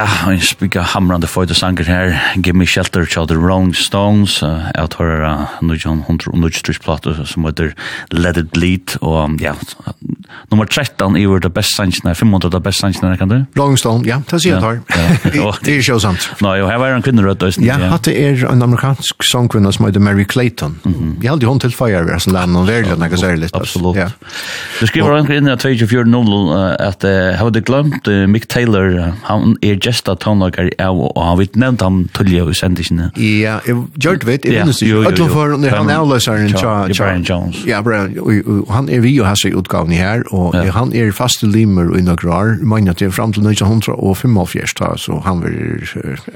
Ja, 0.00 0.32
en 0.32 0.40
spika 0.40 0.80
hamrande 0.94 1.28
føyde 1.28 1.52
sanger 1.52 1.84
her. 1.84 2.14
Give 2.40 2.56
me 2.56 2.64
shelter, 2.64 3.04
tja 3.04 3.26
the 3.28 3.36
Rolling 3.36 3.74
Stones. 3.76 4.38
Jeg 4.40 4.88
tar 4.94 5.10
her 5.26 5.32
Nujan 5.60 6.00
100 6.06 6.32
og 6.32 6.38
Nujan 6.40 6.80
Plato 6.80 7.12
som 7.28 7.44
heter 7.44 7.74
Let 8.08 8.40
It 8.40 8.48
Bleed. 8.54 8.96
Og 9.04 9.36
ja, 9.42 9.52
Nummer 10.50 10.66
13 10.66 11.16
i 11.16 11.26
vårt 11.30 11.46
best 11.54 11.76
sannsjene, 11.78 12.10
500 12.18 12.56
av 12.58 12.62
best 12.64 12.82
sannsjene, 12.82 13.14
kan 13.20 13.30
du? 13.30 13.36
Rolling 13.54 13.78
Stone, 13.78 14.02
ja, 14.08 14.16
det 14.26 14.40
sier 14.42 14.56
jeg 14.56 14.62
tar. 14.64 14.80
Det 15.62 15.76
er 15.76 15.84
jo 15.86 15.98
sant. 16.02 16.24
Nå, 16.42 16.56
jo, 16.58 16.66
her 16.66 16.80
var 16.82 16.90
en 16.90 17.04
kvinne 17.06 17.22
rødt 17.22 17.44
øyne. 17.46 17.62
Ja, 17.68 17.76
at 17.94 18.08
det 18.08 18.16
er 18.18 18.42
en 18.50 18.64
amerikansk 18.66 19.22
sangkvinne 19.30 19.70
som 19.72 19.86
heter 19.86 20.02
Mary 20.02 20.24
Clayton. 20.26 20.74
Jeg 21.22 21.30
heldig 21.30 21.46
hun 21.46 21.62
til 21.62 21.70
fire, 21.70 22.02
vi 22.08 22.10
har 22.16 22.22
sånn 22.24 22.34
lærne 22.34 22.64
og 22.64 22.66
verden, 22.66 22.98
jeg 23.06 23.12
kan 23.14 23.22
si 23.22 23.30
litt. 23.44 23.54
Absolutt. 23.54 24.00
Du 24.80 24.84
skriver 24.90 25.20
en 25.20 25.28
kvinne 25.30 25.54
av 25.54 25.62
24.00 25.62 26.50
at 26.82 27.06
jeg 27.06 27.38
hadde 27.38 27.62
glemt 27.70 28.10
Mick 28.34 28.48
Taylor, 28.50 29.14
han 29.28 29.54
er 29.62 29.78
gesta 29.78 30.16
tonlager 30.18 30.72
av, 30.82 30.98
og 30.98 31.22
han 31.28 31.38
vet 31.38 31.54
nevnt 31.54 31.86
ham 31.86 32.02
tullige 32.16 32.48
i 32.50 32.58
sendisene. 32.58 33.12
Ja, 33.14 33.60
jeg 33.68 33.78
gjør 34.02 34.18
det, 34.26 34.40
jeg 34.48 34.58
minnes 34.58 34.82
det. 34.82 34.90
Øtlund 35.12 35.30
for, 35.30 35.54
han 35.54 35.94
er 35.94 36.02
avløseren, 36.02 36.50
Brian 36.90 37.22
Jones. 37.22 37.62
Ja, 37.70 37.84
Brian, 37.86 38.18
og 38.18 38.74
han 38.74 38.90
er 38.90 39.06
vi 39.06 39.14
og 39.22 39.30
hans 39.30 39.46
utgavene 39.46 39.94
her, 40.00 40.26
og 40.34 40.39
og 40.40 40.56
ja. 40.56 40.72
han 40.74 40.92
er 40.96 41.12
faste 41.16 41.48
limer 41.50 41.90
i 41.98 42.02
några 42.04 42.32
år, 42.34 42.52
men 42.64 42.88
til 42.96 43.12
fram 43.14 43.32
til 43.34 43.44
1975, 43.46 44.74
da, 44.78 44.92
så 44.98 45.20
han 45.24 45.42
vil 45.44 45.84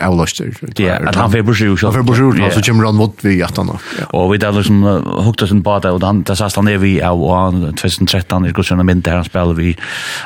avløster. 0.02 0.52
Ja, 0.78 0.98
at 1.09 1.18
han 1.18 1.32
var 1.32 1.44
brosjur. 1.47 1.78
Han 1.82 1.97
var 1.97 2.06
brosjur, 2.06 2.39
så 2.52 2.62
kommer 2.64 2.89
han 2.89 2.98
mot 2.98 3.24
vi 3.24 3.40
at 3.44 3.56
han. 3.60 3.72
Og 4.12 4.32
vi 4.32 4.40
der 4.43 4.55
liksom 4.56 4.82
hukte 5.26 5.48
sin 5.51 5.62
bada, 5.62 5.94
og 5.94 6.05
han, 6.05 6.22
det 6.26 6.36
sast 6.39 6.60
han 6.60 6.68
er 6.68 6.81
vi 6.82 6.97
av, 7.05 7.20
og 7.20 7.35
han 7.35 7.76
2013 7.81 8.48
er 8.48 8.56
kursen 8.56 8.85
mynd 8.85 9.05
der 9.06 9.20
han 9.20 9.26
spiller 9.26 9.56
vi 9.56 9.74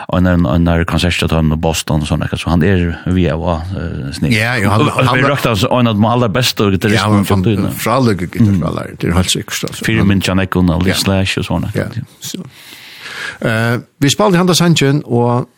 og 0.09 0.19
en 0.19 0.47
en 0.49 0.69
konsertstøtten 0.89 1.53
i 1.55 1.59
Boston 1.61 2.03
og 2.05 2.11
sånne, 2.11 2.29
så 2.35 2.51
han 2.53 2.65
er 2.67 2.85
vi 3.15 3.29
av 3.31 3.43
og 3.43 3.77
snill. 4.17 4.35
Ja, 4.35 4.57
jo, 4.61 4.71
han 4.73 4.89
Og 4.89 5.13
vi 5.17 5.25
røkta 5.27 5.55
oss 5.55 5.65
en 5.65 5.91
av 5.91 5.99
de 5.99 6.09
aller 6.09 6.33
beste 6.33 6.71
gitarristene. 6.73 6.97
Ja, 6.99 7.07
han 7.07 7.69
var 7.69 7.77
fraløk 7.79 8.27
gitarristene, 8.27 8.97
det 8.99 9.11
er 9.11 9.17
helt 9.19 9.33
sikkert. 9.33 9.83
Fyre 9.85 10.07
mynd 10.09 10.27
Janekon 10.27 10.73
og 10.75 10.85
Lee 10.87 10.97
Slash 10.99 11.41
og 11.41 11.49
sånne. 11.49 11.73
Ja, 11.77 11.89
så. 12.25 12.43
Uh, 13.45 13.81
vi 14.01 14.11
spalte 14.13 14.41
handa 14.41 14.55
sanjen, 14.55 15.03
og 15.05 15.49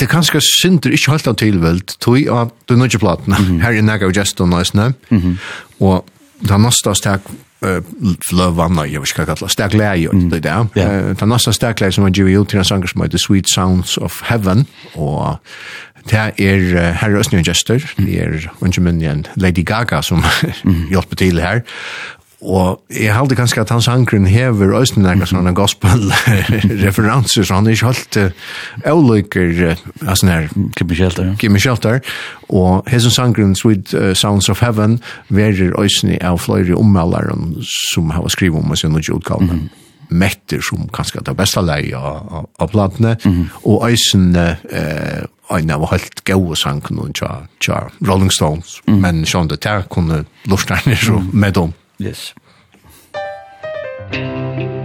det 0.00 0.08
er 0.08 0.14
kanskje 0.14 0.40
synder 0.40 0.94
ikke 0.96 1.12
holdt 1.12 1.28
av 1.28 1.36
tilveld, 1.40 1.96
tog 2.00 2.16
av 2.32 2.54
du 2.68 2.76
nødje 2.76 2.98
platene, 2.98 3.36
mm 3.38 3.44
-hmm. 3.44 3.60
her 3.62 3.70
i 3.70 3.80
Naga 3.80 4.06
og 4.06 4.14
Gesto 4.14 4.46
Nøysene, 4.46 4.94
mm 5.10 5.18
-hmm. 5.18 5.36
og 5.80 6.04
det 6.40 6.50
er 6.50 6.58
næsta 6.58 6.94
stak 6.94 7.20
uh, 7.62 7.68
løvanna, 8.32 8.82
jeg 8.82 9.00
vet 9.00 9.10
ikke 9.10 9.24
hva 9.24 9.34
kallar, 9.34 9.48
stek 9.48 9.74
leie, 9.74 10.08
mm. 10.12 10.30
det 10.30 10.46
er 10.46 10.48
det. 10.48 10.68
Yeah. 10.76 11.04
Uh, 11.04 11.08
det 11.08 11.22
er 11.22 11.26
næsta 11.26 11.52
stak 11.52 11.80
leie 11.80 11.92
som 11.92 12.04
var 12.04 12.10
givet 12.10 12.38
ut 12.38 12.48
til 12.48 12.58
en 12.58 12.64
sanger 12.64 12.86
som 12.86 13.02
heter 13.02 13.18
Sweet 13.18 13.50
Sounds 13.54 13.96
of 13.96 14.22
Heaven, 14.28 14.66
og 14.94 15.36
det 16.10 16.18
er 16.18 16.32
uh, 16.56 16.96
herre 16.96 17.18
Østnjøn 17.18 17.44
Gjester, 17.44 17.92
det 17.98 18.22
er 18.22 18.48
unge 18.60 18.80
minn 18.80 19.02
en 19.02 19.26
Lady 19.36 19.64
Gaga 19.64 20.02
som 20.02 20.24
mm. 20.64 20.86
hjelper 20.92 21.16
til 21.16 21.40
her, 21.40 21.60
Og 22.40 22.80
jeg 22.88 23.12
halde 23.14 23.36
kanskje 23.36 23.60
at 23.60 23.70
hans 23.70 23.88
ankren 23.88 24.24
hever 24.26 24.72
Øystein 24.78 25.04
Lega 25.04 25.26
sånne 25.28 25.52
gospel-referanser, 25.56 27.44
så 27.44 27.58
han 27.58 27.66
er 27.68 27.76
ikke 27.76 27.90
helt 27.90 28.16
avløyker 28.88 29.50
av 30.06 30.14
sånne 30.16 30.32
her... 30.38 30.48
Gimme 30.78 30.96
Shelter. 30.96 31.34
Gimme 31.40 31.60
Shelter. 31.60 32.00
Og 32.48 32.88
hessens 32.88 33.18
ankren 33.20 33.52
Sweet 33.58 33.92
Sounds 34.16 34.48
of 34.48 34.62
Heaven 34.64 35.02
verer 35.28 35.76
Øystein 35.76 36.16
av 36.24 36.40
flere 36.40 36.78
ommelderen 36.80 37.58
som 37.92 38.10
har 38.16 38.28
skrivet 38.32 38.62
om 38.62 38.72
oss 38.72 38.84
i 38.84 38.88
utgave. 38.88 39.18
utgavene. 39.20 39.68
Metter 40.10 40.58
som 40.64 40.88
kanskje 40.90 41.20
er 41.20 41.28
det 41.28 41.36
beste 41.38 41.62
leie 41.62 41.94
av 41.94 42.48
av 42.58 42.70
platene, 42.72 43.12
og 43.62 43.84
Øystein 43.86 44.34
en 45.50 45.70
av 45.70 45.84
helt 45.90 46.24
gode 46.24 46.56
sangen 46.58 47.12
tja 47.14 47.90
Rolling 48.06 48.32
Stones, 48.32 48.80
men 48.86 49.24
sånn 49.26 49.48
det 49.50 49.60
der 49.62 49.82
kunne 49.90 50.24
lortene 50.50 50.96
med 51.32 51.54
dem. 51.54 51.72
Yes. 52.00 52.32
Yes. 54.10 54.79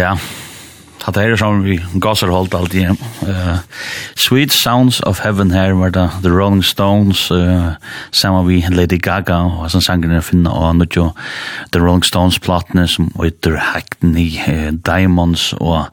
Ja, 0.00 0.14
Hat 1.00 1.14
det 1.14 1.38
schon 1.38 1.62
som 1.62 1.64
vi 1.64 1.78
gasser 2.00 2.28
holdt 2.28 2.54
alt 2.54 2.74
igjen. 2.76 2.98
Uh, 3.24 3.62
Sweet 4.20 4.52
Sounds 4.52 5.00
of 5.08 5.22
Heaven 5.24 5.50
her 5.50 5.72
var 5.72 5.94
det 5.96 6.10
The 6.22 6.28
Rolling 6.28 6.62
Stones, 6.64 7.30
uh, 7.30 7.72
sammen 8.12 8.46
vi 8.46 8.60
Lady 8.68 8.98
Gaga, 9.00 9.40
og 9.48 9.70
sånn 9.72 9.84
sangerne 9.84 10.18
jeg 10.18 10.28
finner, 10.28 10.52
og 10.52 10.76
nå 10.76 10.88
jo 10.92 11.08
The 11.72 11.80
Rolling 11.80 12.04
Stones-platene 12.04 12.84
som 12.88 13.08
their 13.40 13.56
hekten 13.72 14.12
uh, 14.12 14.70
Diamonds, 14.76 15.54
og 15.56 15.88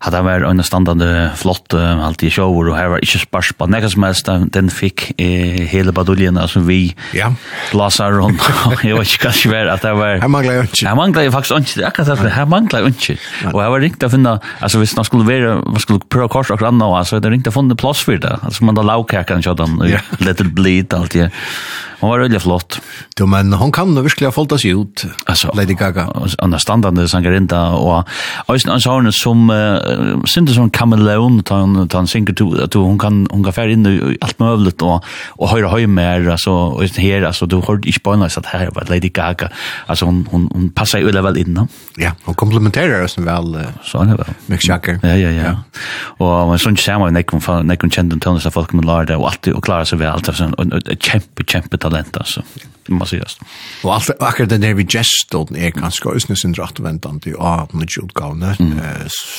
hat 0.00 0.14
det 0.14 0.22
var 0.24 0.46
en 0.46 0.62
standande 0.64 1.10
flott 1.36 1.74
uh, 1.74 2.06
alt 2.06 2.22
i 2.22 2.30
shower, 2.30 2.70
og 2.70 2.78
her 2.78 2.94
var 2.94 3.02
ikke 3.02 3.24
spørsmål, 3.26 3.74
nekka 3.74 3.90
som 3.90 4.06
helst, 4.06 4.30
den 4.54 4.70
fikk 4.70 5.10
uh, 5.18 5.58
hele 5.74 5.92
baduljen 5.92 6.38
som 6.48 6.70
vi 6.70 6.94
ja 7.18 7.34
slasa 7.70 8.08
rundt. 8.12 8.42
Jeg 8.84 8.98
vet 8.98 9.14
ikke 9.14 9.24
kanskje 9.28 9.52
var, 9.52 9.70
at 9.72 9.84
det 9.86 9.92
var... 9.98 10.18
Her 10.22 10.32
manglet 10.32 10.56
jeg 10.56 10.68
ikke. 10.68 10.84
Her 10.88 10.98
manglet 10.98 11.26
jeg 11.26 11.34
faktisk 11.34 11.56
ikke. 11.60 11.86
Akkurat 11.88 12.24
det. 12.24 12.32
Her 12.34 12.48
manglet 12.50 12.76
jeg 12.78 12.94
ikke. 12.94 13.16
Og 13.52 13.60
jeg 13.62 13.74
var 13.74 13.84
ringt 13.86 14.06
å 14.06 14.10
finne... 14.12 14.36
Altså, 14.60 14.82
hvis 14.82 14.96
man 14.98 15.08
skulle 15.08 15.28
være... 15.28 15.56
Man 15.64 15.82
skulle 15.82 16.04
prøve 16.10 16.30
kors 16.32 16.52
og 16.52 16.60
grann 16.62 16.78
nå, 16.80 16.90
så 17.08 17.18
er 17.18 17.24
det 17.24 17.32
ringt 17.34 17.50
å 17.50 17.54
finne 17.54 17.78
plass 17.78 18.02
for 18.06 18.20
det. 18.20 18.34
Altså, 18.40 18.66
man 18.66 18.78
da 18.78 18.84
lavkakken, 18.86 19.44
sånn, 19.46 19.78
og 19.80 20.20
little 20.24 20.50
bleed, 20.54 20.94
alt 20.96 21.16
det. 21.16 21.30
Hon 22.00 22.10
var 22.10 22.18
väldigt 22.18 22.42
flott. 22.42 22.80
Jo, 23.20 23.26
men 23.26 23.52
hon 23.52 23.72
kan 23.72 23.94
nog 23.94 24.04
verkligen 24.04 24.32
folta 24.32 24.58
sig 24.58 24.70
ut. 24.70 25.04
Alltså 25.26 25.52
Lady 25.54 25.74
Gaga. 25.74 26.08
Understandande 26.38 27.08
sangarinta 27.08 27.70
och 27.70 28.08
alltså 28.46 28.70
en 28.70 28.80
sån 28.80 29.12
som 29.12 29.50
uh, 29.50 30.24
synte 30.24 30.52
som 30.52 30.70
kameleon 30.70 31.42
tan 31.42 31.88
tan 31.88 32.06
synker 32.06 32.32
to 32.32 32.64
att 32.64 32.74
hon 32.74 32.98
kan 32.98 33.26
hon 33.30 33.44
kan 33.44 33.52
färd 33.52 33.70
in 33.70 33.86
i 33.86 34.16
allt 34.20 34.38
möjligt 34.38 34.82
och 34.82 35.04
och 35.28 35.48
höra 35.48 35.68
höj 35.68 35.86
mer 35.86 36.28
alltså 36.28 36.50
och 36.50 36.84
här 36.84 37.22
alltså 37.22 37.46
du 37.46 37.56
hörde 37.56 37.88
ich 37.88 38.02
på 38.02 38.12
att 38.12 38.46
här 38.46 38.70
var 38.74 38.84
Lady 38.88 39.08
Gaga. 39.08 39.48
Alltså 39.86 40.04
hon 40.04 40.28
hon, 40.30 40.48
hon 40.52 40.70
passar 40.70 40.98
ju 40.98 41.10
väl 41.10 41.36
in. 41.36 41.54
No? 41.54 41.68
Ja, 41.96 42.12
hon 42.24 42.34
komplementerar 42.34 43.04
oss 43.04 43.18
väl. 43.18 43.54
Uh, 43.54 43.62
så 43.84 44.02
är 44.02 44.04
det 44.04 44.14
väl. 44.16 44.26
Mick 44.46 44.68
Jagger. 44.68 45.00
Ja, 45.02 45.16
ja, 45.16 45.30
ja. 45.30 45.56
Och 46.18 46.48
man 46.48 46.58
sån 46.58 46.76
samma 46.76 47.10
när 47.10 47.22
kom 47.22 47.66
när 47.66 47.76
kom 47.76 47.90
kände 47.90 48.18
tonen 48.18 48.40
av 48.46 48.50
folk 48.50 48.72
med 48.72 48.84
Larda 48.84 49.16
och 49.16 49.28
allt 49.28 49.46
och 49.46 49.64
klara 49.64 49.84
sig 49.84 49.98
väl 49.98 50.08
allt 50.08 50.36
så 50.36 50.44
en 50.44 50.80
kämpe 51.00 51.44
kämpe 51.46 51.78
talent 51.90 52.16
alltså. 52.16 52.42
Det 52.86 52.92
måste 52.92 53.16
sägas. 53.16 53.38
Och 53.82 53.94
allt 53.94 54.10
akkurat 54.20 54.48
den 54.48 54.60
där 54.60 54.74
vi 54.74 54.82
just 54.82 55.30
då 55.30 55.48
är 55.56 55.70
ganska 55.70 56.08
ösnes 56.08 56.44
en 56.44 56.54
rätt 56.54 56.80
väntan 56.80 57.20
till 57.20 57.36
att 57.38 57.72
med 57.72 57.88
Jude 57.96 58.12
Gavne 58.14 58.56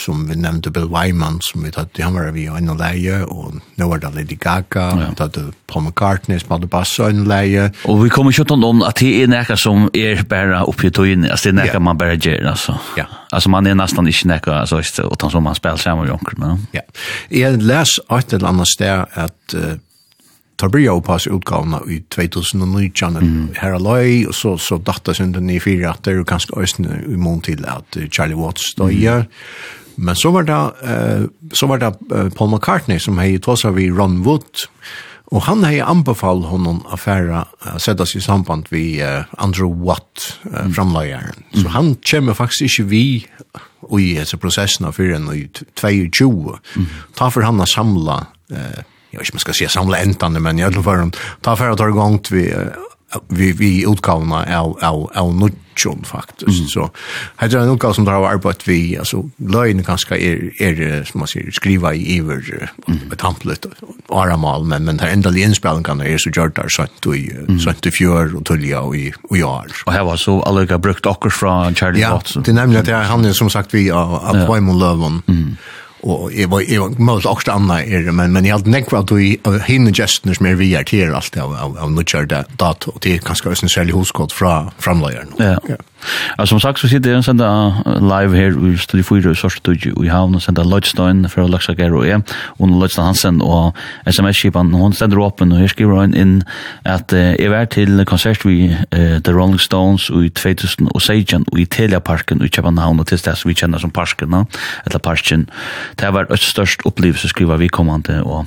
som 0.06 0.28
vi 0.28 0.36
nämnde 0.36 0.69
Bill 0.69 0.86
Wyman 0.86 1.40
som 1.41 1.64
vi 1.64 1.72
hade 1.76 2.03
han 2.03 2.14
var 2.14 2.32
vi 2.32 2.41
i 2.41 2.45
en 2.45 2.78
läge 2.78 3.23
och 3.23 3.53
nu 3.76 3.86
var 3.86 3.98
det 3.98 4.07
Lady 4.07 4.36
Gaga 4.36 5.07
och 5.10 5.18
tatt 5.18 5.38
Paul 5.68 5.84
McCartney 5.84 6.40
som 6.40 6.45
spelade 6.45 6.68
bass 6.68 6.99
och 6.99 7.10
en 7.10 7.23
läge. 7.23 7.72
Och 7.86 8.06
vi 8.06 8.10
kommer 8.10 8.32
ju 8.32 8.41
inte 8.41 8.53
om 8.53 8.82
att 8.82 8.95
det 8.95 9.23
är 9.23 9.28
näka 9.28 9.57
som 9.57 9.90
är 9.94 10.23
bara 10.23 10.64
uppe 10.64 10.88
i 10.88 10.91
tojen 10.91 11.32
alltså 11.32 11.49
det 11.49 11.56
näka 11.56 11.80
man 11.80 11.98
bara 11.98 12.14
ger 12.14 12.45
alltså. 12.45 12.80
Ja. 12.98 13.06
Alltså 13.30 13.49
man 13.49 13.68
är 13.68 13.76
nästan 13.76 14.07
inte 14.07 14.28
näka 14.28 14.53
alltså 14.53 14.82
utan 15.14 15.32
som 15.32 15.44
man 15.44 15.56
spelar 15.56 15.78
samma 15.78 16.07
jonker 16.07 16.34
men. 16.38 16.68
Ja. 16.72 16.82
Jag 17.30 17.61
läs 17.61 17.90
åt 18.07 18.34
eller 18.34 18.48
annat 18.48 18.68
ställe 18.68 19.06
att 19.14 19.56
tar 20.61 21.01
pass 21.05 21.27
utgavna 21.27 21.81
i 21.89 21.99
2019 22.13 23.17
mm. 23.19 23.49
her 23.59 23.75
alai, 23.75 24.25
og 24.27 24.35
så, 24.38 24.55
så 24.57 24.77
datta 24.77 25.13
synden 25.17 25.49
i 25.49 25.59
fyra 25.59 25.95
at 25.95 26.05
det 26.05 26.15
er 26.15 26.23
ganske 26.23 26.53
øyne 26.55 27.01
i 27.09 27.17
mån 27.17 27.41
til 27.41 27.65
at 27.65 27.97
Charlie 28.11 28.38
Watts 28.38 28.73
døye. 28.77 29.23
Mm. 29.25 30.05
Men 30.07 30.15
så 30.15 30.31
var 30.31 30.47
det, 30.47 30.61
uh, 30.88 31.27
så 31.53 31.67
var 31.67 31.81
det 31.81 31.93
Paul 32.35 32.53
McCartney 32.53 32.99
som 32.99 33.19
hei 33.19 33.38
av 33.41 33.75
vi 33.75 33.91
Ron 33.91 34.21
Wood, 34.25 34.69
Og 35.31 35.45
han 35.47 35.63
hei 35.63 35.77
anbefall 35.79 36.43
honom 36.49 36.81
a 36.91 36.97
uh, 36.99 37.77
setta 37.79 38.05
sig 38.05 38.19
i 38.19 38.25
samband 38.25 38.67
vi 38.69 38.99
uh, 38.99 39.23
Andrew 39.39 39.71
Watt, 39.71 40.39
uh, 40.51 40.67
framløyaren. 40.75 41.45
Så 41.55 41.69
han 41.71 41.95
kommer 42.03 42.35
faktisk 42.35 42.67
ikke 42.67 42.89
vi 42.89 43.05
og 43.88 44.01
i 44.01 44.13
hese 44.17 44.38
prosessen 44.38 44.85
av 44.85 44.97
fyrir 44.97 45.15
i 45.33 45.47
22. 45.79 46.57
Mm. 46.75 46.89
Ta 47.15 47.29
for 47.31 47.47
han 47.47 47.63
a 47.63 47.65
samla 47.65 48.17
uh, 48.51 48.81
jag 49.11 49.19
vet 49.19 49.27
inte 49.27 49.35
man 49.35 49.39
ska 49.39 49.53
säga 49.53 49.69
samla 49.69 49.97
äntande 49.97 50.39
men 50.39 50.59
i 50.59 50.63
alla 50.63 50.83
fall 50.83 51.11
ta 51.41 51.55
för 51.55 51.69
att 51.69 51.77
ta 51.77 51.88
igång 51.88 52.19
vi 52.31 52.53
vi 53.27 53.51
vi 53.51 53.91
utgavna 53.91 54.59
av 54.59 54.79
av 54.81 55.11
av 55.15 55.35
nutjon 55.35 56.03
faktiskt 56.03 56.57
mm. 56.57 56.67
så 56.67 56.89
hade 57.35 57.57
jag 57.57 57.67
något 57.67 57.95
som 57.95 58.05
drar 58.05 58.19
var 58.19 58.29
arbetat 58.29 58.67
vi 58.67 58.97
alltså 58.97 59.29
löjen 59.38 59.83
kanske 59.83 60.17
är 60.17 60.61
är 60.61 61.03
som 61.03 61.19
man 61.19 61.27
säger 61.27 61.51
skriva 61.51 61.93
i 61.93 62.19
över 62.19 62.71
ett 63.11 63.19
template 63.19 63.69
aramal 64.09 64.65
men 64.65 64.85
men 64.85 64.99
här 64.99 65.09
ända 65.09 65.38
inspelningen 65.38 65.83
kan 65.83 66.01
är 66.01 66.17
så 66.17 66.29
gjort 66.29 66.55
där 66.55 66.65
så 66.69 66.81
att 66.81 67.01
du 67.01 67.45
så 67.63 67.69
att 67.69 67.81
du 67.81 67.91
fjör 67.91 68.35
och 68.35 68.45
tulja 68.45 68.81
och 68.81 68.95
i 68.95 69.13
och 69.23 69.38
jag 69.38 69.65
och 69.85 69.93
här 69.93 70.03
var 70.03 70.17
så 70.17 70.41
alla 70.41 70.77
brukt 70.77 71.05
ocker 71.05 71.29
från 71.29 71.75
Charlie 71.75 72.05
Watson. 72.09 72.43
det 72.43 72.53
nämligen 72.53 72.95
att 72.95 73.07
han 73.07 73.25
är 73.25 73.33
som 73.33 73.49
sagt 73.49 73.73
vi 73.73 73.91
av 73.91 74.47
Boymon 74.47 74.79
Löven 74.79 75.21
mm 75.27 75.57
og 76.03 76.32
jeg 76.34 76.49
var 76.52 76.64
jeg 76.65 76.82
var 76.82 76.95
most 76.98 77.30
også 77.30 77.53
anna 77.53 77.82
er 77.82 78.11
men 78.11 78.34
men 78.34 78.45
jeg 78.45 78.57
hadde 78.57 78.73
nekva 78.73 79.03
at 79.03 79.14
vi 79.15 79.36
hinne 79.68 79.94
gestene 79.94 80.36
som 80.38 80.49
er 80.49 80.57
vi 80.60 80.73
er 80.73 80.88
til 80.88 81.14
alt 81.14 81.38
av 81.38 81.53
av 81.60 81.91
nutjar 81.94 82.28
dato 82.32 82.95
og 82.95 83.02
det 83.03 83.15
er 83.15 83.26
kanskje 83.26 83.53
også 83.53 83.68
en 83.68 83.76
særlig 83.76 83.94
hoskott 83.94 84.34
fra 84.34 84.72
framleieren. 84.80 85.34
Ja. 85.40 85.57
ja. 85.69 85.78
Ja, 86.38 86.45
som 86.45 86.60
sagt 86.60 86.82
så 86.82 86.90
sitter 86.91 87.15
jeg 87.15 87.26
sender 87.26 87.82
live 88.02 88.36
her 88.38 88.56
i 88.72 88.76
Studio 88.82 89.06
4 89.06 89.34
i 89.34 89.40
Sørstudio 89.40 90.03
i 90.03 90.11
Havn 90.11 90.36
og 90.38 90.44
sender 90.44 90.68
Lodstein 90.68 91.26
fra 91.30 91.45
Løksager 91.48 91.94
og 91.98 92.07
jeg 92.07 92.22
og 92.60 92.73
Lodstein 92.73 93.11
Hansen 93.11 93.41
og 93.45 93.78
SMS-kipan 94.10 94.73
hun 94.73 94.95
sender 94.98 95.22
åpen 95.22 95.53
og 95.53 95.61
her 95.61 95.72
skriver 95.72 96.02
hun 96.02 96.18
inn 96.18 96.38
at 96.88 97.14
jeg 97.14 97.52
var 97.52 97.69
til 97.72 98.03
konsert 98.10 98.45
vi 98.45 98.72
The 98.91 99.34
Rolling 99.34 99.61
Stones 99.61 100.10
i 100.10 100.30
2016 100.30 100.90
og 101.52 101.60
i 101.60 101.65
Telia 101.65 101.99
Parken 101.99 102.41
i 102.41 102.49
København 102.49 102.99
og 102.99 103.07
til 103.07 103.22
steds 103.22 103.45
vi 103.45 103.57
kjenner 103.57 103.82
som 103.82 103.91
Parken 103.91 104.34
eller 104.86 104.99
Parken. 105.03 105.48
Det 105.99 106.14
var 106.14 106.30
et 106.32 106.40
størst 106.44 106.86
opplevelse 106.86 107.32
skriver 107.32 107.57
vi 107.57 107.68
kommande 107.68 108.22
og 108.23 108.45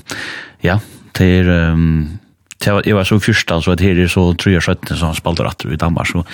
ja, 0.65 0.79
det 1.19 1.31
er 1.41 1.73
um, 1.73 2.19
til 2.65 2.81
jeg 2.89 2.97
var 2.97 3.09
så 3.09 3.19
fyrstan, 3.23 3.62
så 3.65 3.74
at 3.74 3.82
her 3.85 3.99
er 4.01 4.11
så 4.11 4.27
3-17 4.41 4.97
som 5.01 5.15
spalter 5.16 5.49
atter 5.49 5.73
i 5.74 5.81
Danmark, 5.81 6.09
så 6.11 6.24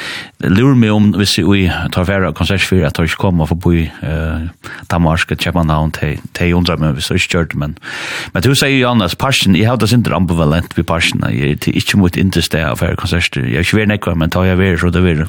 lurer 0.47 0.79
meg 0.79 0.95
om 0.95 1.11
hvis 1.19 1.37
vi 1.43 1.67
tar 1.95 2.09
færre 2.09 2.33
konsertsfyrer, 2.37 2.89
at 2.89 2.99
jeg 2.99 3.11
ikke 3.11 3.25
kommer 3.27 3.51
for 3.51 3.59
å 3.59 3.65
bo 3.67 3.75
i 3.77 3.87
Danmark, 4.91 5.27
at 5.31 5.45
kjøper 5.45 5.67
navn 5.67 5.95
til 5.97 6.19
jeg 6.41 6.57
undrer 6.57 6.81
meg 6.81 6.97
hvis 6.97 7.11
jeg 7.13 7.23
ikke 7.23 7.37
gjør 7.37 7.51
det, 7.53 7.61
men 7.61 7.77
men 8.35 8.45
du 8.45 8.53
sier 8.55 8.79
jo 8.79 8.91
annars, 8.91 9.17
parsen, 9.19 9.57
jeg 9.59 9.69
har 9.69 9.79
det 9.81 9.91
sindre 9.91 10.17
ambivalent 10.17 10.77
ved 10.77 10.87
parsen, 10.89 11.23
jeg 11.29 11.57
er 11.59 11.79
ikke 11.81 12.01
mot 12.01 12.17
interest 12.17 12.55
av 12.59 12.81
færre 12.81 12.99
konserter, 13.01 13.45
jeg 13.45 13.61
er 13.61 13.67
ikke 13.67 13.81
veldig 13.81 13.95
nekva, 13.95 14.17
men 14.19 14.33
tar 14.33 14.49
jeg 14.49 14.61
vær, 14.61 14.79
så 14.81 14.93
det 14.95 15.05
vær, 15.05 15.27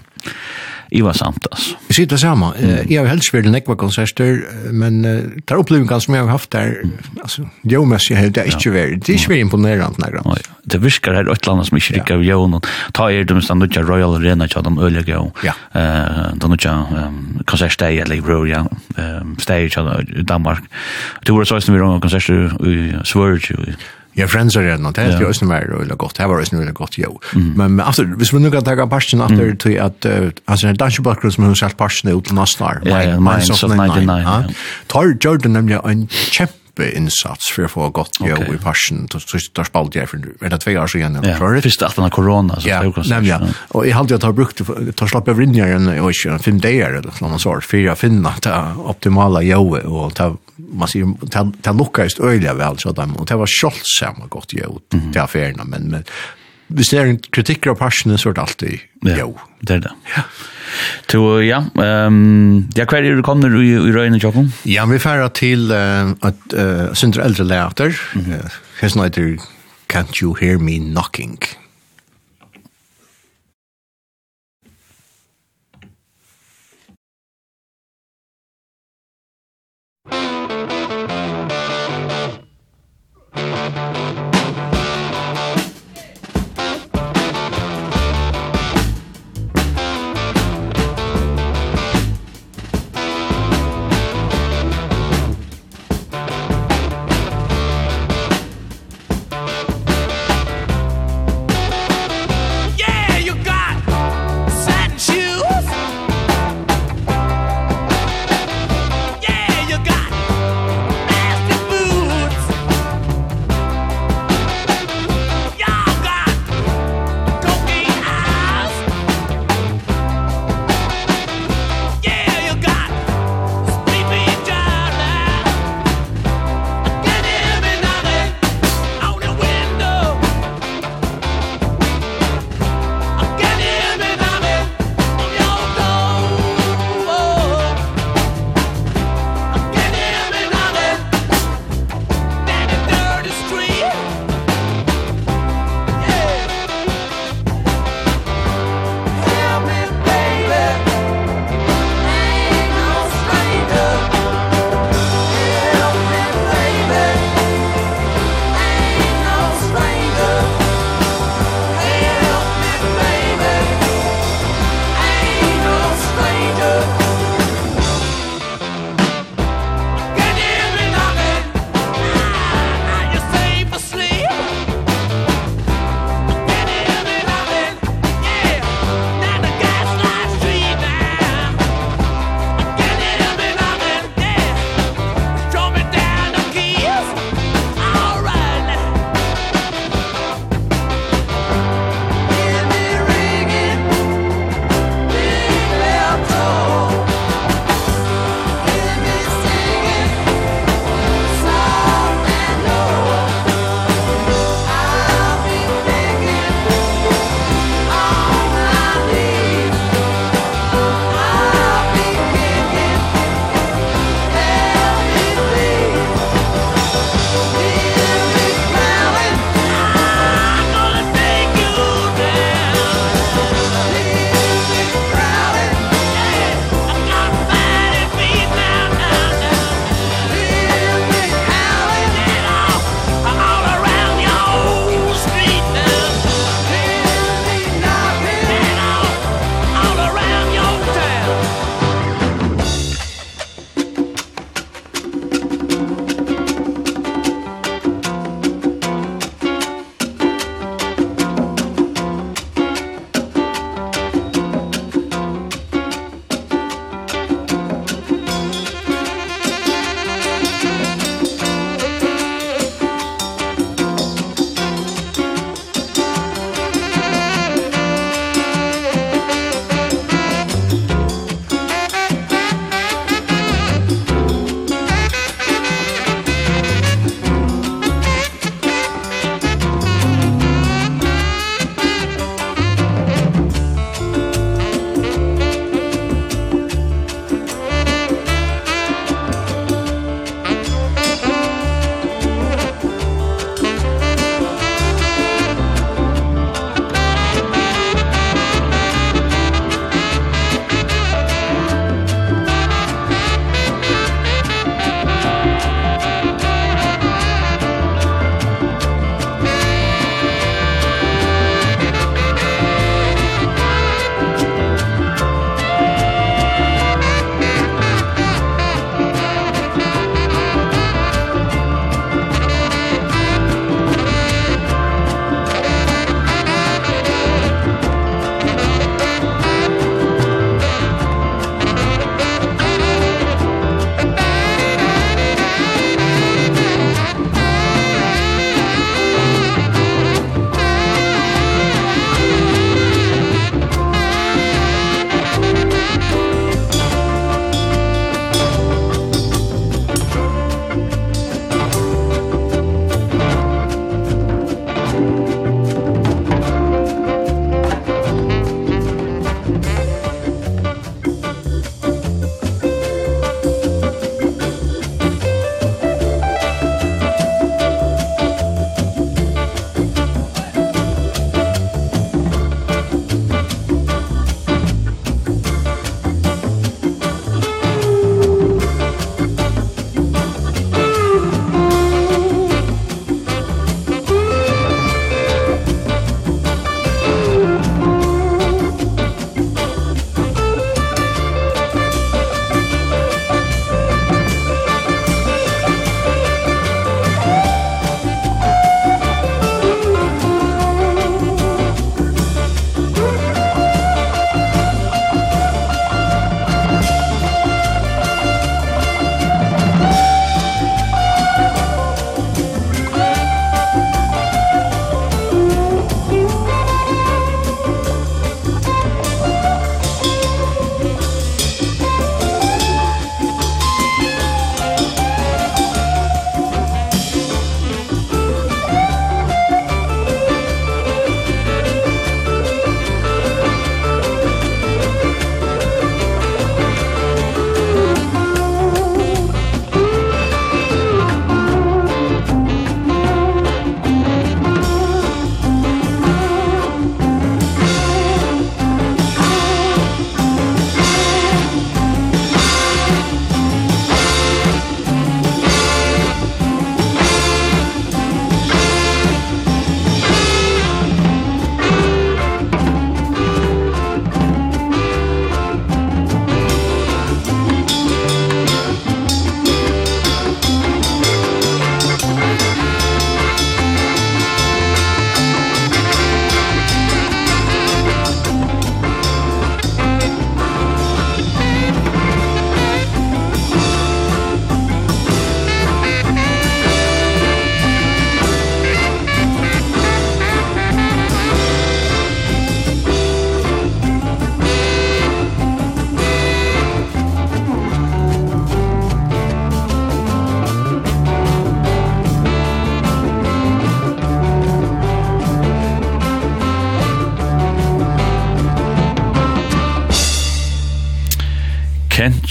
i 0.92 1.02
var 1.02 1.14
samt 1.14 1.48
alltså. 1.52 1.76
Vi 1.88 1.94
sitter 1.94 2.18
samma. 2.18 2.54
Mm. 2.54 2.86
Jag 2.90 3.02
har 3.02 3.08
helst 3.08 3.28
spelat 3.28 3.52
nekva 3.52 3.76
konserter 3.76 4.44
men 4.72 5.02
där 5.46 5.56
upplevelsen 5.56 6.02
som 6.02 6.14
jag 6.14 6.24
har 6.24 6.30
haft 6.30 6.52
där 6.52 6.84
alltså 7.22 7.48
jag 7.62 7.88
måste 7.88 8.16
helt 8.16 8.36
det 8.36 8.42
är 8.42 8.54
inte 8.54 8.70
väl. 8.70 9.00
Det 9.00 9.14
är 9.14 9.18
svårt 9.18 9.36
imponerande 9.36 9.98
några. 9.98 10.22
Ja. 10.26 10.36
Det 10.64 10.78
viskar 10.78 11.14
här 11.14 11.32
ett 11.32 11.48
land 11.48 11.66
som 11.66 11.78
inte 11.78 11.94
rikar 11.94 12.16
av 12.16 12.24
Jon 12.24 12.62
ta 12.94 13.12
er 13.12 13.24
de 13.24 13.42
stannar 13.42 13.68
ju 13.68 13.82
Royal 13.82 14.16
Arena 14.16 14.48
chat 14.48 14.64
de 14.64 14.80
öliga 14.80 15.18
gå. 15.18 15.32
Eh 15.72 16.34
De 16.36 16.50
nu 16.50 16.58
jag 16.60 17.98
eller 18.02 18.16
i 18.16 18.22
stage 19.40 19.78
i 20.18 20.22
Danmark. 20.22 20.64
Det 21.26 21.32
var 21.32 21.44
så 21.44 21.62
som 21.62 21.74
vi 21.74 21.80
rånade 21.80 22.02
konserter 22.02 22.68
i 22.68 22.94
Sverige 23.04 23.76
Ja, 24.14 24.28
friends 24.28 24.58
are 24.58 24.78
not. 24.78 24.96
det 24.96 25.02
är 25.02 25.20
ju 25.20 25.26
også 25.26 25.46
mer 25.46 25.82
eller 25.82 25.96
gott. 25.96 26.16
det 26.18 26.28
var 26.28 26.40
også 26.40 26.56
veldig 26.56 26.74
gott 26.74 26.98
jo. 26.98 27.20
Men 27.34 27.80
after, 27.80 28.04
hvis 28.04 28.34
vi 28.34 28.40
nu 28.40 28.50
kan 28.50 28.64
tenke 28.64 28.88
parsten 28.88 29.22
after, 29.22 29.56
til 29.56 29.72
at, 29.72 30.06
altså, 30.48 30.68
det 30.68 30.82
er 30.82 30.90
ikke 30.90 31.04
bakgrunn 31.04 31.32
som 31.32 31.44
hun 31.44 31.56
selv 31.56 31.76
passion 31.78 32.12
ut 32.12 32.26
til 32.26 32.38
ja, 32.86 33.20
Minds 33.20 33.64
of 33.64 33.70
99, 33.70 34.56
tar 34.90 35.16
Jordan 35.26 35.54
nämligen 35.54 35.82
en 35.86 36.08
kjempe 36.08 36.98
insats 36.98 37.52
för 37.52 37.64
att 37.64 37.72
få 37.72 37.90
gott 37.90 38.18
jo 38.20 38.36
i 38.54 38.58
parsen, 38.58 39.08
da 39.56 39.64
spalte 39.64 40.00
jeg 40.00 40.10
for, 40.10 40.18
er 40.42 40.50
det 40.50 40.60
två 40.62 40.72
år 40.72 40.88
sedan. 40.88 41.20
ja, 41.24 41.38
første 41.38 41.86
at 41.86 41.96
han 41.96 42.04
har 42.04 42.10
korona, 42.10 42.56
så 42.56 42.62
det 42.62 43.12
er. 43.12 43.24
Ja, 43.24 43.40
och 43.70 43.88
jeg 43.88 43.96
hade 43.96 44.14
jag 44.14 44.22
tar 44.22 44.32
brukt, 44.32 44.62
ta 44.96 45.08
slapp 45.08 45.28
av 45.28 45.40
rinjeren, 45.40 45.88
och 46.00 46.10
ikke 46.12 46.40
fem 46.40 46.60
dagar 46.60 46.90
eller 46.90 47.12
noe 47.22 47.40
sånt, 47.40 47.64
för 47.64 47.78
jag 47.78 47.98
finna 47.98 48.34
det 48.42 48.76
optimala 48.78 49.42
jo, 49.42 49.78
och 49.78 50.14
ta 50.14 50.38
man 50.70 50.88
sier, 50.92 51.08
det 51.22 51.74
lukka 51.78 52.06
ist 52.06 52.20
øyelig 52.20 52.58
vel, 52.58 52.80
så 52.80 52.92
dem, 52.92 53.16
og 53.16 53.28
det 53.30 53.38
var 53.38 53.50
kjoldsam 53.60 54.22
og 54.22 54.30
godt 54.30 54.54
ut 54.54 54.84
til 54.92 55.20
affærene, 55.22 55.66
men, 55.66 55.92
men 55.92 56.04
hvis 56.72 56.92
det 56.92 57.00
er 57.00 57.10
en 57.12 57.20
kritikker 57.36 57.74
av 57.74 57.80
passionen, 57.82 58.20
så 58.20 58.32
er 58.32 58.38
det 58.38 58.44
alltid 58.46 59.18
jo. 59.18 59.34
det 59.68 59.76
er 59.76 59.86
det. 59.88 59.92
Ja. 60.16 60.24
Så 61.12 61.22
ja, 61.44 61.58
um, 62.08 62.70
ja 62.78 62.86
hver 62.88 63.04
er 63.04 63.18
du 63.20 63.24
kommer 63.28 63.52
i, 63.60 63.74
i 63.76 63.92
røyene, 63.92 64.22
Jokken? 64.24 64.54
Ja, 64.66 64.86
vi 64.88 65.02
færer 65.04 65.34
til 65.36 65.68
uh, 65.72 66.14
at 66.24 66.56
uh, 66.56 66.94
Sindre 66.96 67.26
Eldre 67.28 67.44
Leater, 67.44 67.92
mm 68.16 68.22
-hmm. 68.22 69.38
uh, 69.40 69.48
Can't 69.92 70.22
You 70.22 70.34
Hear 70.40 70.58
Me 70.58 70.80
Knocking? 70.80 71.40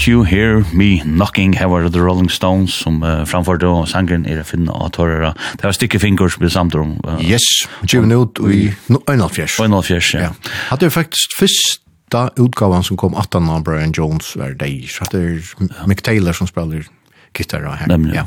Got 0.01 0.07
You 0.07 0.23
Hear 0.23 0.65
Me 0.73 0.99
Knocking 1.03 1.53
Her 1.53 1.67
var 1.67 1.89
the 1.89 1.99
Rolling 2.01 2.29
Stones 2.31 2.73
som 2.73 3.03
uh, 3.03 3.21
framførte 3.29 3.67
og 3.69 3.83
sangren 3.85 4.23
er 4.25 4.39
å 4.41 4.45
finne 4.49 4.73
av 4.73 4.89
tørra. 4.95 5.35
Det 5.59 5.67
var 5.67 5.75
stykke 5.77 5.99
finger 6.01 6.31
som 6.33 6.41
vi 6.41 6.49
samt 6.49 6.73
om. 6.73 6.95
Uh, 7.05 7.21
yes, 7.21 7.45
June 7.85 8.17
ut 8.17 8.41
i 8.49 8.71
Øynalfjers. 8.89 9.59
Øynalfjers, 9.61 10.09
ja. 10.17 10.31
Hadde 10.71 10.89
jo 10.89 10.95
faktisk 10.95 11.37
første 11.37 11.83
da 12.09 12.23
utgavan 12.41 12.81
som 12.81 12.97
kom 12.97 13.13
18 13.13 13.45
av 13.53 13.61
Brian 13.67 13.93
Jones 13.93 14.33
var 14.41 14.57
det, 14.57 14.73
så 14.89 15.05
hadde 15.05 15.85
Mick 15.85 16.01
Taylor 16.01 16.33
som 16.33 16.49
spiller 16.49 16.89
gitarra 17.37 17.77
her. 17.77 17.93
Nemlig, 17.93 18.17
ja 18.17 18.25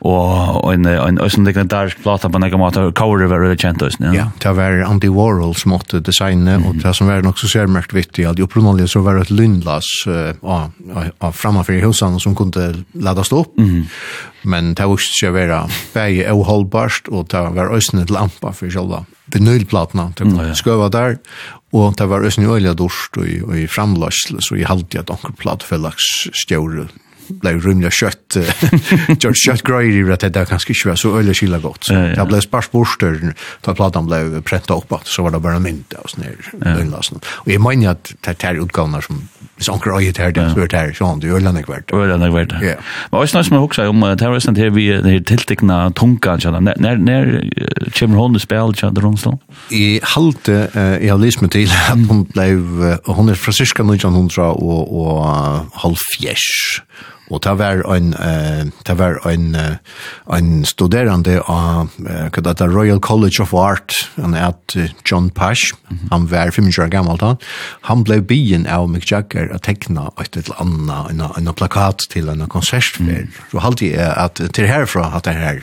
og 0.00 0.74
en 0.74 0.86
en 0.86 1.18
en 1.18 1.44
legendarisk 1.44 2.02
plata 2.02 2.28
på 2.28 2.38
några 2.38 2.56
måter 2.56 2.92
cover 2.92 3.24
över 3.24 3.48
det 3.48 3.60
kända 3.60 3.88
ja. 3.98 4.14
Ja, 4.14 4.30
det 4.38 4.52
var 4.52 4.84
Andy 4.90 5.08
Warhol 5.08 5.54
som 5.54 5.72
åt 5.72 6.04
designa 6.04 6.56
og 6.56 6.74
det 6.82 6.94
som 6.94 7.06
var 7.06 7.22
nok 7.22 7.38
så 7.38 7.48
særmerkt 7.48 7.92
vittig, 7.92 8.24
at 8.24 8.30
att 8.30 8.38
uppenbarligen 8.38 8.88
så 8.88 9.00
var 9.00 9.16
ett 9.16 9.30
lindlas 9.30 9.84
ja 10.06 10.70
av 11.18 11.32
framför 11.32 11.80
husan 11.80 12.20
som 12.20 12.34
kunde 12.34 12.84
laddas 12.92 13.32
upp. 13.32 13.58
Men 14.42 14.74
det 14.74 14.86
var 14.86 14.94
ikke 14.94 15.26
ju 15.26 15.30
vara 15.32 15.68
bæg 15.94 16.32
og 16.32 16.44
hållbart 16.44 17.08
og 17.08 17.28
det 17.28 17.54
var 17.54 17.76
ösnet 17.76 18.10
lampa 18.10 18.52
for 18.52 18.70
själva 18.70 19.04
vinylplatna 19.26 20.12
typ 20.16 20.26
mm, 20.26 20.38
ja. 20.48 20.54
skøva 20.54 20.88
der 20.88 21.18
og 21.72 21.94
det 21.98 22.08
var 22.10 22.24
øsn 22.26 22.42
i 22.42 22.50
olja 22.50 22.74
dorst 22.74 23.18
og 23.20 23.28
i, 23.28 23.40
og 23.42 23.54
i 23.58 23.66
framløsle 23.70 24.42
så 24.42 24.58
i 24.58 24.66
halvtid 24.66 25.04
at 25.04 25.10
onkel 25.14 25.36
platfellaks 25.38 26.30
stjåre 26.44 26.88
ble 27.42 27.54
rymlig 27.62 27.92
kjøtt, 27.94 28.38
kjørt 29.16 29.40
kjøtt 29.44 29.64
grøyr 29.66 30.00
i 30.00 30.04
at 30.12 30.26
det 30.34 30.46
kanskje 30.50 30.74
ikke 30.74 30.90
var 30.90 31.00
så 31.00 31.12
øyelig 31.16 31.36
skille 31.40 31.60
godt. 31.62 31.88
Så 31.88 31.98
det 32.16 32.26
ble 32.30 32.40
spars 32.44 32.70
borster, 32.72 33.18
da 33.66 33.74
platan 33.76 34.08
ble 34.08 34.42
prentet 34.46 34.74
opp, 34.74 34.92
så 35.06 35.24
var 35.26 35.34
det 35.36 35.42
bare 35.44 35.62
mynd 35.62 35.94
av 35.98 36.08
sånne 36.10 36.32
her 36.32 36.90
Og 37.44 37.50
jeg 37.50 37.62
mener 37.62 37.94
at 37.94 38.12
det 38.26 38.36
er 38.46 38.60
utgavene 38.62 39.02
som, 39.04 39.20
hvis 39.58 39.70
anker 39.72 39.94
øyet 39.96 40.18
her, 40.20 40.34
det 40.34 40.44
er 40.48 40.76
her, 40.76 40.92
sånn, 40.96 41.20
det 41.22 41.30
er 41.30 41.38
øyelig 41.38 41.54
nekvært. 41.60 41.94
Øyelig 41.94 42.18
nekvært, 42.24 42.56
ja. 42.64 42.76
Men 43.12 43.20
også 43.20 43.38
når 43.38 43.50
man 43.54 43.64
husker 43.64 43.90
om, 43.92 44.06
det 44.18 44.28
var 44.28 44.38
også 44.38 44.54
det 44.56 44.70
vi 44.74 44.88
er 44.94 45.24
tiltekna 45.28 45.80
tunga, 45.96 46.36
når 46.40 47.30
kommer 47.96 48.22
hun 48.22 48.36
til 48.36 48.44
spil, 48.44 48.74
kjønner 48.82 49.08
hun 49.08 49.18
sånn? 49.20 49.40
I 49.74 50.00
halte, 50.14 50.58
jeg 50.74 51.10
har 51.12 51.20
lyst 51.20 51.42
meg 51.44 51.52
til 51.54 51.70
at 51.70 52.06
hun 52.10 52.24
ble, 52.30 52.48
hun 53.06 53.32
er 53.32 53.38
fra 53.38 53.54
cirka 53.54 53.84
1900 53.86 54.40
og 54.60 55.20
halvfjers, 55.82 56.48
Og 57.30 57.42
det 57.44 57.54
var 57.58 57.82
en, 57.94 58.12
uh, 58.14 58.66
det 58.86 58.96
var 58.98 59.20
en, 59.30 59.54
uh, 59.54 60.36
en 60.36 60.64
studerande 60.66 61.38
av 61.46 61.90
uh, 62.02 62.40
det 62.40 62.66
Royal 62.66 63.00
College 63.00 63.42
of 63.42 63.54
Art, 63.54 63.94
han 64.16 64.34
et 64.34 64.76
John 65.10 65.30
Pash, 65.30 65.74
mm 65.88 65.98
-hmm. 65.98 66.08
han 66.10 66.30
var 66.30 66.50
25 66.50 66.84
år 66.84 66.88
gammel 66.88 67.16
da, 67.16 67.36
han 67.82 68.04
ble 68.04 68.20
byen 68.20 68.66
av 68.66 68.88
Mick 68.88 69.10
Jagger 69.10 69.54
å 69.54 69.58
tekna 69.58 70.10
et 70.20 70.36
eller 70.36 70.60
annet, 70.60 71.10
en, 71.10 71.46
en 71.46 71.54
plakat 71.54 71.98
til 72.10 72.28
en 72.28 72.48
konsertfer. 72.48 73.22
Mm. 73.22 73.28
Så 73.50 73.58
halte 73.58 73.86
jeg 73.86 74.14
at 74.16 74.40
til 74.54 74.66
herfra 74.66 75.12
at 75.16 75.24
det 75.24 75.34
her 75.34 75.62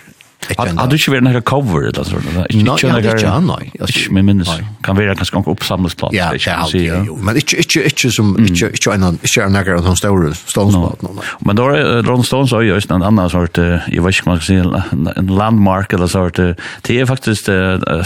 Har 0.58 0.92
du 0.92 0.98
ikke 0.98 1.16
vært 1.16 1.28
noen 1.28 1.42
cover 1.48 1.90
eller 1.92 2.08
sånt? 2.08 2.28
Nei, 2.36 2.48
jeg 2.52 2.92
hadde 2.92 3.16
ikke, 3.16 3.36
nei. 3.48 3.62
Ikke 3.88 4.14
med 4.18 4.28
minnes. 4.32 4.52
Kan 4.86 4.98
være 4.98 5.16
ganske 5.18 5.38
ganske 5.38 5.52
oppsamlingsplat. 5.52 6.14
Ja, 6.14 6.32
det 6.34 6.48
er 6.48 6.56
alltid, 6.56 7.06
jo. 7.08 7.16
Men 7.22 7.38
ikke, 7.38 7.58
ikke, 7.58 7.84
ikke 7.86 8.12
som, 8.12 8.36
ikke, 8.40 8.72
ikke 8.74 8.94
en, 8.94 9.20
ikke 9.24 9.44
en 9.46 9.56
av 9.56 9.66
de 9.66 9.96
store 9.98 10.34
stålsplatene. 10.36 11.26
Men 11.46 11.60
da 11.60 11.68
er 11.76 12.08
Ron 12.08 12.24
Stones 12.24 12.54
og 12.56 12.66
just 12.66 12.92
en 12.92 13.04
annan 13.06 13.30
sort, 13.30 13.58
jeg 13.58 14.04
vet 14.04 14.16
ikke 14.16 14.28
hva 14.28 14.36
man 14.36 14.42
skal 14.42 14.48
si, 14.48 14.58
en 15.18 15.32
landmark 15.32 15.94
eller 15.94 16.12
sort, 16.12 16.38
det 16.38 16.98
er 16.98 17.10
faktisk 17.10 17.50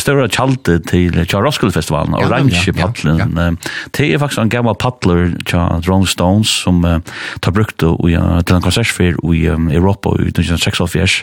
større 0.01 0.29
kjalte 0.31 0.79
til 0.89 1.15
Kjær 1.25 1.45
Roskilde-festivalen, 1.45 2.17
oransje 2.19 2.73
paddelen. 2.77 3.59
Det 3.95 4.11
er 4.11 4.21
faktisk 4.21 4.43
en 4.43 4.53
gammel 4.53 4.77
paddler 4.79 5.35
til 5.47 5.87
Ron 5.87 6.07
Stones 6.09 6.51
som 6.63 6.83
tar 7.41 7.55
brukt 7.55 7.77
til 7.81 8.55
en 8.55 8.65
konsertfyr 8.65 9.19
i 9.31 9.45
Europa 9.49 10.13
i 10.19 10.29
1946, 10.31 11.21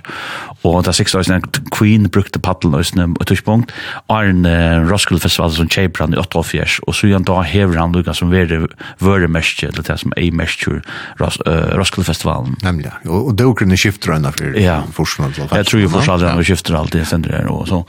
og 0.67 0.81
det 0.85 0.93
er 0.93 0.99
Essex 1.15 1.29
og 1.49 1.73
Queen 1.75 2.09
brukte 2.13 2.41
paddelen 2.43 2.79
og 2.79 2.87
sånn 2.89 3.17
og 3.19 3.27
tørspunkt. 3.29 3.73
Arn 4.13 4.47
Roskilde 4.89 5.23
Festival 5.25 5.55
som 5.57 5.71
kjøper 5.71 6.15
i 6.15 6.21
88 6.21 6.79
og 6.87 6.97
så 6.97 7.09
igjen 7.09 7.27
da 7.29 7.41
hever 7.47 7.79
han 7.81 7.95
lukka 7.97 8.15
som 8.17 8.33
vere 8.33 8.67
vøre 9.03 9.29
mørkje 9.31 9.71
eller 9.71 9.87
det 9.87 9.99
som 10.01 10.15
er 10.17 10.31
mørkje 10.35 10.81
Roskilde 11.19 12.07
Festivalen. 12.09 12.57
Nemlig, 12.65 12.93
og 13.07 13.35
det 13.39 13.47
er 13.47 13.77
skifter 13.79 14.15
enda 14.17 14.33
for 14.35 14.59
ja. 14.59 14.79
forskjell. 14.95 15.35
Jeg 15.39 15.69
tror 15.69 15.83
jo 15.83 15.91
forskjell 15.93 16.27
han 16.27 16.45
skifter 16.47 16.79
alltid 16.79 17.07
sender 17.09 17.37
her 17.39 17.51
og 17.53 17.67
så. 17.71 17.83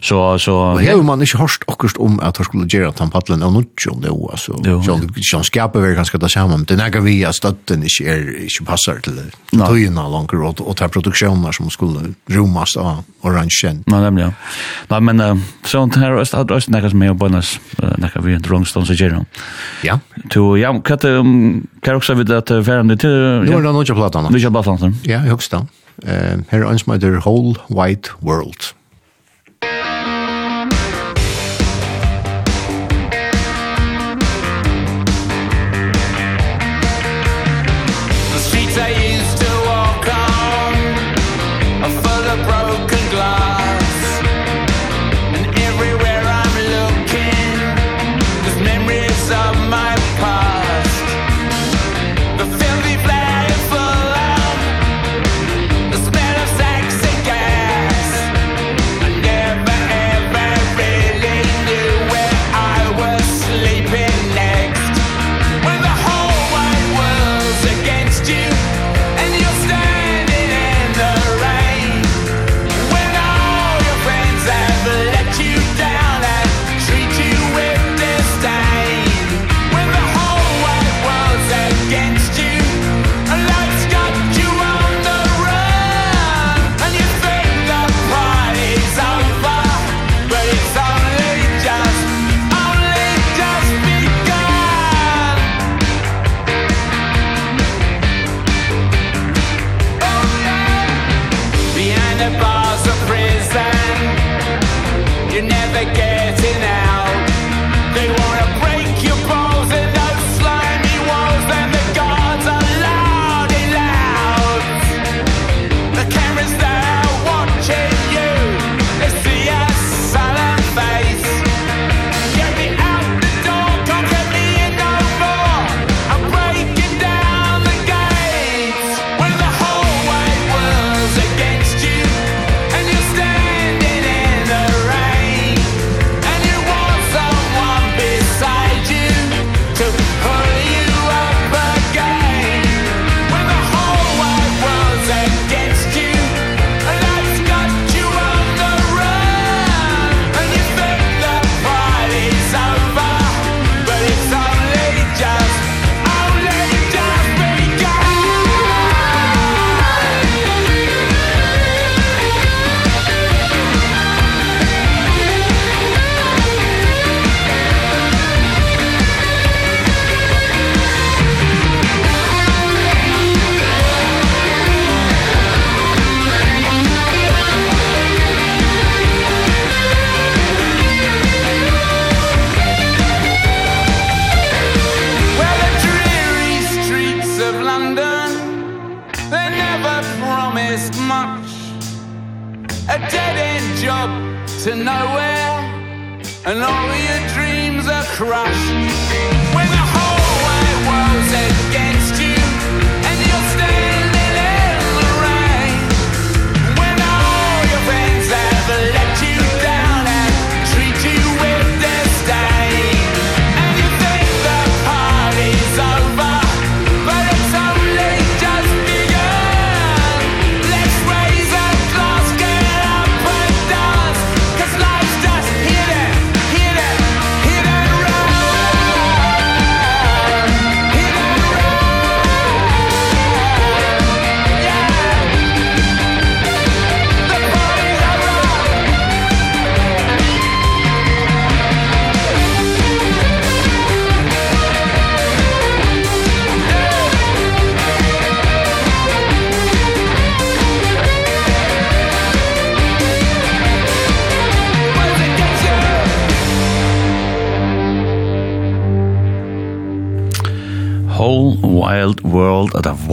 Så, 0.00 0.20
så. 0.42 0.56
Og 0.76 0.82
hever 0.82 1.04
man 1.06 1.22
ikke 1.24 1.40
hørst 1.40 1.66
akkurat 1.70 2.00
om 2.02 2.18
at 2.24 2.40
han 2.40 2.48
skulle 2.48 2.68
gjøre 2.70 2.92
at 2.92 3.02
han 3.02 3.12
paddelen 3.12 3.44
er 3.46 3.52
nødt 3.54 3.86
om 3.92 4.00
det 4.02 4.12
jo, 4.12 4.30
altså. 4.32 4.56
Sjøn 5.26 5.46
skaper 5.46 5.84
vi 5.84 5.94
ganske 5.96 6.20
det 6.20 6.30
samme, 6.32 6.58
men 6.58 6.66
det 6.68 6.78
er 6.80 7.04
vi 7.04 7.18
at 7.26 7.36
støtten 7.36 7.84
ikke, 7.86 8.06
er, 8.12 8.30
ikke 8.46 8.66
passer 8.68 9.02
til 9.04 9.20
tøyene 9.52 10.06
langer 10.12 10.44
og, 10.48 10.62
og 10.64 10.76
til 10.78 10.92
produksjoner 10.96 11.54
som 11.56 11.70
skulle 11.72 12.14
roma 12.32 12.55
drammast 12.56 12.76
av 12.76 13.04
orangen. 13.22 13.82
Nei, 13.86 14.00
nemlig, 14.00 14.24
ja. 14.24 14.32
Nei, 14.90 15.00
men 15.04 15.20
uh, 15.20 15.42
sånn 15.66 15.92
her 15.96 16.16
er 16.16 16.22
det 16.24 16.56
også 16.56 16.72
nekka 16.72 16.90
som 16.92 17.02
er 17.02 17.16
på 17.16 17.28
hennes, 17.28 17.52
nekka 18.00 18.22
vi 18.24 18.36
drongstånd 18.40 18.88
som 18.88 18.96
gjør. 18.96 19.18
Ja. 19.84 19.98
To, 20.32 20.56
ja, 20.56 20.72
hva 20.72 20.96
er 20.96 21.66
det 21.84 21.96
også 21.96 22.16
vidt 22.16 22.32
at 22.32 22.52
ferende 22.66 22.96
til? 23.00 23.12
Nå 23.44 23.58
er 23.58 23.66
det 23.66 23.74
noen 23.76 24.00
platene. 24.00 24.32
Noen 24.32 24.56
platene. 24.56 24.94
Ja, 25.08 25.22
høgst 25.26 25.52
da. 25.52 25.66
Her 26.04 26.60
er 26.60 26.68
en 26.68 26.80
som 26.80 26.92
heter 26.92 27.20
Whole 27.24 27.56
White 27.72 28.16
World. 28.22 28.72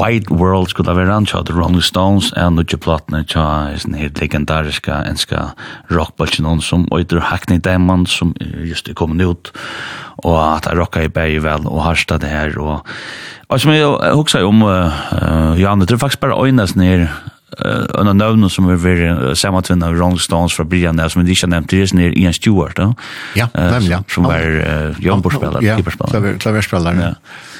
Wide 0.03 0.35
World 0.35 0.67
skulle 0.69 0.89
det 0.89 0.97
være 0.97 1.13
han, 1.13 1.25
tja 1.25 1.43
The 1.45 1.55
Rolling 1.55 1.83
Stones, 1.83 2.31
og 2.35 2.53
nødje 2.57 2.77
platene, 2.77 3.23
tja 3.23 3.45
en 3.71 3.95
helt 3.95 4.19
legendariska 4.19 5.03
enska 5.07 5.53
rockbalsen 5.91 6.45
hon 6.45 6.61
som 6.61 6.87
øyder 6.95 7.21
Hackney 7.29 7.61
Diamond, 7.63 8.07
som 8.07 8.33
just 8.67 8.89
er 8.89 8.97
kommet 8.99 9.23
ut, 9.25 9.51
og 10.17 10.39
at 10.55 10.67
jeg 10.67 10.79
rocka 10.79 11.05
i 11.05 11.11
bæg 11.11 11.39
vel, 11.43 11.67
og 11.67 11.83
harsta 11.87 12.17
det 12.17 12.29
her, 12.29 12.57
og, 12.59 12.83
og 13.47 13.61
som 13.61 13.71
jeg 13.71 14.15
huksa 14.15 14.43
om, 14.43 14.63
uh, 14.63 15.59
Jan, 15.59 15.79
det 15.79 15.91
er 15.91 16.03
faktisk 16.03 16.19
bare 16.19 16.41
øynes 16.45 16.75
nere, 16.75 17.07
eh 17.53 17.99
en 17.99 18.07
annan 18.07 18.49
som 18.49 18.69
är 18.69 18.75
vi 18.75 19.35
samma 19.35 19.61
tvinna 19.61 19.93
Rolling 19.93 20.19
Stones 20.19 20.53
fra 20.53 20.63
Brian 20.63 20.95
där 20.95 21.09
som 21.09 21.25
vi 21.25 21.35
har 21.41 21.47
nevnt, 21.47 21.69
det 21.69 21.81
är 21.81 22.17
Ian 22.17 22.33
Stewart 22.33 22.75
da. 22.75 22.95
Ja, 23.35 23.47
nämligen. 23.53 24.03
Som 24.07 24.23
var 24.23 24.39
Jan 24.99 25.21
Borspelare, 25.21 25.65
Ja, 25.65 25.77
klaverspelare. 26.39 27.15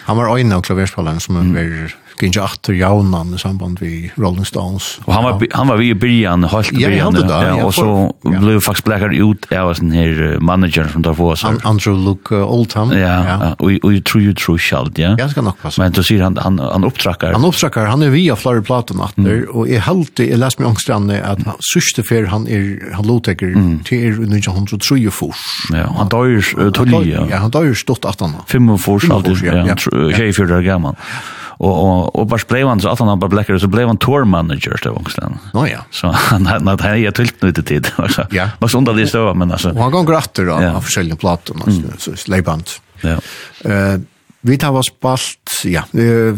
Han 0.06 0.18
var 0.18 0.38
en 0.38 0.52
av 0.52 0.62
klaverspilleren 0.62 1.20
som 1.20 1.36
var 1.36 1.94
gikk 2.24 2.40
atter 2.44 2.76
jaunan 2.78 3.34
i 3.36 3.40
samband 3.42 3.82
vi 3.82 4.12
Rolling 4.18 4.46
Stones. 4.48 5.00
Og 5.06 5.14
han 5.14 5.26
var, 5.26 5.38
ja. 5.42 5.50
han 5.58 5.70
var 5.72 5.80
vi 5.82 5.90
i 5.92 5.98
byrjan, 5.98 6.46
holdt 6.52 6.72
i 6.74 6.84
byrjan. 6.84 7.18
Ja, 7.18 7.24
det, 7.28 7.40
ja, 7.48 7.66
og 7.66 7.74
så 7.76 7.88
ja. 8.28 8.40
ble 8.40 8.58
faktisk 8.64 8.88
blekkar 8.88 9.14
ut 9.14 9.48
av 9.54 9.74
den 9.80 9.92
her 9.96 10.22
manager 10.44 10.90
som 10.92 11.04
tar 11.06 11.18
på 11.18 11.30
oss. 11.34 11.44
An 11.48 11.60
Andrew 11.68 11.98
Luke 11.98 12.36
uh, 12.36 12.46
Oldham. 12.48 12.94
Ja, 12.96 13.16
ja. 13.28 13.52
Og, 13.58 13.76
og 13.84 13.94
jeg 13.96 14.04
tror 14.10 14.24
jo 14.26 14.36
tror 14.40 14.62
sjalt, 14.62 15.02
ja. 15.02 15.14
Ja, 15.20 15.28
skal 15.32 15.48
nok 15.48 15.60
passe. 15.62 15.82
Men 15.82 15.96
du 15.96 16.02
sier 16.06 16.24
han, 16.26 16.40
han, 16.42 16.60
han 16.62 16.88
opptrakkar. 16.88 17.36
Han 17.36 17.48
opptrakkar, 17.48 17.90
han 17.92 18.06
er 18.06 18.14
vi 18.14 18.26
av 18.34 18.42
flere 18.44 18.64
platen 18.66 19.02
atter, 19.04 19.44
mm. 19.44 19.52
og 19.52 19.70
jeg 19.72 19.84
halte, 19.88 20.28
jeg 20.30 20.42
leser 20.42 20.64
meg 20.64 20.72
ångstrande, 20.74 21.20
at 21.34 21.44
mm. 21.44 21.54
sørste 21.74 22.06
fer 22.08 22.30
han 22.32 22.48
er, 22.52 22.68
han 22.98 23.08
lovtekker 23.10 23.54
mm. 23.54 23.78
til 23.90 24.10
er 24.10 24.20
1903 24.30 25.00
fors. 25.14 25.46
Ja, 25.74 25.88
han 26.00 26.12
døyr 26.14 26.42
uh, 26.60 26.68
tulli, 26.76 27.06
ja. 27.14 27.28
Ja, 27.32 27.44
han 27.46 27.54
døyr 27.54 27.76
stått 27.78 28.08
18. 28.10 28.44
45, 28.52 29.10
ja, 29.12 29.22
ja, 29.24 29.64
ja, 29.64 29.64
ja, 29.64 29.74
ja, 29.74 29.74
ja, 29.74 30.18
ja, 30.18 30.34
ja, 30.34 30.52
ja, 30.54 30.62
ja, 30.64 30.94
ja 30.94 31.42
og 31.64 31.76
og 31.84 32.16
og 32.20 32.28
bare 32.30 32.46
blev 32.48 32.68
han 32.68 32.82
så 32.82 32.92
at 32.92 33.00
han 33.00 33.20
bare 33.20 33.30
blackare 33.30 33.60
så 33.60 33.68
blev 33.68 33.88
han 33.88 33.98
tour 33.98 34.26
manager 34.26 34.78
til 34.78 34.92
också 34.92 35.30
Nå 35.54 35.66
Ja 35.66 35.72
ja. 35.72 35.80
Så 35.92 36.12
han 36.12 36.46
hade 36.46 36.66
något 36.66 36.82
här 36.82 36.96
jag 36.96 37.16
tilt 37.16 37.42
nu. 37.42 37.54
Ja. 38.32 38.50
Var 38.60 38.68
så 38.68 38.78
under 38.78 38.94
det 38.94 39.08
så 39.08 39.34
men 39.34 39.52
altså. 39.52 39.70
Og 39.70 39.84
han 39.84 39.92
går 39.92 40.04
gratter 40.04 40.46
då 40.46 40.54
av 40.54 40.82
forskjellige 40.82 41.16
plattor 41.16 41.56
alltså 41.66 41.82
så 41.98 42.16
slejband. 42.16 42.70
Ja. 43.02 43.18
Eh 43.66 44.00
vi 44.46 44.58
tar 44.58 44.72
oss 44.72 44.92
bast 45.02 45.66
ja, 45.66 45.84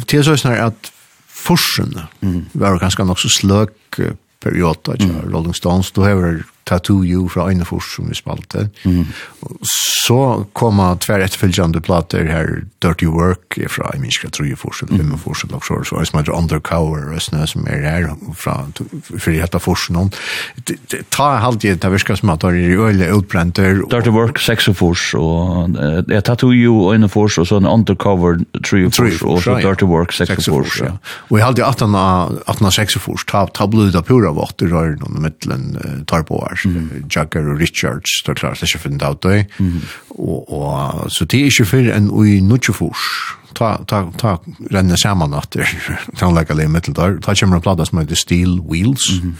till 0.05 0.23
så 0.23 0.37
snart 0.37 0.91
forsene 1.27 2.07
mm. 2.21 2.45
var 2.51 2.77
ganske 2.79 3.03
nok 3.03 3.19
så 3.19 3.29
slök 3.29 3.99
period 4.43 4.89
mm. 4.99 5.31
Rolling 5.33 5.55
Stones 5.55 5.91
du 5.91 6.01
har 6.01 6.43
Tattoo 6.65 7.03
You 7.05 7.29
fra 7.29 7.49
Einefors 7.49 7.95
som 7.95 8.09
vi 8.09 8.15
spalte. 8.17 8.69
Mm. 8.83 9.05
Så 10.05 10.45
kom 10.53 10.79
tver 11.01 11.23
etterfølgjande 11.25 11.81
plater 11.85 12.27
her, 12.29 12.49
Dirty 12.83 13.07
Work 13.09 13.57
fra 13.73 13.89
i 13.95 14.01
minska 14.01 14.29
Trujefors, 14.33 14.83
eller 14.83 14.99
Femmefors, 14.99 15.43
eller 15.47 15.61
så, 15.65 15.79
så 15.85 15.97
er 15.97 16.03
det 16.03 16.09
som 16.09 16.19
heter 16.19 16.35
Undercover, 16.35 17.07
og 17.13 17.21
som 17.21 17.65
er 17.69 17.85
her, 17.85 18.09
fra, 18.37 18.57
for 19.09 19.31
i 19.33 19.39
hette 19.41 19.61
Ta 21.13 21.29
halvtid, 21.41 21.79
det 21.81 21.91
virker 21.93 22.19
som 22.19 22.33
at 22.33 22.45
det 22.45 22.51
er 22.53 22.83
øyelig 22.85 23.09
utbrenter. 23.15 23.81
Dirty 23.89 24.13
Work, 24.13 24.41
Sexofors, 24.41 25.07
og 25.17 25.77
ja, 26.11 26.21
Tattoo 26.21 26.53
You, 26.53 26.91
Einefors, 26.93 27.39
og 27.41 27.49
så 27.49 27.61
en 27.61 27.69
Undercover, 27.69 28.41
Trujefors, 28.61 29.21
og 29.21 29.41
så 29.45 29.57
Dirty 29.61 29.89
Work, 29.89 30.13
Sexofors. 30.13 30.81
Ja. 30.81 30.95
Og 31.29 31.39
jeg 31.39 31.47
halvtid 31.47 31.65
18 31.65 31.97
av 32.01 32.77
6 32.77 32.99
av 33.01 33.25
ta, 33.29 33.45
ta 33.53 33.69
blodet 33.69 33.97
av 33.97 34.05
pura 34.05 34.33
vått 34.37 34.61
i 34.65 34.69
røyren 34.69 35.01
og 35.05 35.17
mittelen 35.21 36.05
tar 36.09 36.25
på 36.29 36.41
her 36.45 36.54
Richards, 36.55 36.65
mm. 36.65 37.05
Jagger 37.15 37.51
og 37.51 37.59
Richards, 37.59 38.21
det 38.25 38.29
er 38.29 38.33
klart, 38.33 38.59
det 38.59 38.63
er 38.63 38.73
ikke 38.73 38.83
funnet 38.83 39.03
av 39.03 39.17
det. 39.23 39.45
Og, 40.09 40.51
og, 40.51 41.11
så 41.11 41.25
det 41.25 41.39
er 41.39 41.51
ikke 41.51 41.65
før 41.65 41.89
enn 41.95 42.11
ui 42.11 42.39
nutjefors, 42.41 43.07
ta, 43.55 43.77
ta, 43.87 44.05
ta 44.19 44.37
renne 44.73 44.97
saman 44.99 45.35
etter 45.37 45.69
tannleggelig 46.19 46.69
mitteldar, 46.71 47.19
ta 47.23 47.35
kommer 47.35 47.59
en 47.59 47.65
plada 47.65 47.87
som 47.87 47.99
heter 47.99 48.19
Steel 48.19 48.59
Wheels, 48.61 49.09
mm. 49.21 49.35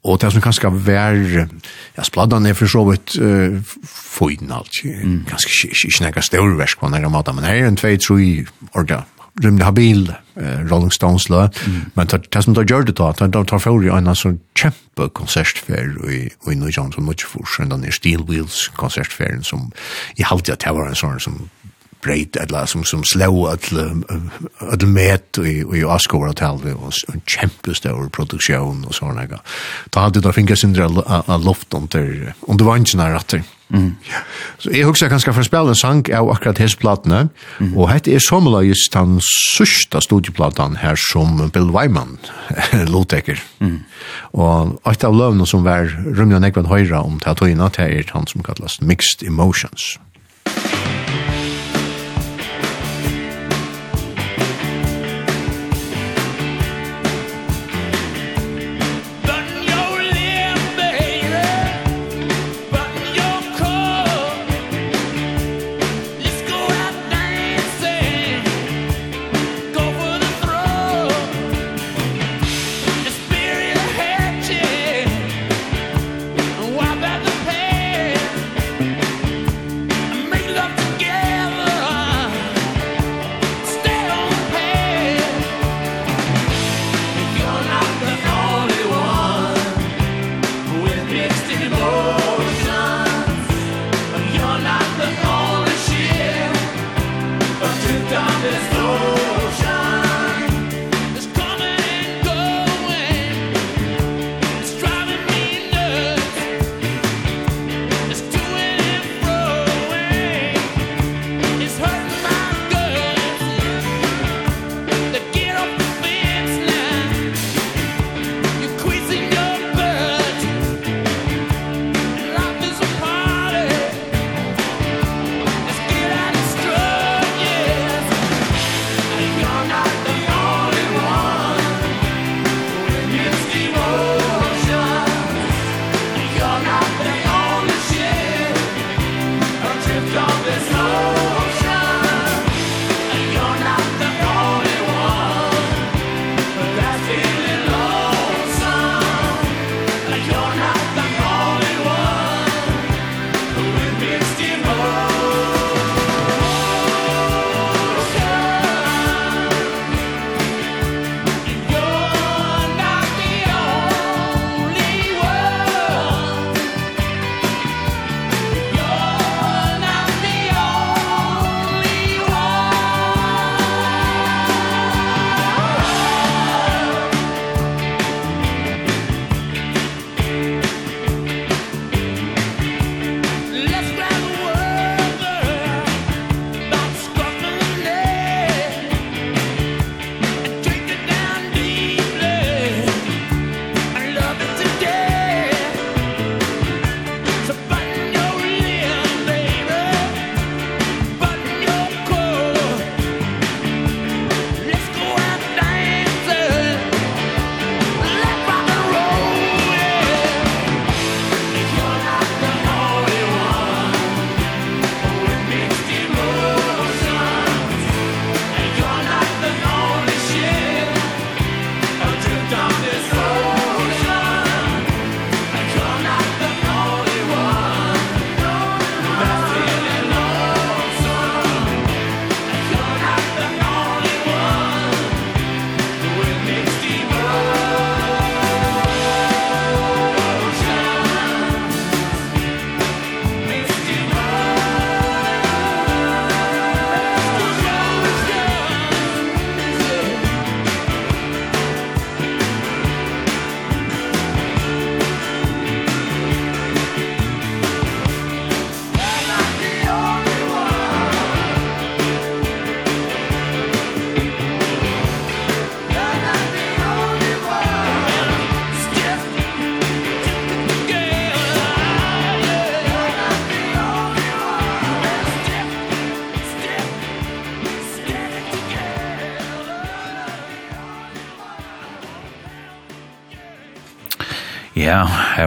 Og 0.00 0.16
det 0.16 0.30
som 0.32 0.40
kanskje 0.40 0.70
var, 0.72 1.12
ja, 1.12 2.02
spladdan 2.08 2.46
er 2.48 2.54
for 2.56 2.72
så 2.72 2.86
vidt 2.88 3.18
uh, 3.20 3.58
foiden 3.84 4.48
alt, 4.56 4.78
mm. 4.80 5.26
kanskje 5.28 5.50
ikke, 5.50 5.68
ikke, 5.74 5.88
ikke 5.90 6.04
nekka 6.06 6.22
størversk 6.24 6.80
på 6.80 6.88
nære 6.88 7.10
måte, 7.12 7.34
men 7.36 7.44
her 7.44 7.58
er 7.58 7.68
en 7.68 7.76
tvei, 7.76 7.98
troi, 8.00 8.46
orda, 8.72 9.02
rymde 9.44 9.64
habil 9.64 10.10
uh, 10.10 10.60
Rolling 10.70 10.92
Stones 10.92 11.28
lø, 11.32 11.46
mm. 11.48 11.80
men 11.96 12.10
det 12.12 12.44
som 12.44 12.56
de 12.56 12.64
gjør 12.64 12.88
det 12.88 12.96
da, 13.00 13.12
de 13.20 13.44
tar 13.44 13.62
for 13.62 13.84
i 13.84 13.92
en 13.92 14.12
sånn 14.16 14.40
kjempe 14.58 15.08
konsertfer 15.16 15.94
i, 16.10 16.22
i 16.28 16.58
New 16.58 16.70
Jones 16.70 16.98
og 17.00 17.06
Nutjefors, 17.06 17.58
den 17.60 17.72
denne 17.74 17.94
Steel 17.94 18.24
Wheels 18.28 18.68
konsertferen 18.78 19.44
som 19.46 19.70
i 20.18 20.26
halvtid 20.26 20.58
at 20.58 20.66
det 20.66 20.76
var 20.76 20.90
en 20.90 20.98
sånn 20.98 21.22
som 21.22 21.42
breit 22.02 22.36
eller 22.36 22.66
som 22.66 22.84
som 22.84 23.04
slå 23.04 23.30
all 23.50 23.80
all 24.60 24.86
met 24.86 25.38
og 25.38 25.76
i 25.76 25.84
Oscar 25.84 26.26
Hotel 26.26 26.60
det 26.64 26.74
var 26.74 26.98
en 27.12 27.22
kjempestor 27.26 28.08
produksjon 28.08 28.84
og 28.86 28.94
sånn 28.94 29.16
där. 29.16 29.40
Da 29.90 30.00
hadde 30.00 30.20
då 30.20 30.32
fingrar 30.32 30.56
sin 30.56 30.72
del 30.72 30.98
av 31.06 31.44
loft 31.44 31.74
under 31.74 32.34
under 32.48 32.64
vanchen 32.64 33.00
rätter. 33.00 33.42
Mm. 33.70 33.96
Så 34.58 34.72
jeg 34.74 34.86
husker 34.86 35.08
kanskje 35.08 35.32
for 35.34 35.46
spillet 35.46 35.74
en 35.74 35.78
sang 35.78 36.02
av 36.14 36.30
akkurat 36.32 36.58
hans 36.58 36.74
platene, 36.74 37.28
mm. 37.60 37.76
og 37.78 37.90
hette 37.92 38.10
er 38.10 38.22
sommerløyes 38.24 38.88
den 38.90 39.20
sørste 39.22 40.02
studieplaten 40.02 40.80
her 40.82 40.98
som 40.98 41.38
Bill 41.54 41.70
Wyman 41.70 42.18
lotekker. 42.94 43.38
Mm. 43.60 43.80
Og 44.34 44.76
et 44.90 45.06
av 45.06 45.14
løvene 45.14 45.46
som 45.46 45.64
var 45.66 45.90
Rømjan 46.04 46.42
nekvann 46.42 46.70
høyre 46.70 47.02
om 47.04 47.20
teatoina, 47.22 47.70
det 47.76 47.86
er 47.86 48.14
han 48.14 48.26
som 48.30 48.42
kalles 48.46 48.80
Mixed 48.82 49.26
Emotions. 49.26 49.94
Mm. 49.96 50.09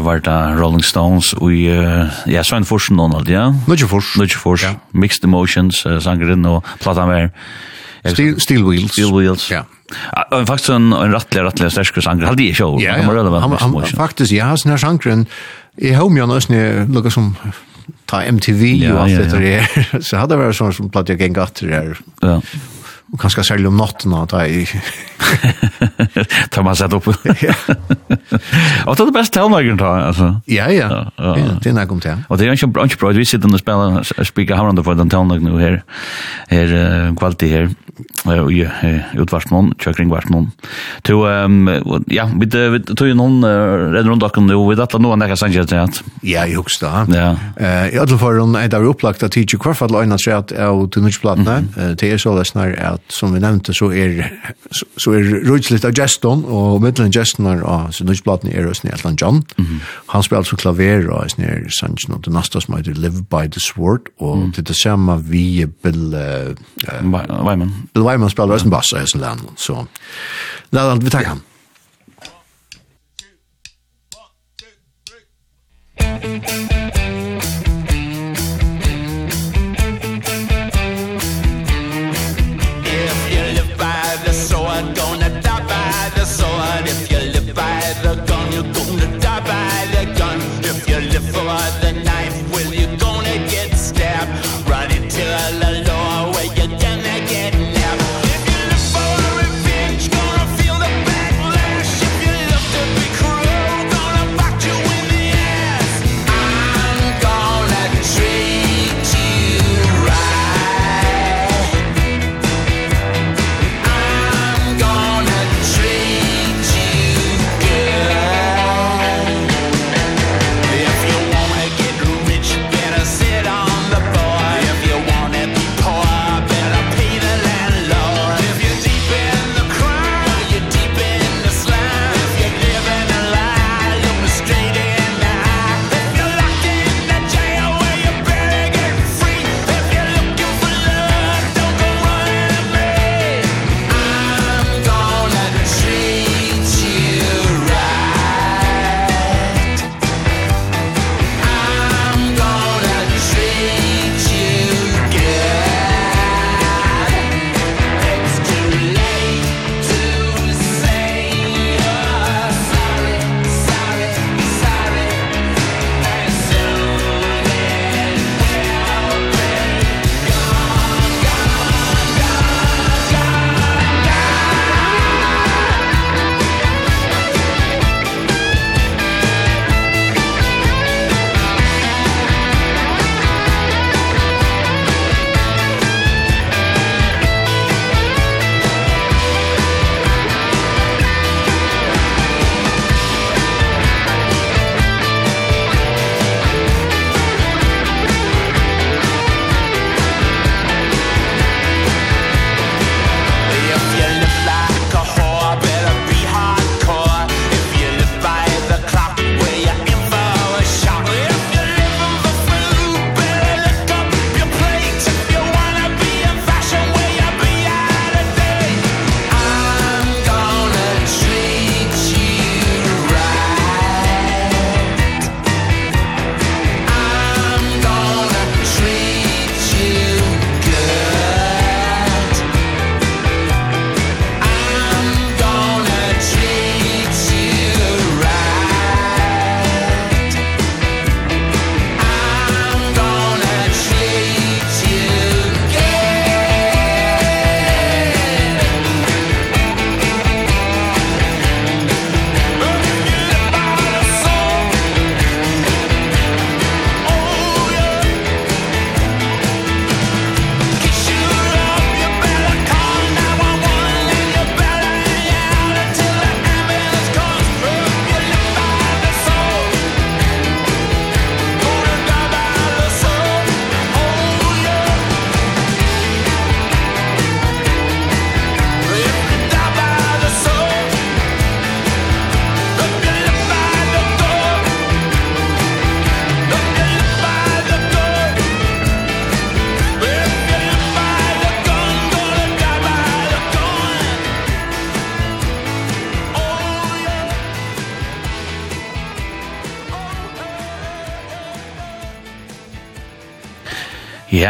var 0.05 0.23
det 0.23 0.37
Rolling 0.59 0.83
Stones 0.85 1.33
og 1.39 1.51
uh, 1.51 2.09
ja, 2.29 2.43
så 2.43 2.57
en 2.59 2.67
Forsen 2.67 2.99
og 3.01 3.15
alt, 3.17 3.31
ja? 3.31 3.49
Nudge 3.67 3.87
Fors. 3.89 4.13
Nudge 4.19 4.39
Fors, 4.39 4.63
ja. 4.63 4.75
Mixed 4.91 5.25
Emotions, 5.27 5.85
uh, 5.85 5.99
sangeren 6.03 6.45
og 6.49 6.63
platan 6.83 7.11
var... 7.11 7.31
Steel, 8.03 8.35
Steel 8.41 8.65
Wheels. 8.67 8.91
Steel 8.91 9.13
Wheels. 9.15 9.45
Ja. 9.51 9.61
Og 10.31 10.47
faktisk 10.47 10.73
en, 10.75 10.91
en 10.91 11.13
rattelig, 11.13 11.45
rattelig 11.45 11.71
sterske 11.71 12.03
sanger. 12.03 12.27
Halde 12.27 12.49
jeg 12.49 12.57
sjå. 12.59 12.73
Ja, 12.83 12.97
ja. 12.99 13.07
Han, 13.39 13.55
han, 13.61 13.77
faktisk, 13.95 14.33
ja, 14.35 14.49
sånn 14.59 14.73
her 14.73 14.81
sangeren. 14.81 15.23
Jeg 15.79 15.95
har 15.97 16.09
mye 16.11 16.27
nøsne 16.27 16.59
lukket 16.91 17.15
som 17.15 17.31
ta 18.09 18.21
MTV 18.27 18.63
ja, 18.83 18.93
og 18.93 19.05
alt 19.05 19.15
ja, 19.15 19.23
ja. 19.23 19.31
det 19.31 19.41
der. 19.41 19.87
Så 20.05 20.19
hadde 20.19 20.35
det 20.35 20.43
vært 20.43 20.59
sånn 20.59 20.75
som 20.75 20.91
platt 20.93 21.11
jeg 21.11 21.21
gikk 21.21 21.39
etter 21.43 21.69
det 21.69 21.79
her. 21.79 22.03
Ja. 22.23 22.37
Og 23.13 23.21
kanskje 23.21 23.45
særlig 23.45 23.69
om 23.69 23.79
natten, 23.79 24.15
da 24.29 24.43
jeg 24.49 24.67
Ta 26.49 26.61
man 26.61 26.75
sett 26.75 26.93
upp. 26.93 27.05
Ja. 27.23 27.53
Och 28.85 28.95
det 28.95 29.03
är 29.03 29.11
bäst 29.11 29.33
tälnagren 29.33 29.77
då 29.77 29.85
alltså. 29.85 30.41
Ja 30.45 30.69
ja. 30.69 31.11
Ja, 31.15 31.37
ja. 31.37 31.45
det 31.61 31.69
er 31.69 31.73
är 31.73 31.91
om 31.91 31.99
det. 31.99 32.23
Och 32.27 32.37
det 32.37 32.45
är 32.45 32.53
ju 32.53 32.57
en 32.63 32.71
branch 32.71 32.99
projekt 32.99 33.19
vi 33.19 33.25
sitter 33.25 33.53
och 33.53 33.59
spelar 33.59 34.23
spika 34.23 34.55
hamrande 34.55 34.83
för 34.83 34.95
den 34.95 35.09
tälnagren 35.09 35.43
nu 35.43 35.59
här. 35.59 35.83
Här 36.47 37.15
kvalitet 37.15 37.47
här 37.47 37.69
i 38.23 38.63
utvarsmån, 39.19 39.73
kjøkringvarsmån. 39.83 40.49
To, 41.09 41.17
ja, 42.13 42.27
vi 42.31 42.47
tog 42.49 43.07
jo 43.09 43.15
noen 43.17 43.43
redder 43.43 44.09
rundt 44.11 44.23
dere 44.23 44.43
nå, 44.45 44.59
vi 44.69 44.77
dattla 44.79 45.01
noen 45.03 45.19
nekka 45.19 45.35
sannsyn 45.39 45.67
til 45.67 45.81
at. 45.81 45.99
Ja, 46.23 46.45
i 46.47 46.55
hukst 46.55 46.83
da. 46.83 47.03
Ja. 47.11 47.35
I 47.91 47.99
alle 47.99 48.17
fall 48.21 48.55
er 48.59 48.71
det 48.71 48.79
opplagt 48.87 49.23
at 49.25 49.35
tidsi 49.35 49.59
kvar 49.59 49.75
fall 49.77 49.95
øyna 49.99 50.17
seg 50.21 50.33
at 50.37 50.53
av 50.55 50.85
tunnutsplatene, 50.93 51.95
til 51.99 52.13
er 52.15 52.21
så 52.21 52.31
lesnar 52.37 52.73
at, 52.79 53.03
som 53.11 53.35
vi 53.35 53.41
nevnte, 53.43 53.75
så 53.75 53.91
er 53.91 54.23
så 54.71 55.13
er 55.17 55.43
rutslitt 55.47 55.85
av 55.85 55.93
geston, 55.97 56.45
og 56.47 56.79
middelen 56.83 57.11
geston 57.13 57.47
er 57.51 57.61
av 57.67 57.91
tunnutsplatene 57.93 58.53
er 58.55 58.67
hos 58.69 58.83
Njelland 58.85 59.19
John. 59.21 59.43
Han 60.13 60.23
spiller 60.23 60.43
altså 60.43 60.55
klaver 60.59 61.09
og 61.09 61.25
hos 61.25 61.37
nere 61.39 61.69
sannsyn, 61.73 62.15
og 62.15 62.23
det 62.25 62.33
nasta 62.33 62.61
som 62.63 62.75
heter 62.77 62.95
Live 62.97 63.25
by 63.27 63.47
the 63.51 63.59
Sword, 63.63 64.07
og 64.23 64.53
det 64.55 64.63
er 64.63 64.69
det 64.71 64.77
samme 64.79 65.19
vi 65.27 65.65
Bill 65.83 66.15
Weiman. 67.03 67.73
Bill 67.93 68.03
Weiman 68.05 68.12
Wyman 68.13 68.29
spelar 68.29 68.57
også 68.57 68.69
en 68.69 68.75
bass 68.75 68.93
i 68.93 69.01
Hessen 69.01 69.23
Lennon, 69.23 69.57
så 69.57 69.83
det 70.71 70.79
er 70.79 70.91
alt 70.91 71.05
vi 71.05 71.13
takker 71.13 71.35
ham. 71.35 71.43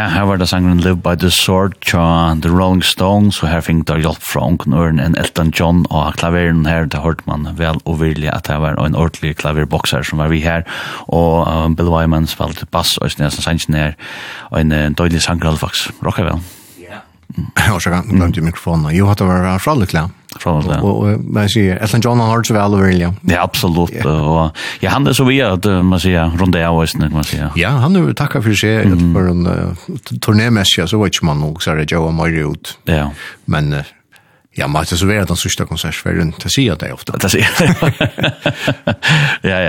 Ja, 0.04 0.10
her 0.12 0.26
var 0.28 0.36
det 0.36 0.50
sangen 0.50 0.82
Live 0.84 1.00
by 1.00 1.14
the 1.16 1.30
Sword 1.32 1.78
tja 1.80 2.36
The 2.44 2.50
Rolling 2.52 2.82
Stones, 2.84 3.38
og 3.40 3.48
her 3.48 3.62
fikk 3.64 3.86
det 3.88 4.02
hjelp 4.02 4.20
fra 4.20 4.42
Onken 4.44 4.74
Øren 4.76 4.98
en 5.00 5.14
Elton 5.16 5.48
John, 5.56 5.78
og 5.88 6.18
klaveren 6.20 6.66
her, 6.68 6.84
det 6.84 7.00
hørte 7.00 7.24
man 7.24 7.46
vel 7.56 7.80
og 7.88 8.02
virkelig 8.02 8.28
at 8.28 8.50
det 8.50 8.58
var 8.60 8.76
en 8.76 8.98
ordentlig 9.00 9.32
klaverbokser 9.40 10.04
som 10.04 10.20
var 10.20 10.28
vi 10.28 10.42
her, 10.44 10.66
og 11.08 11.48
um, 11.48 11.76
Bill 11.78 11.88
Wyman 11.88 12.28
spalte 12.28 12.68
bass, 12.68 12.98
og 13.00 13.16
nesten 13.16 13.46
sangen 13.46 13.78
her, 13.80 13.96
og 14.50 14.60
en, 14.60 14.76
uh, 14.76 14.90
døylig 14.92 15.24
sangren 15.24 15.56
faktisk, 15.56 15.96
rocker 16.04 16.28
vel. 16.28 16.44
Ja. 16.84 17.00
Mm. 17.34 17.48
Jeg 17.56 17.64
har 17.64 18.28
ikke 18.28 18.42
mikrofonen. 18.44 18.92
Jo, 18.94 19.08
at 19.10 19.18
det 19.18 19.26
var 19.26 19.58
fra 19.58 19.72
Lykkland 19.74 20.12
så 20.44 20.80
Och 20.80 21.20
man 21.24 21.48
ser 21.48 21.76
Elton 21.76 22.00
John 22.00 22.20
har 22.20 22.42
så 22.42 22.54
väl 22.54 22.74
över 22.74 22.88
ja. 22.88 23.14
Ja, 23.20 23.42
absolut. 23.42 24.04
Och 24.04 24.56
ja, 24.80 24.90
han 24.90 25.06
är 25.06 25.12
så 25.12 25.24
vi 25.24 25.42
att 25.42 25.64
man 25.64 26.00
säger 26.00 26.30
runt 26.38 26.52
där 26.52 26.70
och 26.70 26.88
snack 26.88 27.12
man 27.12 27.24
säger. 27.24 27.50
Ja, 27.54 27.68
han 27.68 27.92
nu 27.92 28.14
tackar 28.14 28.40
för 28.40 28.54
sig 28.54 28.82
för 28.82 29.28
en 29.28 29.76
turnémässig 30.20 30.88
så 30.88 31.02
vet 31.02 31.22
man 31.22 31.40
nog 31.40 31.62
så 31.62 31.74
det 31.74 31.92
Joe 31.92 32.10
Mario 32.10 32.52
ut. 32.52 32.78
Ja. 32.84 33.10
Men 33.44 33.84
Ja, 34.56 34.68
men 34.68 34.84
det 34.90 34.96
så 34.96 35.06
vara 35.06 35.24
den 35.24 35.36
sista 35.36 35.64
konsertfärden, 35.64 36.34
det 36.42 36.48
säger 36.48 36.68
jag 36.68 36.78
dig 36.78 36.92
ofta. 36.92 37.16
Det 37.16 37.28
säger 37.28 37.48
jag 37.58 37.92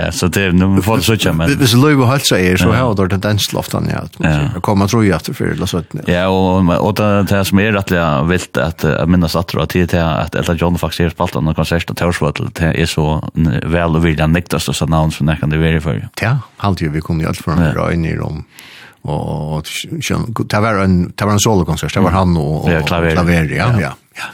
ja, 0.06 0.12
så 0.12 0.26
det 0.26 0.52
nu 0.52 0.82
får 0.82 0.96
det 0.96 1.02
såcha 1.02 1.32
men. 1.32 1.58
Det 1.58 1.72
är 1.72 1.76
löv 1.76 2.00
och 2.00 2.06
halsa 2.06 2.40
er 2.40 2.56
så 2.56 2.72
här 2.72 2.94
då 2.94 3.06
det 3.06 3.16
dans 3.16 3.52
loftan 3.52 3.88
ja. 3.92 4.28
Jag 4.54 4.62
kommer 4.62 4.86
tror 4.86 5.04
jag 5.04 5.16
att 5.16 5.36
för 5.36 5.46
det 5.46 5.66
så. 5.66 5.82
Ja, 6.06 6.28
och 6.28 6.86
och 6.86 6.94
det 6.94 7.22
det 7.22 7.44
som 7.44 7.58
är 7.58 7.72
rätt 7.72 7.90
jag 7.90 8.24
vilt 8.24 8.56
att 8.56 8.84
minnas 9.08 9.36
att 9.36 9.48
dra 9.48 9.66
till 9.66 9.88
till 9.88 9.98
att 9.98 10.34
Elta 10.34 10.54
John 10.54 10.78
faktiskt 10.78 11.00
är 11.00 11.10
spalt 11.10 11.34
någon 11.34 11.54
konsert 11.54 11.90
och 11.90 11.96
Torsvall 11.96 12.32
det 12.52 12.82
är 12.82 12.86
så 12.86 13.28
väl 13.64 13.96
och 13.96 14.06
vilja 14.06 14.26
nektas 14.26 14.76
så 14.76 14.86
namn 14.86 15.10
som 15.10 15.28
jag 15.28 15.40
kan 15.40 15.50
det 15.50 15.58
vara 15.58 15.80
för. 15.80 16.08
Ja, 16.20 16.38
halt 16.56 16.80
ju 16.80 16.88
vi 16.88 17.00
kunde 17.00 17.24
ju 17.24 17.28
allt 17.28 17.38
från 17.38 17.56
dra 17.74 17.92
in 17.92 18.04
i 18.04 18.16
dem 18.16 18.44
och 19.02 19.66
det 20.48 20.60
var 20.60 20.74
en 20.74 21.12
det 21.16 21.24
var 21.24 21.32
en 21.32 21.40
solokonsert 21.40 21.94
det 21.94 22.00
var 22.00 22.10
han 22.10 22.36
och 22.36 22.86
klaver 22.86 23.56
ja 23.56 23.80
ja 23.80 23.92
ja 24.14 24.24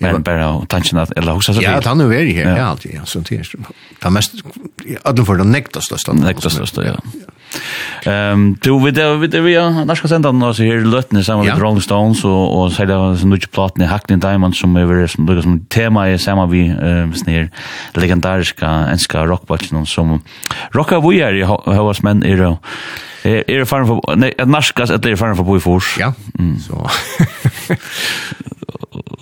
Men 0.00 0.22
bara 0.22 0.66
tanken 0.66 0.98
att 0.98 1.10
eller 1.10 1.34
husa 1.34 1.54
så. 1.54 1.62
Ja, 1.62 1.80
han 1.84 2.00
är 2.00 2.06
väl 2.06 2.32
här. 2.32 2.56
Ja, 2.56 2.64
alltid. 2.64 2.92
Ja, 2.94 3.00
sånt 3.04 3.30
här. 3.30 3.46
Det 4.02 4.10
mest 4.10 4.32
att 5.02 5.26
för 5.26 5.34
den 5.34 5.52
näktaste 5.52 5.98
stan. 5.98 6.16
Näktaste 6.16 6.82
ja. 6.82 6.96
Ehm, 8.10 8.56
du 8.60 8.84
vet 8.84 9.34
vi 9.34 9.40
vi 9.40 9.54
när 9.54 9.94
ska 9.94 10.08
sända 10.08 10.32
den 10.32 10.54
så 10.54 10.62
här 10.62 10.80
lötne 10.80 11.24
samma 11.24 11.42
med 11.42 11.58
Rolling 11.58 11.80
Stones 11.80 12.24
och 12.24 12.62
och 12.62 12.72
så 12.72 12.84
där 12.84 13.16
så 13.16 13.26
mycket 13.26 13.50
plattor 13.50 13.84
i 13.84 13.86
Hackney 13.86 14.18
diamond 14.18 14.56
som 14.56 14.76
är 14.76 15.06
som 15.06 15.26
det 15.26 15.42
som 15.42 15.64
tema 15.66 16.08
är 16.08 16.18
samma 16.18 16.46
vi 16.46 16.68
ehm 16.68 17.14
snär 17.14 17.50
legendariska 17.94 18.68
enska 18.68 19.26
rockbatchen 19.26 19.86
som 19.86 20.22
rocka 20.70 21.00
vi 21.00 21.20
är 21.20 21.44
hos 21.76 22.02
men 22.02 22.24
är 22.24 22.36
det 22.36 22.56
är 23.22 23.58
det 23.58 23.66
fan 23.66 23.86
för 23.86 24.16
nej, 24.16 24.34
norskas 24.44 24.90
att 24.90 25.02
det 25.02 25.10
är 25.10 25.16
fan 25.16 25.36
för 25.36 25.44
boyfors. 25.44 25.96
Ja. 26.00 26.12
Så 26.68 26.90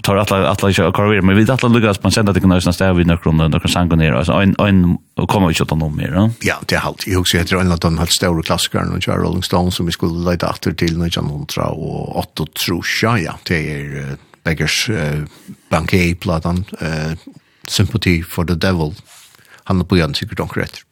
tar 0.02 0.16
alla 0.16 0.48
alla 0.48 0.72
kör 0.72 0.92
kör 0.92 1.22
men 1.22 1.36
vi 1.36 1.44
vet 1.44 1.64
alla 1.64 1.74
lugas 1.74 2.02
man 2.02 2.12
sända 2.12 2.32
det 2.32 2.40
kan 2.40 2.48
nästan 2.48 2.72
stäv 2.72 2.96
vid 2.96 3.06
några 3.06 3.22
kronor 3.22 3.48
några 3.48 3.68
sank 3.68 3.92
ner 3.92 4.12
alltså 4.12 4.32
en 4.32 4.54
en 4.58 4.98
kommer 5.26 5.48
vi 5.48 5.54
ju 5.54 5.62
utan 5.62 5.96
mer 5.96 6.10
då 6.10 6.30
ja 6.40 6.54
det 6.66 6.74
är 6.74 6.80
halt. 6.80 7.06
Jag 7.06 7.20
också 7.20 7.38
heter 7.38 7.56
en 7.56 7.72
av 7.72 7.78
de 7.78 7.98
helt 7.98 8.12
stora 8.12 8.42
klassikerna 8.42 8.96
och 8.96 9.04
Charles 9.04 9.24
Rolling 9.24 9.42
Stones 9.42 9.74
som 9.74 9.86
vi 9.86 9.92
skulle 9.92 10.30
leta 10.30 10.50
efter 10.50 10.72
till 10.72 10.98
när 10.98 11.08
John 11.08 11.40
Ultra 11.40 11.66
och 11.66 12.18
Otto 12.18 12.46
Trusha. 12.46 13.18
Ja 13.18 13.38
det 13.42 13.72
är 13.74 14.16
Beggars 14.44 14.90
bankier 15.70 16.14
platan 16.14 16.64
sympathy 17.68 18.22
for 18.22 18.44
the 18.44 18.54
devil. 18.54 18.94
Han 19.64 19.84
på 19.84 19.96
igen 19.96 20.12
tycker 20.12 20.36
de 20.36 20.48
rätt 20.48 20.87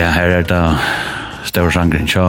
Ja, 0.00 0.08
her 0.16 0.30
er 0.32 0.44
det 0.48 0.60
større 1.44 1.72
sangren 1.74 2.06
tja 2.08 2.24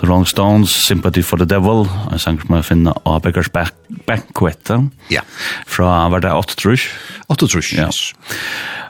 The 0.00 0.08
Rolling 0.08 0.24
Stones, 0.24 0.72
Sympathy 0.86 1.20
for 1.20 1.36
the 1.36 1.44
Devil, 1.44 1.84
en 2.08 2.22
sang 2.22 2.38
som 2.40 2.54
jeg 2.56 2.64
finner 2.64 2.96
av 3.04 3.18
Beggars 3.20 3.50
Banquet. 3.52 4.70
Ja. 5.12 5.20
Fra, 5.68 6.08
var 6.08 6.24
det 6.24 6.32
8 6.32 6.56
trus? 6.56 6.86
8 7.28 7.48
trus, 7.52 7.74
ja. 7.76 7.90
yes. 7.90 8.14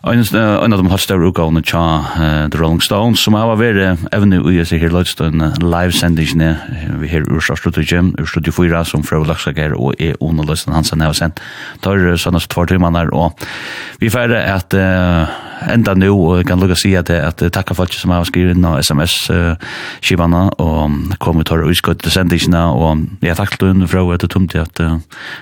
En 0.07 0.73
av 0.73 0.79
de 0.79 0.93
hatt 0.93 1.03
større 1.03 1.27
utgavene 1.33 1.65
tja 1.67 1.83
The 2.15 2.61
Rolling 2.61 2.79
Stones, 2.87 3.25
som 3.27 3.35
har 3.35 3.51
vært 3.59 4.07
evne 4.15 4.39
ui 4.39 4.61
jeg 4.61 4.79
her 4.85 4.95
løydstøyne 4.95 5.51
live-sendingene 5.65 6.55
vi 7.03 7.11
her 7.11 7.27
ur 7.27 7.43
Starslutt 7.43 7.83
Gym, 7.83 8.15
ur 8.15 8.31
Studio 8.31 8.55
4, 8.55 8.85
som 8.93 9.03
Frau 9.03 9.27
Laksager 9.27 9.75
og 9.75 9.99
E. 9.99 10.15
Ono 10.23 10.47
Løysten 10.47 10.77
Hansen 10.77 11.03
har 11.03 11.19
sendt. 11.19 11.43
Tar 11.83 11.99
er 11.99 12.13
det 12.15 12.23
sånn 12.23 12.39
at 12.39 12.47
tvær 12.47 12.79
og 13.11 13.49
vi 13.99 14.15
færre 14.15 14.47
at 14.55 14.71
Uh, 14.71 15.27
enda 15.69 15.95
nu, 15.99 16.11
og 16.15 16.41
jeg 16.41 16.49
kan 16.51 16.61
lukka 16.63 16.79
si 16.79 16.95
at 16.99 17.11
jeg 17.13 17.53
takkar 17.53 17.79
folk 17.79 17.95
som 17.97 18.15
har 18.15 18.27
skrivet 18.29 18.57
inn 18.57 18.67
av 18.69 18.81
SMS-skivana, 18.81 20.43
og 20.63 21.17
kom 21.23 21.41
ut 21.41 21.53
her 21.53 21.65
og 21.65 21.75
utskott 21.75 22.03
til 22.05 22.15
sendingene, 22.15 22.67
og 22.73 23.25
jeg 23.25 23.39
takk 23.39 23.59
til 23.59 23.75
hun 23.75 23.89
fra 23.91 24.05
og 24.05 24.15
etter 24.17 24.31
tomt 24.31 24.55
til 24.55 24.65
at... 24.65 24.85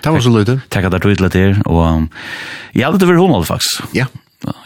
Takk 0.05 0.15
var 0.17 0.25
så 0.25 0.35
løyde. 0.35 0.61
Takk 0.71 0.89
at 0.89 0.99
jeg 0.99 1.05
tog 1.05 1.19
til 1.19 1.29
det 1.29 1.45
her, 1.45 1.61
og 1.67 2.09
jeg 2.75 2.87
har 2.87 2.95
litt 2.95 3.07
over 3.07 3.21
homo, 3.21 3.43
faktisk. 3.47 3.85
Ja, 3.97 4.09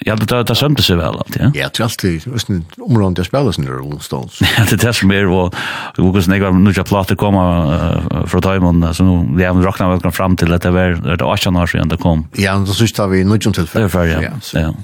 Ja, 0.01 0.17
det 0.17 0.43
det 0.43 0.55
sömte 0.55 0.83
sig 0.83 0.97
väl 0.97 1.07
allt, 1.07 1.37
ja. 1.41 1.51
Ja, 1.55 1.69
det 1.73 1.81
är 1.81 1.85
alltid 1.85 2.35
ösn 2.35 2.65
områden 2.81 3.15
där 3.15 3.25
spelas 3.25 3.59
när 3.59 3.69
Rolling 3.69 4.01
Stones. 4.01 4.41
Ja, 4.59 4.65
det 4.71 4.77
det 4.77 4.93
som 4.93 5.09
mer 5.09 5.27
och 5.27 5.55
och 5.99 6.15
kus 6.15 6.29
några 6.29 6.51
nu 6.51 6.73
jag 6.77 6.87
platta 6.87 7.17
komma 7.17 8.27
från 8.27 8.43
timon 8.43 8.95
så 8.95 9.05
nu 9.05 9.37
vi 9.37 9.45
har 9.45 9.55
rocknat 9.63 10.05
väl 10.05 10.13
fram 10.13 10.37
till 10.37 10.53
att 10.53 10.63
det 10.63 10.71
var 10.71 11.17
det 11.17 11.25
Ashan 11.25 11.57
år 11.57 11.67
sedan 11.67 11.89
det 11.89 11.97
kom. 11.97 12.27
Ja, 12.33 12.55
och 12.55 12.69
så 12.69 12.75
sist 12.75 12.99
har 12.99 13.09
vi 13.09 13.25
nu 13.25 13.35
ju 13.35 13.53
till 13.53 13.67
för. 13.67 14.07
Ja. 14.07 14.31
Ja. 14.55 14.75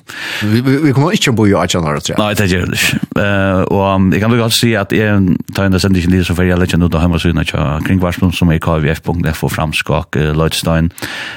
Vi 0.42 0.60
vi 0.60 0.92
kommer 0.92 1.12
inte 1.12 1.32
bo 1.32 1.46
i 1.46 1.54
Ashan 1.54 1.84
år 1.84 2.00
sedan. 2.00 2.16
Nej, 2.18 2.34
det 2.34 2.46
gör 2.46 2.66
det. 2.66 3.20
Eh 3.20 3.60
och 3.60 4.14
jag 4.14 4.20
kan 4.20 4.38
väl 4.38 4.50
se 4.50 4.76
att 4.76 4.92
en 4.92 5.38
tajna 5.54 5.78
sändning 5.78 6.10
det 6.10 6.24
så 6.24 6.34
för 6.34 6.44
jag 6.44 6.58
lägger 6.58 6.76
nu 6.76 6.88
då 6.88 6.98
hemma 6.98 7.18
så 7.18 7.28
när 7.28 7.44
kring 7.86 7.98
varslum 7.98 8.32
som 8.32 8.48
är 8.48 8.58
kvf.fo 8.58 9.48
framskak 9.48 10.16
Lloydstein. 10.16 10.90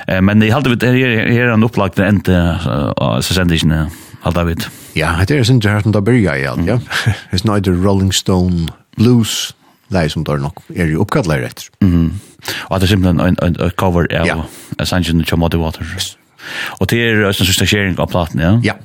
Eh 0.08 0.22
men 0.22 0.40
det 0.40 0.50
hade 0.50 0.70
vi 0.70 0.88
här 0.88 1.32
här 1.32 1.48
en 1.48 1.64
upplagt 1.64 2.00
inte 2.00 2.60
så 3.22 3.41
sendingene, 3.42 3.88
alt 4.24 4.38
av 4.38 4.48
vidt. 4.50 4.68
Ja, 4.98 5.16
det 5.28 5.40
er 5.40 5.48
sin 5.48 5.62
Gerhard 5.64 5.90
da 5.94 6.02
byrja 6.04 6.38
i 6.38 6.46
alt, 6.50 6.68
ja. 6.68 6.78
Det 7.32 7.42
er 7.42 7.48
nøyde 7.50 7.74
Rolling 7.82 8.14
Stone 8.14 8.70
Blues, 8.98 9.56
det 9.92 10.06
er 10.06 10.14
som 10.14 10.26
der 10.28 10.40
nok 10.40 10.62
er 10.76 10.92
i 10.92 10.98
oppgattelig 11.00 11.42
rett. 11.44 11.68
Mm. 11.82 12.14
Og 12.70 12.80
det 12.80 12.88
er 12.88 12.94
simpelthen 12.94 13.20
en, 13.20 13.38
en, 13.44 13.58
en 13.60 13.76
cover 13.78 14.08
av 14.16 14.28
ja. 14.28 14.38
Sanjen 14.84 15.24
til 15.24 15.40
Muddy 15.40 15.60
Waters. 15.62 16.16
Og 16.80 16.90
det 16.90 17.02
er 17.02 17.26
en 17.28 17.36
sørste 17.38 17.68
skjering 17.70 18.00
av 18.02 18.10
platen, 18.12 18.42
ja? 18.42 18.56
Ja. 18.66 18.78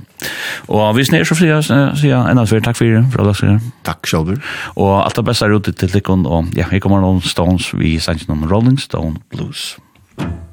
Og 0.72 0.96
vi 0.96 1.04
snir 1.08 1.24
så 1.28 1.36
fri, 1.36 1.48
sier 1.62 2.10
jeg 2.10 2.32
enda 2.32 2.44
fyrir, 2.48 2.64
takk 2.64 2.78
fyrir, 2.78 2.98
det, 3.00 3.12
for 3.12 3.24
alle 3.24 3.36
sier. 3.36 3.60
Takk, 3.86 4.02
Kjolbur. 4.08 4.40
Og 4.74 4.92
alt 5.04 5.16
det 5.16 5.24
beste 5.28 5.48
er 5.48 5.56
ute 5.56 5.72
til 5.76 5.92
Likon, 5.96 6.26
og 6.26 6.52
ja, 6.56 6.68
vi 6.72 6.82
kommer 6.84 7.04
noen 7.04 7.22
Stones, 7.24 7.70
vi 7.76 7.96
Sanjen 8.02 8.36
om 8.36 8.44
Rolling 8.50 8.80
Stone 8.80 9.22
Blues. 9.32 9.74
Thank 10.16 10.45